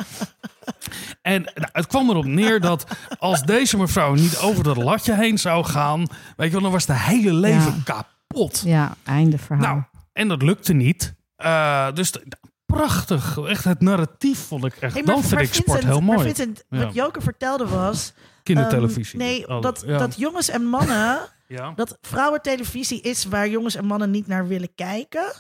[1.22, 2.86] En nou, het kwam erop neer dat
[3.20, 6.00] als deze mevrouw niet over dat latje heen zou gaan,
[6.36, 8.62] weet je wel, dan was de hele leven kapot.
[8.66, 9.66] Ja, einde verhaal.
[9.66, 9.84] Nou,
[10.14, 11.16] en dat lukte niet.
[11.36, 12.14] Eh, dus
[12.78, 13.38] prachtig.
[13.38, 14.94] Echt het narratief vond ik echt.
[14.94, 16.28] Hey, maar- dan vind ik sport Vincent, heel maar mooi.
[16.28, 16.86] Vincent, Ja.
[16.86, 18.14] wat Joke vertelde was...
[18.44, 19.20] Kindertelevisie.
[19.20, 19.98] ehm, nee, Alle- dat, ja.
[19.98, 21.20] dat jongens en mannen...
[21.48, 21.72] ja.
[21.76, 25.34] dat vrouwentelevisie is waar jongens en mannen niet naar willen kijken.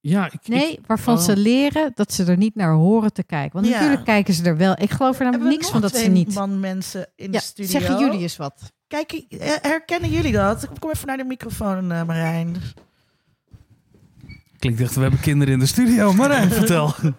[0.00, 1.22] ja, ik, ik- nee, waarvan oh.
[1.22, 3.52] ze leren dat ze er niet naar horen te kijken.
[3.52, 3.72] Want Ja.
[3.72, 4.74] natuurlijk kijken ze er wel.
[4.80, 6.34] Ik geloof er namelijk niks van dat ze niet...
[6.34, 7.70] man mensen in Ja, de studio.
[7.80, 8.72] zeggen jullie eens wat.
[8.88, 9.24] Kijk,
[9.62, 10.68] herkennen jullie dat?
[10.78, 12.56] Kom even naar de microfoon, eh, Marijn.
[14.58, 16.12] Klinkt echt, we hebben kinderen in de studio.
[16.12, 16.94] Marijn, vertel.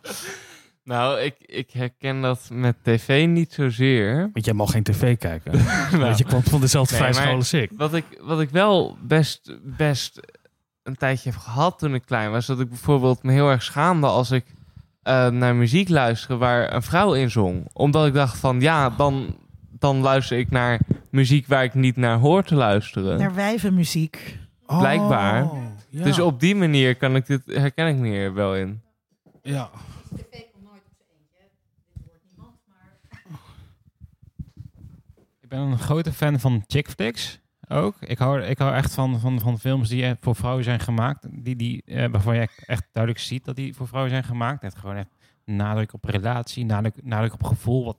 [0.84, 4.30] Nou, ik, ik herken dat met tv niet zozeer.
[4.34, 5.52] Want jij mag geen tv kijken.
[5.92, 7.72] Nou, Want je kwam van dezelfde Nee, school als ik.
[7.78, 10.20] wat, ik, wat ik wel best, best
[10.84, 14.08] een tijdje heb gehad toen ik klein was, dat ik bijvoorbeeld me heel erg schaamde
[14.08, 14.46] als ik
[15.02, 17.70] eh, naar muziek luisterde waar een vrouw in zong.
[17.74, 19.36] Omdat ik dacht van ja, dan,
[19.80, 20.80] dan luister ik naar
[21.12, 23.18] muziek waar ik niet naar hoor te luisteren.
[23.20, 24.38] Naar wijvenmuziek.
[24.66, 25.44] Blijkbaar.
[25.44, 26.04] Oh, ja.
[26.04, 28.82] Dus op die manier kan ik dit, herken ik me hier wel in.
[29.42, 29.70] Ja.
[35.42, 37.96] Ik ben een grote fan van chick flicks ook.
[38.00, 41.28] Ik hou, ik hou echt van, van, van films die eh, voor vrouwen zijn gemaakt.
[41.32, 44.62] Die, die, eh, waarvan je echt duidelijk ziet dat die voor vrouwen zijn gemaakt.
[44.62, 45.10] Net gewoon echt
[45.46, 47.86] nadruk op relatie, nadruk, nadruk op gevoel.
[47.86, 47.98] Wat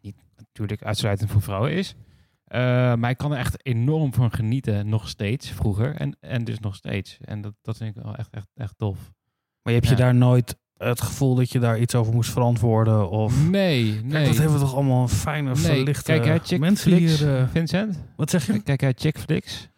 [0.00, 1.94] niet natuurlijk uitsluitend voor vrouwen is.
[2.54, 5.94] Eh, maar ik kan er echt enorm van genieten, nog steeds, vroeger.
[5.96, 7.18] En, en dus nog steeds.
[7.20, 8.98] En dat, dat vind ik wel echt, echt, echt tof.
[9.62, 9.96] Maar heb je Ja.
[9.96, 13.10] daar nooit het gevoel dat je daar iets over moest verantwoorden?
[13.10, 13.48] Of...
[13.48, 14.26] Nee, Kijk, nee.
[14.26, 15.56] dat hebben we toch allemaal een fijne, nee.
[15.56, 17.36] verlichte Kijk, mensen hier.
[17.36, 17.98] eh, Vincent?
[18.16, 18.62] wat zeg je?
[18.62, 19.68] Kijk, hè, chick flicks.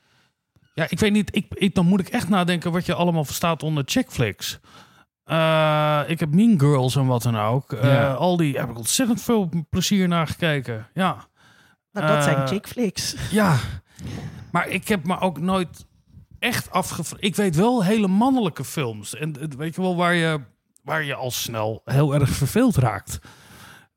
[0.75, 1.37] Ja, ik weet niet.
[1.37, 4.59] Ik, ik, dan moet ik echt nadenken wat je allemaal verstaat onder chick flicks.
[5.25, 7.77] Eh, ik heb Mean Girls en wat dan ook.
[7.83, 8.13] Ja.
[8.13, 10.87] Al die heb ik ontzettend veel plezier naar gekeken.
[10.95, 11.27] Ja.
[12.05, 13.15] Nou, dat zijn Eh, chick flicks.
[13.31, 13.57] Ja,
[14.53, 15.85] maar ik heb me ook nooit
[16.39, 17.25] echt afgevraagd.
[17.25, 19.15] Ik weet wel hele mannelijke films.
[19.15, 20.41] En het- weet je wel, waar je,
[20.83, 23.19] waar je al snel heel erg verveeld raakt.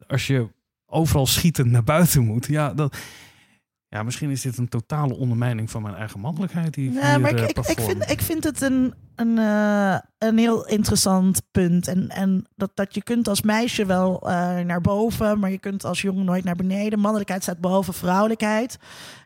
[0.07, 0.47] Als je
[0.85, 2.45] overal schietend naar buiten moet.
[2.45, 2.97] Ja, dat,
[3.89, 6.73] ja misschien is dit een totale ondermijning van mijn eigen mannelijkheid.
[6.73, 9.97] Die Nee, hier, maar ik, eh, ik, ik, vind, ik vind het een, een, eh,
[10.17, 11.87] een heel interessant punt.
[11.87, 15.85] En, en dat, dat je kunt als meisje wel eh, naar boven, maar je kunt
[15.85, 16.99] als jongen nooit naar beneden.
[16.99, 18.77] Mannelijkheid staat boven vrouwelijkheid.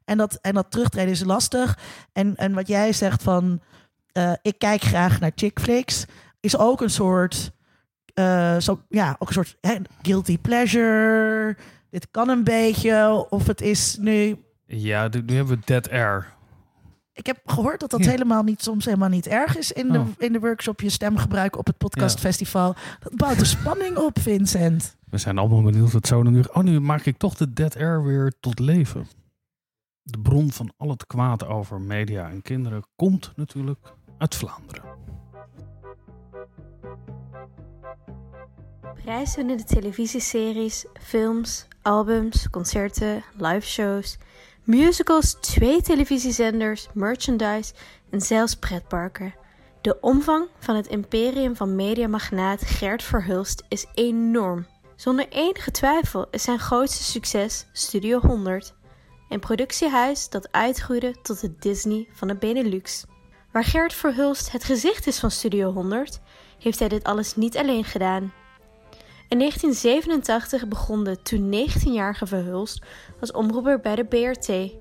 [0.06, 1.78] En dat, en dat terugtreden is lastig.
[2.14, 3.62] En, en wat jij zegt van,
[4.42, 6.06] ik kijk graag naar chick flicks,
[6.40, 7.52] is ook een soort,
[8.60, 11.58] zo, ja, ook een soort hè, guilty pleasure.
[11.90, 16.34] Dit kan een beetje, of het is nu Ja, nu nu hebben we Dead Air.
[17.14, 18.10] ik heb gehoord dat dat Ja.
[18.10, 20.06] helemaal niet, soms helemaal niet erg is in, Oh.
[20.18, 22.76] de, in de workshop je stem gebruiken op het podcastfestival.
[23.00, 24.98] Dat bouwt de spanning op, Vincent.
[25.10, 26.44] We zijn allemaal benieuwd wat zo dan nu...
[26.54, 29.08] Oh, nu maak ik toch de dead air weer tot leven.
[30.02, 33.80] De bron van al het kwaad over media en kinderen komt natuurlijk
[34.18, 34.84] uit Vlaanderen.
[39.04, 44.18] Prijswinnende televisieseries, films, albums, concerten, liveshows,
[44.64, 47.74] musicals, twee televisiezenders, merchandise
[48.10, 49.36] en zelfs pretparken.
[49.82, 54.66] De omvang van het imperium van mediamagnaat Gert Verhulst is enorm.
[54.96, 58.74] Zonder enige twijfel is zijn grootste succes Studio 100,
[59.30, 63.06] een productiehuis dat uitgroeide tot de Disney van de Benelux.
[63.52, 66.20] Waar Gert Verhulst het gezicht is van Studio 100,
[66.60, 68.34] heeft hij dit alles niet alleen gedaan.
[69.34, 72.84] In 1987 begon de toen 19-jarige Verhulst
[73.20, 74.72] als omroeper bij de BRT.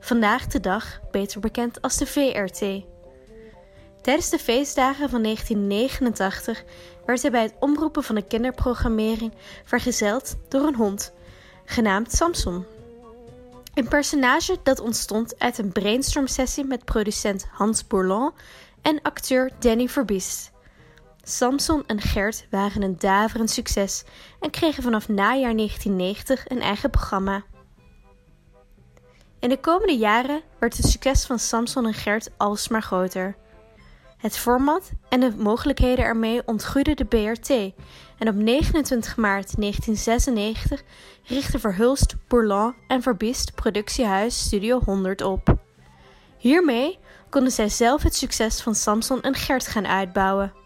[0.00, 2.84] Vandaag de dag beter bekend als de VRT.
[4.00, 6.64] Tijdens de feestdagen van 1989
[7.06, 9.32] werd hij bij het omroepen van de kinderprogrammering
[9.64, 11.12] vergezeld door een hond,
[11.64, 12.64] genaamd Samson.
[13.74, 18.30] Een personage dat ontstond uit een brainstorm-sessie met producent Hans Bourlon
[18.80, 20.52] en acteur Danny Verbiest.
[21.22, 24.04] Samson en Gert waren een daverend succes
[24.40, 27.42] en kregen vanaf najaar 1990 een eigen programma.
[29.40, 33.36] In de komende jaren werd het succes van Samson en Gert alsmaar groter.
[34.16, 37.50] Het format en de mogelijkheden ermee ontgroeide de BRT
[38.18, 40.82] en op 29 maart 1996
[41.24, 45.56] richtte Verhulst, Bourlon en Verbiest productiehuis Studio 100 op.
[46.38, 50.61] Hiermee konden zij zelf het succes van Samson en Gert gaan uitbouwen.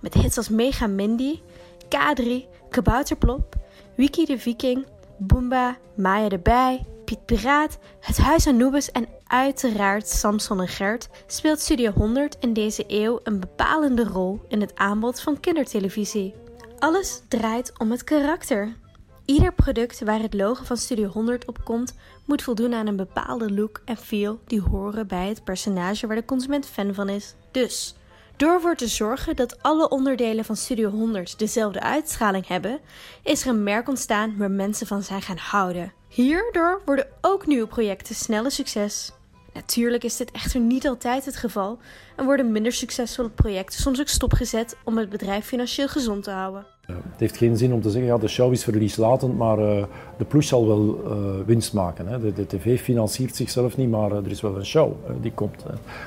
[0.00, 1.40] Met hits als Mega Mindy,
[1.84, 2.26] K3,
[2.70, 3.56] Kabouterplop,
[3.94, 4.86] Wiki de Viking,
[5.18, 11.60] Boomba, Maya de Bij, Piet Piraat, Het Huis Anubis en uiteraard Samson en Gert speelt
[11.60, 16.34] Studio 100 in deze eeuw een bepalende rol in het aanbod van kindertelevisie.
[16.78, 18.76] Alles draait om het karakter.
[19.24, 21.94] Ieder product waar het logo van Studio 100 op komt,
[22.24, 26.24] moet voldoen aan een bepaalde look en feel die horen bij het personage waar de
[26.24, 27.34] consument fan van is.
[27.50, 27.94] Dus,
[28.38, 32.80] door ervoor te zorgen dat alle onderdelen van Studio 100 dezelfde uitstraling hebben,
[33.22, 35.92] is er een merk ontstaan waar mensen van zijn gaan houden.
[36.08, 39.12] Hierdoor worden ook nieuwe projecten snel een succes.
[39.54, 41.78] Natuurlijk is dit echter niet altijd het geval
[42.16, 46.66] en worden minder succesvolle projecten soms ook stopgezet om het bedrijf financieel gezond te houden.
[46.86, 49.84] Het heeft geen zin om te zeggen, ja, de show is verlieslatend, maar eh,
[50.18, 52.34] de plus zal wel eh, winst maken.
[52.34, 55.64] De, tv financiert zichzelf niet, maar eh, er is wel een show die komt.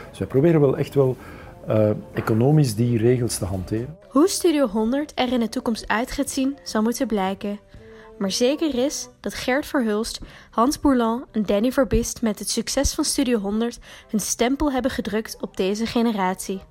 [0.10, 1.16] Dus wij proberen wel echt wel
[1.72, 3.98] eh, economisch die regels te hanteren.
[4.10, 7.60] Hoe Studio 100 er in de toekomst uit gaat zien, zal moeten blijken.
[8.18, 10.20] Maar zeker is dat Gert Verhulst,
[10.50, 15.42] Hans Bourlan en Danny Verbist met het succes van Studio 100 hun stempel hebben gedrukt
[15.42, 16.62] op deze generatie.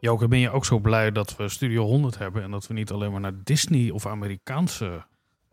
[0.00, 2.90] Joke, ben je ook zo blij dat we Studio 100 hebben en dat we niet
[2.90, 5.04] alleen maar naar Disney of Amerikaanse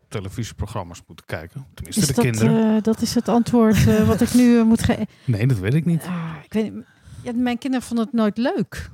[0.08, 1.66] televisieprogramma's moeten kijken?
[1.74, 2.76] Tenminste, Is de dat, kinderen.
[2.76, 5.06] eh, dat is het antwoord eh, wat ik nu eh, moet geven.
[5.24, 6.02] Nee, dat weet ik niet.
[6.02, 6.72] Ah, ik weet,
[7.22, 8.90] ja, mijn kinderen vonden het nooit leuk.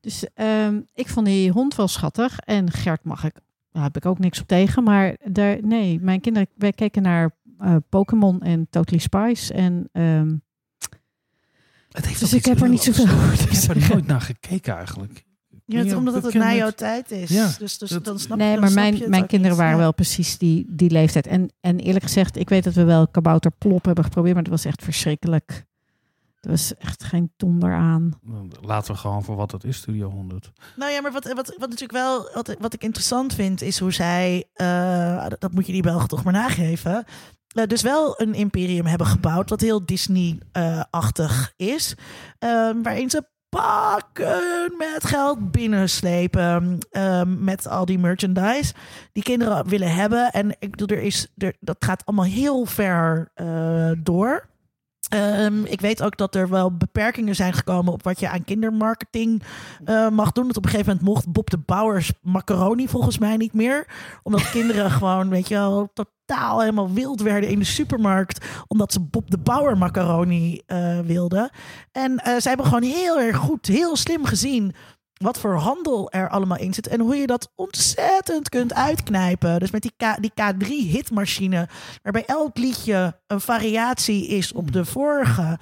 [0.00, 2.38] Dus ehm, ik vond die hond wel schattig.
[2.38, 3.34] En Gert mag ik.
[3.72, 4.82] Daar heb ik ook niks op tegen.
[4.82, 7.30] Maar daar, nee, mijn kinderen, wij keken naar
[7.88, 9.54] Pokémon en Totally Spice.
[9.54, 10.34] En ehm,
[11.90, 14.76] Het heeft Dus ik heb er niet zoveel over Ik heb er nooit naar gekeken
[14.76, 15.24] eigenlijk.
[15.72, 17.30] Ja, het, Ja, omdat dat het ken na jouw tijd is.
[17.30, 19.64] Ja, dus, dus dat- dan snap je nee, maar mijn, het mijn kinderen niet.
[19.66, 21.26] waren wel precies die, die leeftijd.
[21.26, 24.34] En, en eerlijk gezegd, ik weet dat we wel kabouter plop hebben geprobeerd.
[24.34, 25.64] Maar dat was echt verschrikkelijk.
[26.40, 28.10] Er was echt geen donder aan.
[28.60, 30.50] Laten we gewoon voor wat het is, Studio 100.
[30.76, 33.92] Nou ja, maar wat, wat, wat natuurlijk wel, wat, wat ik interessant vind, is hoe
[33.92, 37.04] zij, eh, dat, dat moet je die Belgen toch maar nageven,
[37.48, 41.94] eh, dus wel een imperium hebben gebouwd wat heel Disney-achtig is,
[42.38, 43.24] ehm, waarin ze
[43.56, 48.74] pakken met geld binnenslepen ehm, met al die merchandise
[49.12, 50.30] die kinderen willen hebben.
[50.30, 54.50] En ik bedoel, er is, er, dat gaat allemaal heel ver eh, door.
[55.12, 59.42] Ehm, ik weet ook dat er wel beperkingen zijn gekomen op wat je aan kindermarketing
[59.84, 60.46] eh, mag doen.
[60.46, 63.86] Dat op een gegeven moment mocht Bob de Bouwers macaroni volgens mij niet meer.
[64.22, 68.46] Omdat kinderen gewoon, weet je wel, totaal helemaal wild werden in de supermarkt.
[68.66, 71.50] Omdat ze Bob de Bouwer macaroni eh, wilden.
[71.90, 74.74] En eh, zij hebben gewoon heel erg goed, heel slim gezien
[75.22, 76.86] wat voor handel er allemaal in zit.
[76.88, 79.60] En hoe je dat ontzettend kunt uitknijpen.
[79.60, 81.68] Dus met die, K, die K3-hitmachine,
[82.02, 85.58] waarbij elk liedje een variatie is op de vorige.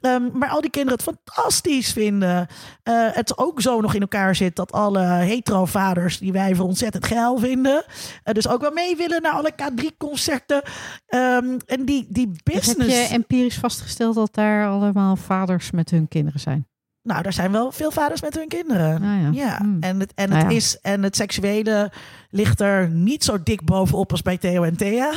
[0.00, 2.46] Ehm, maar al die kinderen het fantastisch vinden.
[2.82, 7.06] Eh, het ook zo nog in elkaar zit dat alle hetero-vaders die wij voor ontzettend
[7.06, 7.84] geil vinden.
[8.22, 10.62] eh, dus ook wel mee willen naar alle K3-concerten.
[11.06, 13.08] Ehm, en die, die Dus heb business.
[13.08, 16.66] je empirisch vastgesteld dat daar allemaal vaders met hun kinderen zijn?
[17.04, 19.02] Nou, er zijn wel veel vaders met hun kinderen.
[19.02, 19.28] Ah, ja.
[19.32, 19.76] Ja, Hmm.
[19.80, 20.56] en het, en, Nou het ja.
[20.56, 21.92] is, en het seksuele
[22.30, 25.12] ligt er niet zo dik bovenop als bij Theo en Thea.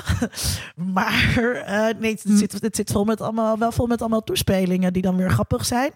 [0.93, 2.37] maar eh, nee, het, Hmm.
[2.37, 5.65] zit, het zit vol met allemaal, wel vol met allemaal toespelingen die dan weer grappig
[5.65, 5.91] zijn.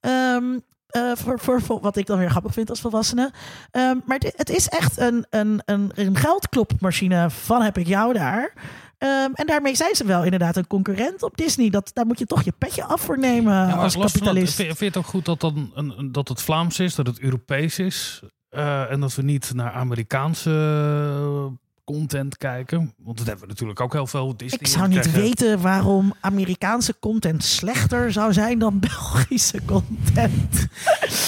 [0.00, 0.44] Ehm,
[0.88, 3.30] eh, voor, voor, voor wat ik dan weer grappig vind als volwassene.
[3.70, 8.12] Ehm, maar het, het is echt een, een, een, een geldklopmachine van heb ik jou
[8.12, 8.52] daar.
[8.98, 11.70] Ehm, en daarmee zijn ze wel inderdaad een concurrent op Disney.
[11.70, 14.54] Dat, daar moet je toch je petje af voor nemen Ja, als van kapitalist.
[14.54, 17.78] vind, je het ook goed dat, dan een, dat het Vlaams is, dat het Europees
[17.78, 18.22] is?
[18.48, 21.54] eh, en dat we niet naar Amerikaanse eh,
[21.84, 22.94] content kijken?
[22.98, 24.36] Want dat hebben we natuurlijk ook heel veel.
[24.36, 30.66] Disney Ik zou niet weten waarom Amerikaanse content slechter zou zijn dan Belgische content.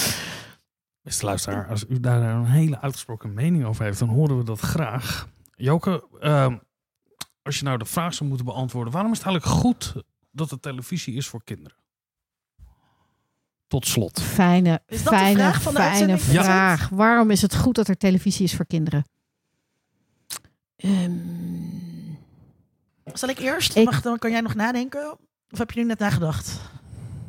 [1.03, 4.59] Beste luisteraar, als u daar een hele uitgesproken mening over heeft, dan horen we dat
[4.59, 5.27] graag.
[5.55, 6.57] Joke, ehm,
[7.43, 9.93] als je nou de vraag zou moeten beantwoorden, waarom is het eigenlijk goed
[10.31, 11.77] dat de televisie is voor kinderen?
[13.67, 14.21] Tot slot.
[14.21, 16.11] Fijne, Is dat de fijne, vraag van de fijne?
[16.11, 16.43] Ja.
[16.43, 16.89] vraag.
[16.89, 19.05] Waarom is het goed dat er televisie is voor kinderen?
[20.75, 21.11] Ehm,
[23.13, 23.75] Zal ik eerst?
[23.75, 25.17] Ik- Mag, dan kan jij nog nadenken?
[25.49, 26.59] Of heb je nu net nagedacht?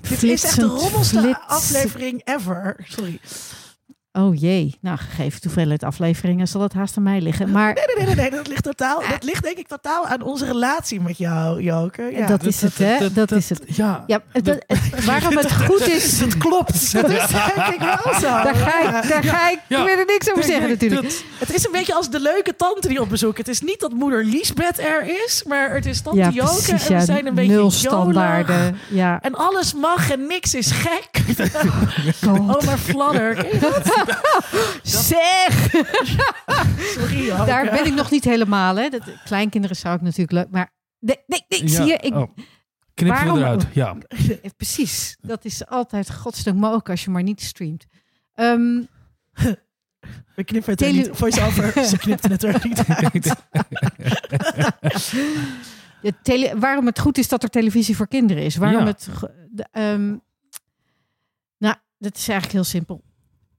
[0.00, 2.84] Dit is echt de rommelste aflevering ever.
[2.88, 3.20] Sorry.
[4.18, 7.50] Oh jee, nou gegeven de hoeveelheid afleveringen zal het haast aan mij liggen.
[7.50, 9.00] Maar Nee, nee, nee, nee, nee, dat ligt totaal.
[9.10, 12.02] Dat ligt denk ik totaal aan onze relatie met jou, Joke.
[12.12, 12.26] Ja.
[12.26, 13.12] dat is het, hè?
[13.12, 13.62] Dat is het.
[13.66, 16.92] Ja, Ja, het, het- het- waarom het goed is, Dat klopt.
[16.92, 18.20] Dat is denk ik wel zo.
[18.20, 19.78] daar ga ik, daar ga ik, Ja.
[19.80, 21.02] ik wil er niks over zeggen natuurlijk.
[21.02, 23.36] dat- Het is een beetje als de leuke tante die op bezoek.
[23.36, 26.62] Het is niet dat moeder Liesbeth er is, maar het is tante Ja, Joke.
[26.62, 26.88] precies.
[26.88, 28.76] en we zijn een beetje nul standaarden.
[28.90, 29.18] Ja.
[29.22, 31.10] En alles mag en niks is gek.
[32.26, 33.46] Oh, maar fladder.
[34.04, 34.80] Je?
[34.82, 35.70] Zeg!
[36.94, 37.28] Sorry.
[37.46, 38.76] Daar ben ik nog niet helemaal.
[38.76, 38.88] Hè.
[38.88, 40.50] Dat, kleinkinderen zou ik natuurlijk leuk.
[40.50, 42.30] Maar nee, nee, nee zie je, ik, oh.
[42.94, 43.66] Waarom- we eruit.
[43.74, 43.96] Ja.
[44.56, 45.16] Precies.
[45.20, 47.86] Dat is altijd godsdank mogelijk als je maar niet streamt.
[48.34, 48.82] Ehm,
[50.36, 51.08] We knippen het er niet.
[51.12, 51.84] Voice-over.
[51.84, 53.34] Ze knipten het er niet uit.
[56.02, 58.56] de tele- waarom het goed is dat er televisie voor kinderen is.
[58.56, 58.86] Waarom Ja.
[58.86, 59.08] het.
[59.72, 60.16] ehm,
[61.58, 63.02] nou, dat is eigenlijk heel simpel.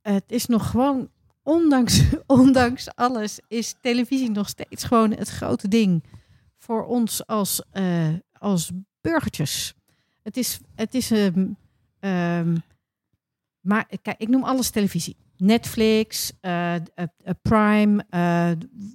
[0.03, 1.09] Het is nog gewoon,
[1.43, 6.03] ondanks, ondanks alles, is televisie nog steeds gewoon het grote ding
[6.57, 8.07] voor ons als, eh,
[8.37, 8.71] als
[9.01, 9.73] burgertjes.
[10.23, 11.45] Het is, het is ehm,
[11.99, 12.55] ehm,
[13.59, 15.15] maar kijk, ik noem alles televisie.
[15.37, 16.75] Netflix, eh,
[17.41, 18.05] Prime,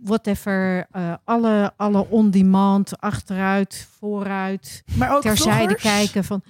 [0.02, 0.86] whatever.
[1.24, 5.82] alle, alle on-demand, achteruit, vooruit, Maar ook terzijde vloggers.
[5.82, 6.24] kijken.
[6.24, 6.42] Van,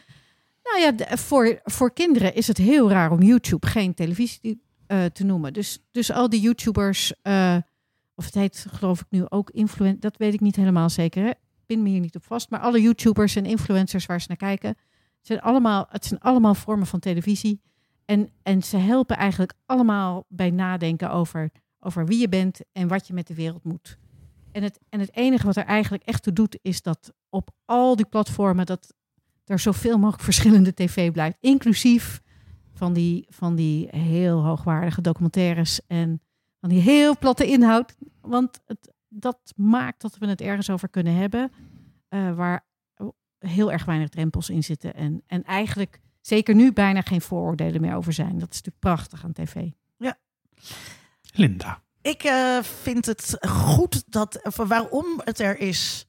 [0.72, 5.24] nou ja, voor, voor kinderen is het heel raar om YouTube geen televisie eh, te
[5.24, 5.52] noemen.
[5.52, 7.56] Dus, dus al die YouTubers, eh,
[8.14, 11.24] of het heet geloof ik nu ook influencer, dat weet ik niet helemaal zeker.
[11.24, 11.30] Hè?
[11.66, 12.50] Pin me hier niet op vast.
[12.50, 14.74] Maar alle YouTubers en influencers waar ze naar kijken,
[15.20, 17.60] zijn allemaal, het zijn allemaal vormen van televisie.
[18.04, 21.50] En, en ze helpen eigenlijk allemaal bij nadenken over,
[21.80, 23.98] over wie je bent en wat je met de wereld moet.
[24.52, 27.96] En het, en het enige wat er eigenlijk echt toe doet, is dat op al
[27.96, 28.94] die platformen dat
[29.48, 31.36] er zoveel mogelijk verschillende tv blijft.
[31.40, 32.20] Inclusief
[32.74, 36.20] van die, van die heel hoogwaardige documentaires en
[36.60, 37.94] van die heel platte inhoud.
[38.20, 41.52] Want het, dat maakt dat we het ergens over kunnen hebben
[42.08, 42.66] eh, waar
[43.38, 44.94] heel erg weinig drempels in zitten.
[44.94, 48.38] En, en eigenlijk zeker nu bijna geen vooroordelen meer over zijn.
[48.38, 49.70] Dat is natuurlijk prachtig aan tv.
[51.32, 51.82] Linda.
[52.02, 54.40] Ik eh, vind het goed dat.
[54.42, 56.07] of waarom het er is.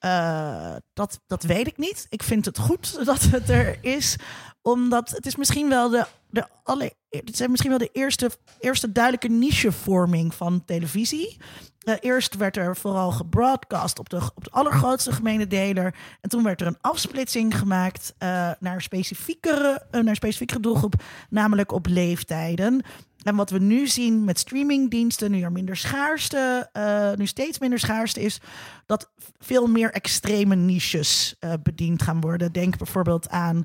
[0.00, 2.06] Eh, dat, dat weet ik niet.
[2.08, 4.16] Ik vind het goed dat het er is.
[4.62, 6.06] Omdat het is misschien wel de.
[6.30, 11.36] de alle, het misschien wel de eerste, eerste duidelijke nichevorming van televisie.
[11.80, 15.94] Eh, eerst werd er vooral gebroadcast op de, op de allergrootste gemene deler.
[16.20, 20.94] En toen werd er een afsplitsing gemaakt eh, naar, specifiekere, naar specifiekere doelgroep,
[21.30, 22.82] namelijk op leeftijden.
[23.22, 27.78] En wat we nu zien met streamingdiensten, nu er minder schaarste, eh, nu steeds minder
[27.78, 28.40] schaarste is,
[28.86, 32.52] dat veel meer extreme niches eh, bediend gaan worden.
[32.52, 33.64] Denk bijvoorbeeld aan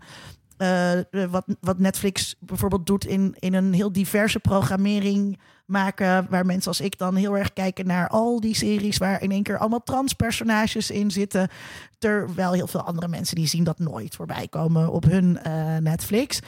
[0.57, 0.99] eh,
[1.29, 6.81] wat, wat Netflix bijvoorbeeld doet in, in een heel diverse programmering maken, waar mensen als
[6.81, 10.91] ik dan heel erg kijken naar al die series waar in één keer allemaal transpersonages
[10.91, 11.49] in zitten,
[11.97, 15.39] terwijl heel veel andere mensen die zien dat nooit voorbij komen op hun
[15.83, 16.39] Netflix.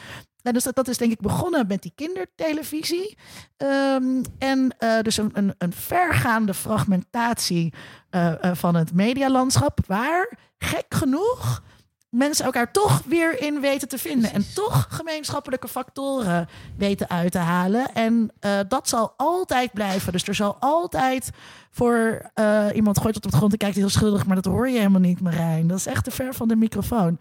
[0.48, 3.18] En dus dat, dat is denk ik begonnen met die kindertelevisie.
[3.56, 7.74] Ehm, en eh, dus een, een, een vergaande fragmentatie
[8.10, 9.78] eh, eh, van het medialandschap.
[9.86, 11.62] Waar, gek genoeg,
[12.10, 14.32] mensen elkaar toch weer in weten te vinden.
[14.32, 17.94] En toch gemeenschappelijke factoren weten uit te halen.
[17.94, 18.30] En
[18.68, 20.12] dat zal altijd blijven.
[20.12, 21.30] Dus er zal altijd
[21.70, 22.30] voor
[22.74, 25.20] iemand gooit op de grond en kijkt heel schuldig, maar dat hoor je helemaal niet,
[25.20, 25.66] Marijn.
[25.66, 27.18] Dat is echt te ver van de microfoon.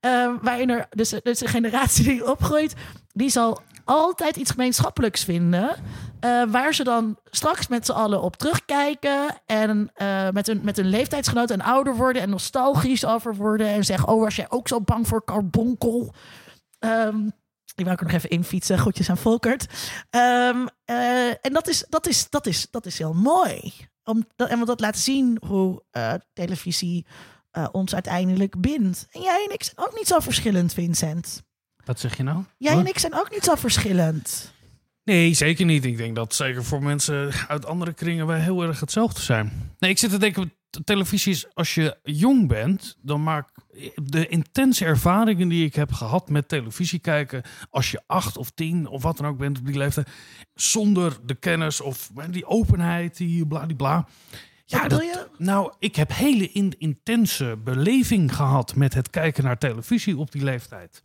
[0.00, 2.74] Eh, waarin er dus, dus de generatie die opgroeit,
[3.12, 5.70] die zal altijd iets gemeenschappelijks vinden.
[6.20, 9.42] eh, waar ze dan straks met z'n allen op terugkijken.
[9.46, 12.22] En eh, met, hun, met hun leeftijdsgenoten en ouder worden.
[12.22, 13.66] En nostalgisch over worden.
[13.66, 16.14] En zeggen: Oh, was jij ook zo bang voor carbonkel?
[16.78, 17.28] Ehm,
[17.74, 18.78] die wou er nog even in fietsen.
[18.78, 19.66] Groetjes aan Volkert.
[20.10, 23.72] Ehm, eh, en dat is, dat, is, dat, is, dat is heel mooi.
[24.04, 25.82] Om, dat, en want dat laat zien hoe
[26.32, 27.06] televisie
[27.56, 29.06] eh, ons uiteindelijk bindt.
[29.10, 31.42] En jij en ik zijn ook niet zo verschillend, Vincent.
[31.84, 32.44] Wat zeg je nou?
[32.58, 32.84] Jij Wat?
[32.84, 34.54] en ik zijn ook niet zo verschillend.
[35.04, 35.84] Nee, zeker niet.
[35.84, 39.72] Ik denk dat zeker voor mensen uit andere kringen wij heel erg hetzelfde zijn.
[39.78, 40.52] Nee, ik zit te denken,
[40.84, 43.48] televisie is als je jong bent, dan maak
[43.94, 48.86] de intense ervaringen die ik heb gehad met televisie kijken, als je acht of tien
[48.86, 50.08] of wat dan ook bent op die leeftijd,
[50.54, 54.06] zonder de kennis of die openheid, die bla die bla.
[54.68, 55.26] Ja, dat, je?
[55.38, 60.44] nou, ik heb hele in- intense beleving gehad met het kijken naar televisie op die
[60.44, 61.00] leeftijd.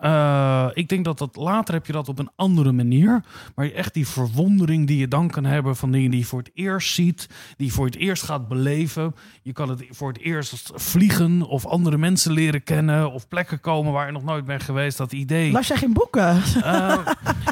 [0.00, 3.22] Eh, ik denk dat dat later heb je dat op een andere manier.
[3.54, 6.50] Maar echt die verwondering die je dan kan hebben van dingen die je voor het
[6.54, 9.14] eerst ziet, die je voor het eerst gaat beleven.
[9.42, 13.92] Je kan het voor het eerst vliegen of andere mensen leren kennen of plekken komen
[13.92, 14.98] waar je nog nooit bent geweest.
[14.98, 15.52] Dat idee.
[15.52, 16.42] Las jij geen boeken?
[16.62, 17.06] Eh,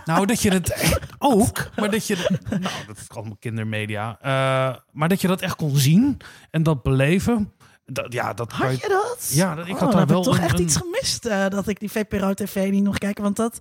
[0.04, 2.38] nou, dat je het ook, maar dat je.
[2.50, 4.18] Nou, dat is allemaal kindermedia.
[4.20, 6.16] Eh, maar dat je dat echt kon zien
[6.50, 7.52] en dat beleven.
[7.92, 9.30] Dat, ja, dat Had je dat?
[9.32, 11.48] Ja, dat, ik Oh, had daar wel ik toch een- echt een- iets gemist eh,
[11.48, 13.22] dat ik die VPRO TV niet nog kijken.
[13.22, 13.58] Want dat,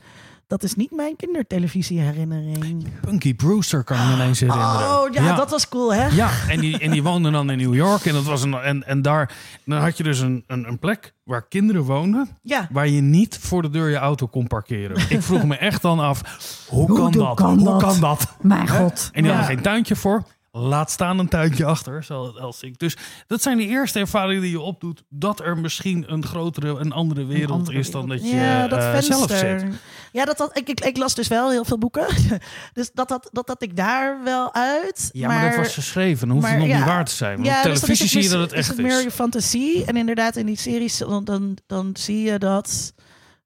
[0.48, 2.88] dat is niet mijn kindertelevisieherinnering.
[3.02, 5.02] Punky Brewster kan ik me ineens herinneren.
[5.02, 6.08] Oh ja, dat was cool hè?
[6.08, 8.06] Ja, en die, en die woonde dan in New York.
[8.06, 9.36] En, dat was een, en, en daar
[9.66, 12.30] dan had je dus een, een, een plek waar kinderen woonden.
[12.42, 12.68] Ja.
[12.72, 14.98] Waar je niet voor de deur je auto kon parkeren.
[15.10, 16.22] Ik vroeg me echt dan af,
[16.70, 17.36] hoe, Hoe kan, dat?
[17.36, 17.82] kan hoe dat?
[17.82, 18.36] kan dat?
[18.42, 19.10] Mijn god.
[19.14, 19.38] En die Ja.
[19.38, 20.24] hadden geen tuintje voor.
[20.58, 22.80] Laat staan een tuintje achter, zoals ik.
[22.80, 22.98] Dus
[23.28, 25.04] dat zijn de eerste ervaringen die je opdoet.
[25.10, 28.80] Dat er misschien een grotere, een andere wereld andere is dan dat je ja, dat
[28.80, 29.66] eh, zelf zit.
[30.12, 32.08] Ja, dat, dat, ik, ik, ik las dus wel heel veel boeken.
[32.74, 35.10] dus dat, dat, dat, dat ik daar wel uit.
[35.12, 36.28] Ja, maar, dat was geschreven.
[36.28, 36.78] Dan hoeft het nog ja.
[36.78, 37.36] niet waar te zijn.
[37.36, 38.68] Want Ja, op dus televisie zie je dat het echt is.
[38.68, 39.04] het meer is.
[39.04, 39.86] je fantasie.
[39.86, 42.94] En inderdaad, in die series, dan, dan, dan zie je dat...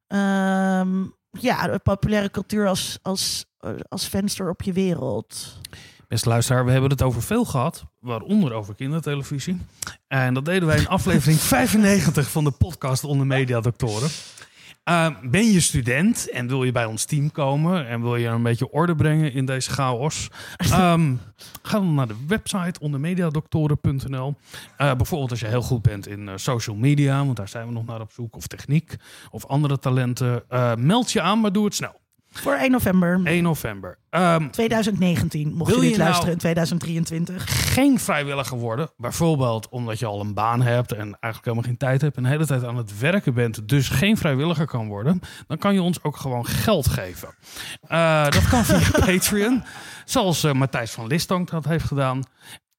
[0.08, 3.46] ehm, ja, de populaire cultuur als, als,
[3.90, 5.60] als venster op je wereld.
[6.12, 7.86] Beste luisteraar, we hebben het over veel gehad.
[8.00, 9.58] Waaronder over kindertelevisie.
[10.08, 14.10] En dat deden wij in aflevering 95 van de podcast Onder Mediadoktoren.
[14.90, 18.44] Uh, ben je student en wil je bij ons team komen en wil je een
[18.44, 20.28] beetje orde brengen in deze chaos?
[20.58, 21.16] Ehm,
[21.62, 24.36] ga dan naar de website ondermediadoktoren.nl.
[24.78, 27.74] Uh, bijvoorbeeld als je heel goed bent in uh, social media, want daar zijn we
[27.74, 28.96] nog naar op zoek, of techniek
[29.30, 30.44] of andere talenten.
[30.78, 32.01] Meld je aan, maar doe het snel.
[32.32, 33.98] Voor 1 november 1 november.
[34.10, 37.74] Um, 2019, mocht wil je dit je nou- luisteren in 2023.
[37.74, 38.90] geen vrijwilliger worden.
[38.98, 42.30] Bijvoorbeeld omdat je al een baan hebt en eigenlijk helemaal geen tijd hebt en de
[42.30, 45.22] hele tijd aan het werken bent, dus geen vrijwilliger kan worden.
[45.48, 47.30] Dan kan je ons ook gewoon geld geven.
[47.92, 49.64] Uh, dat kan via Patreon,
[50.06, 52.24] zoals uh, Matthijs van Listonk dat heeft gedaan.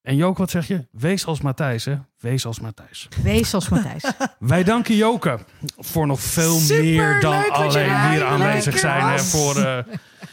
[0.03, 0.87] En Joke, wat zeg je?
[0.91, 1.99] Wees als Matthijs, hè?
[2.19, 3.09] Wees als Matthijs.
[3.23, 4.05] Wees als Matthijs.
[4.39, 5.39] Wij danken Joke
[5.79, 9.05] voor nog veel Super meer dan alleen er hier aanwezig zijn.
[9.05, 9.19] Hè?
[9.19, 9.79] Voor uh,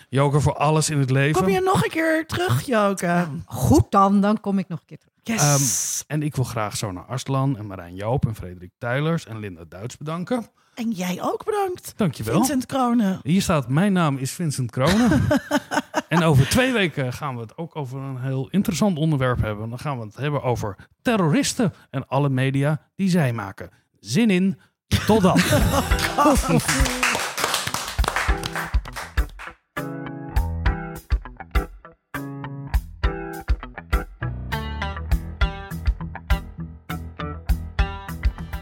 [0.09, 1.41] Joke voor alles in het leven.
[1.41, 3.27] Kom je nog een keer terug, Joke?
[3.45, 5.13] Goed dan, dan kom ik nog een keer terug.
[5.23, 5.99] Yes.
[5.99, 9.63] Um, en ik wil graag Sona Arslan en Marijn Joop en Frederik Tuilers en Linda
[9.67, 10.47] Duits bedanken.
[10.79, 11.93] En jij ook bedankt.
[11.95, 12.35] Dankjewel.
[12.35, 13.19] Vincent Kronen.
[13.23, 15.27] Hier staat, mijn naam is Vincent Kronen.
[16.07, 19.69] en over twee weken gaan we het ook over een heel interessant onderwerp hebben.
[19.69, 23.69] Dan gaan we het hebben over terroristen en alle media die zij maken.
[23.99, 24.59] Zin in,
[25.05, 25.39] tot dan.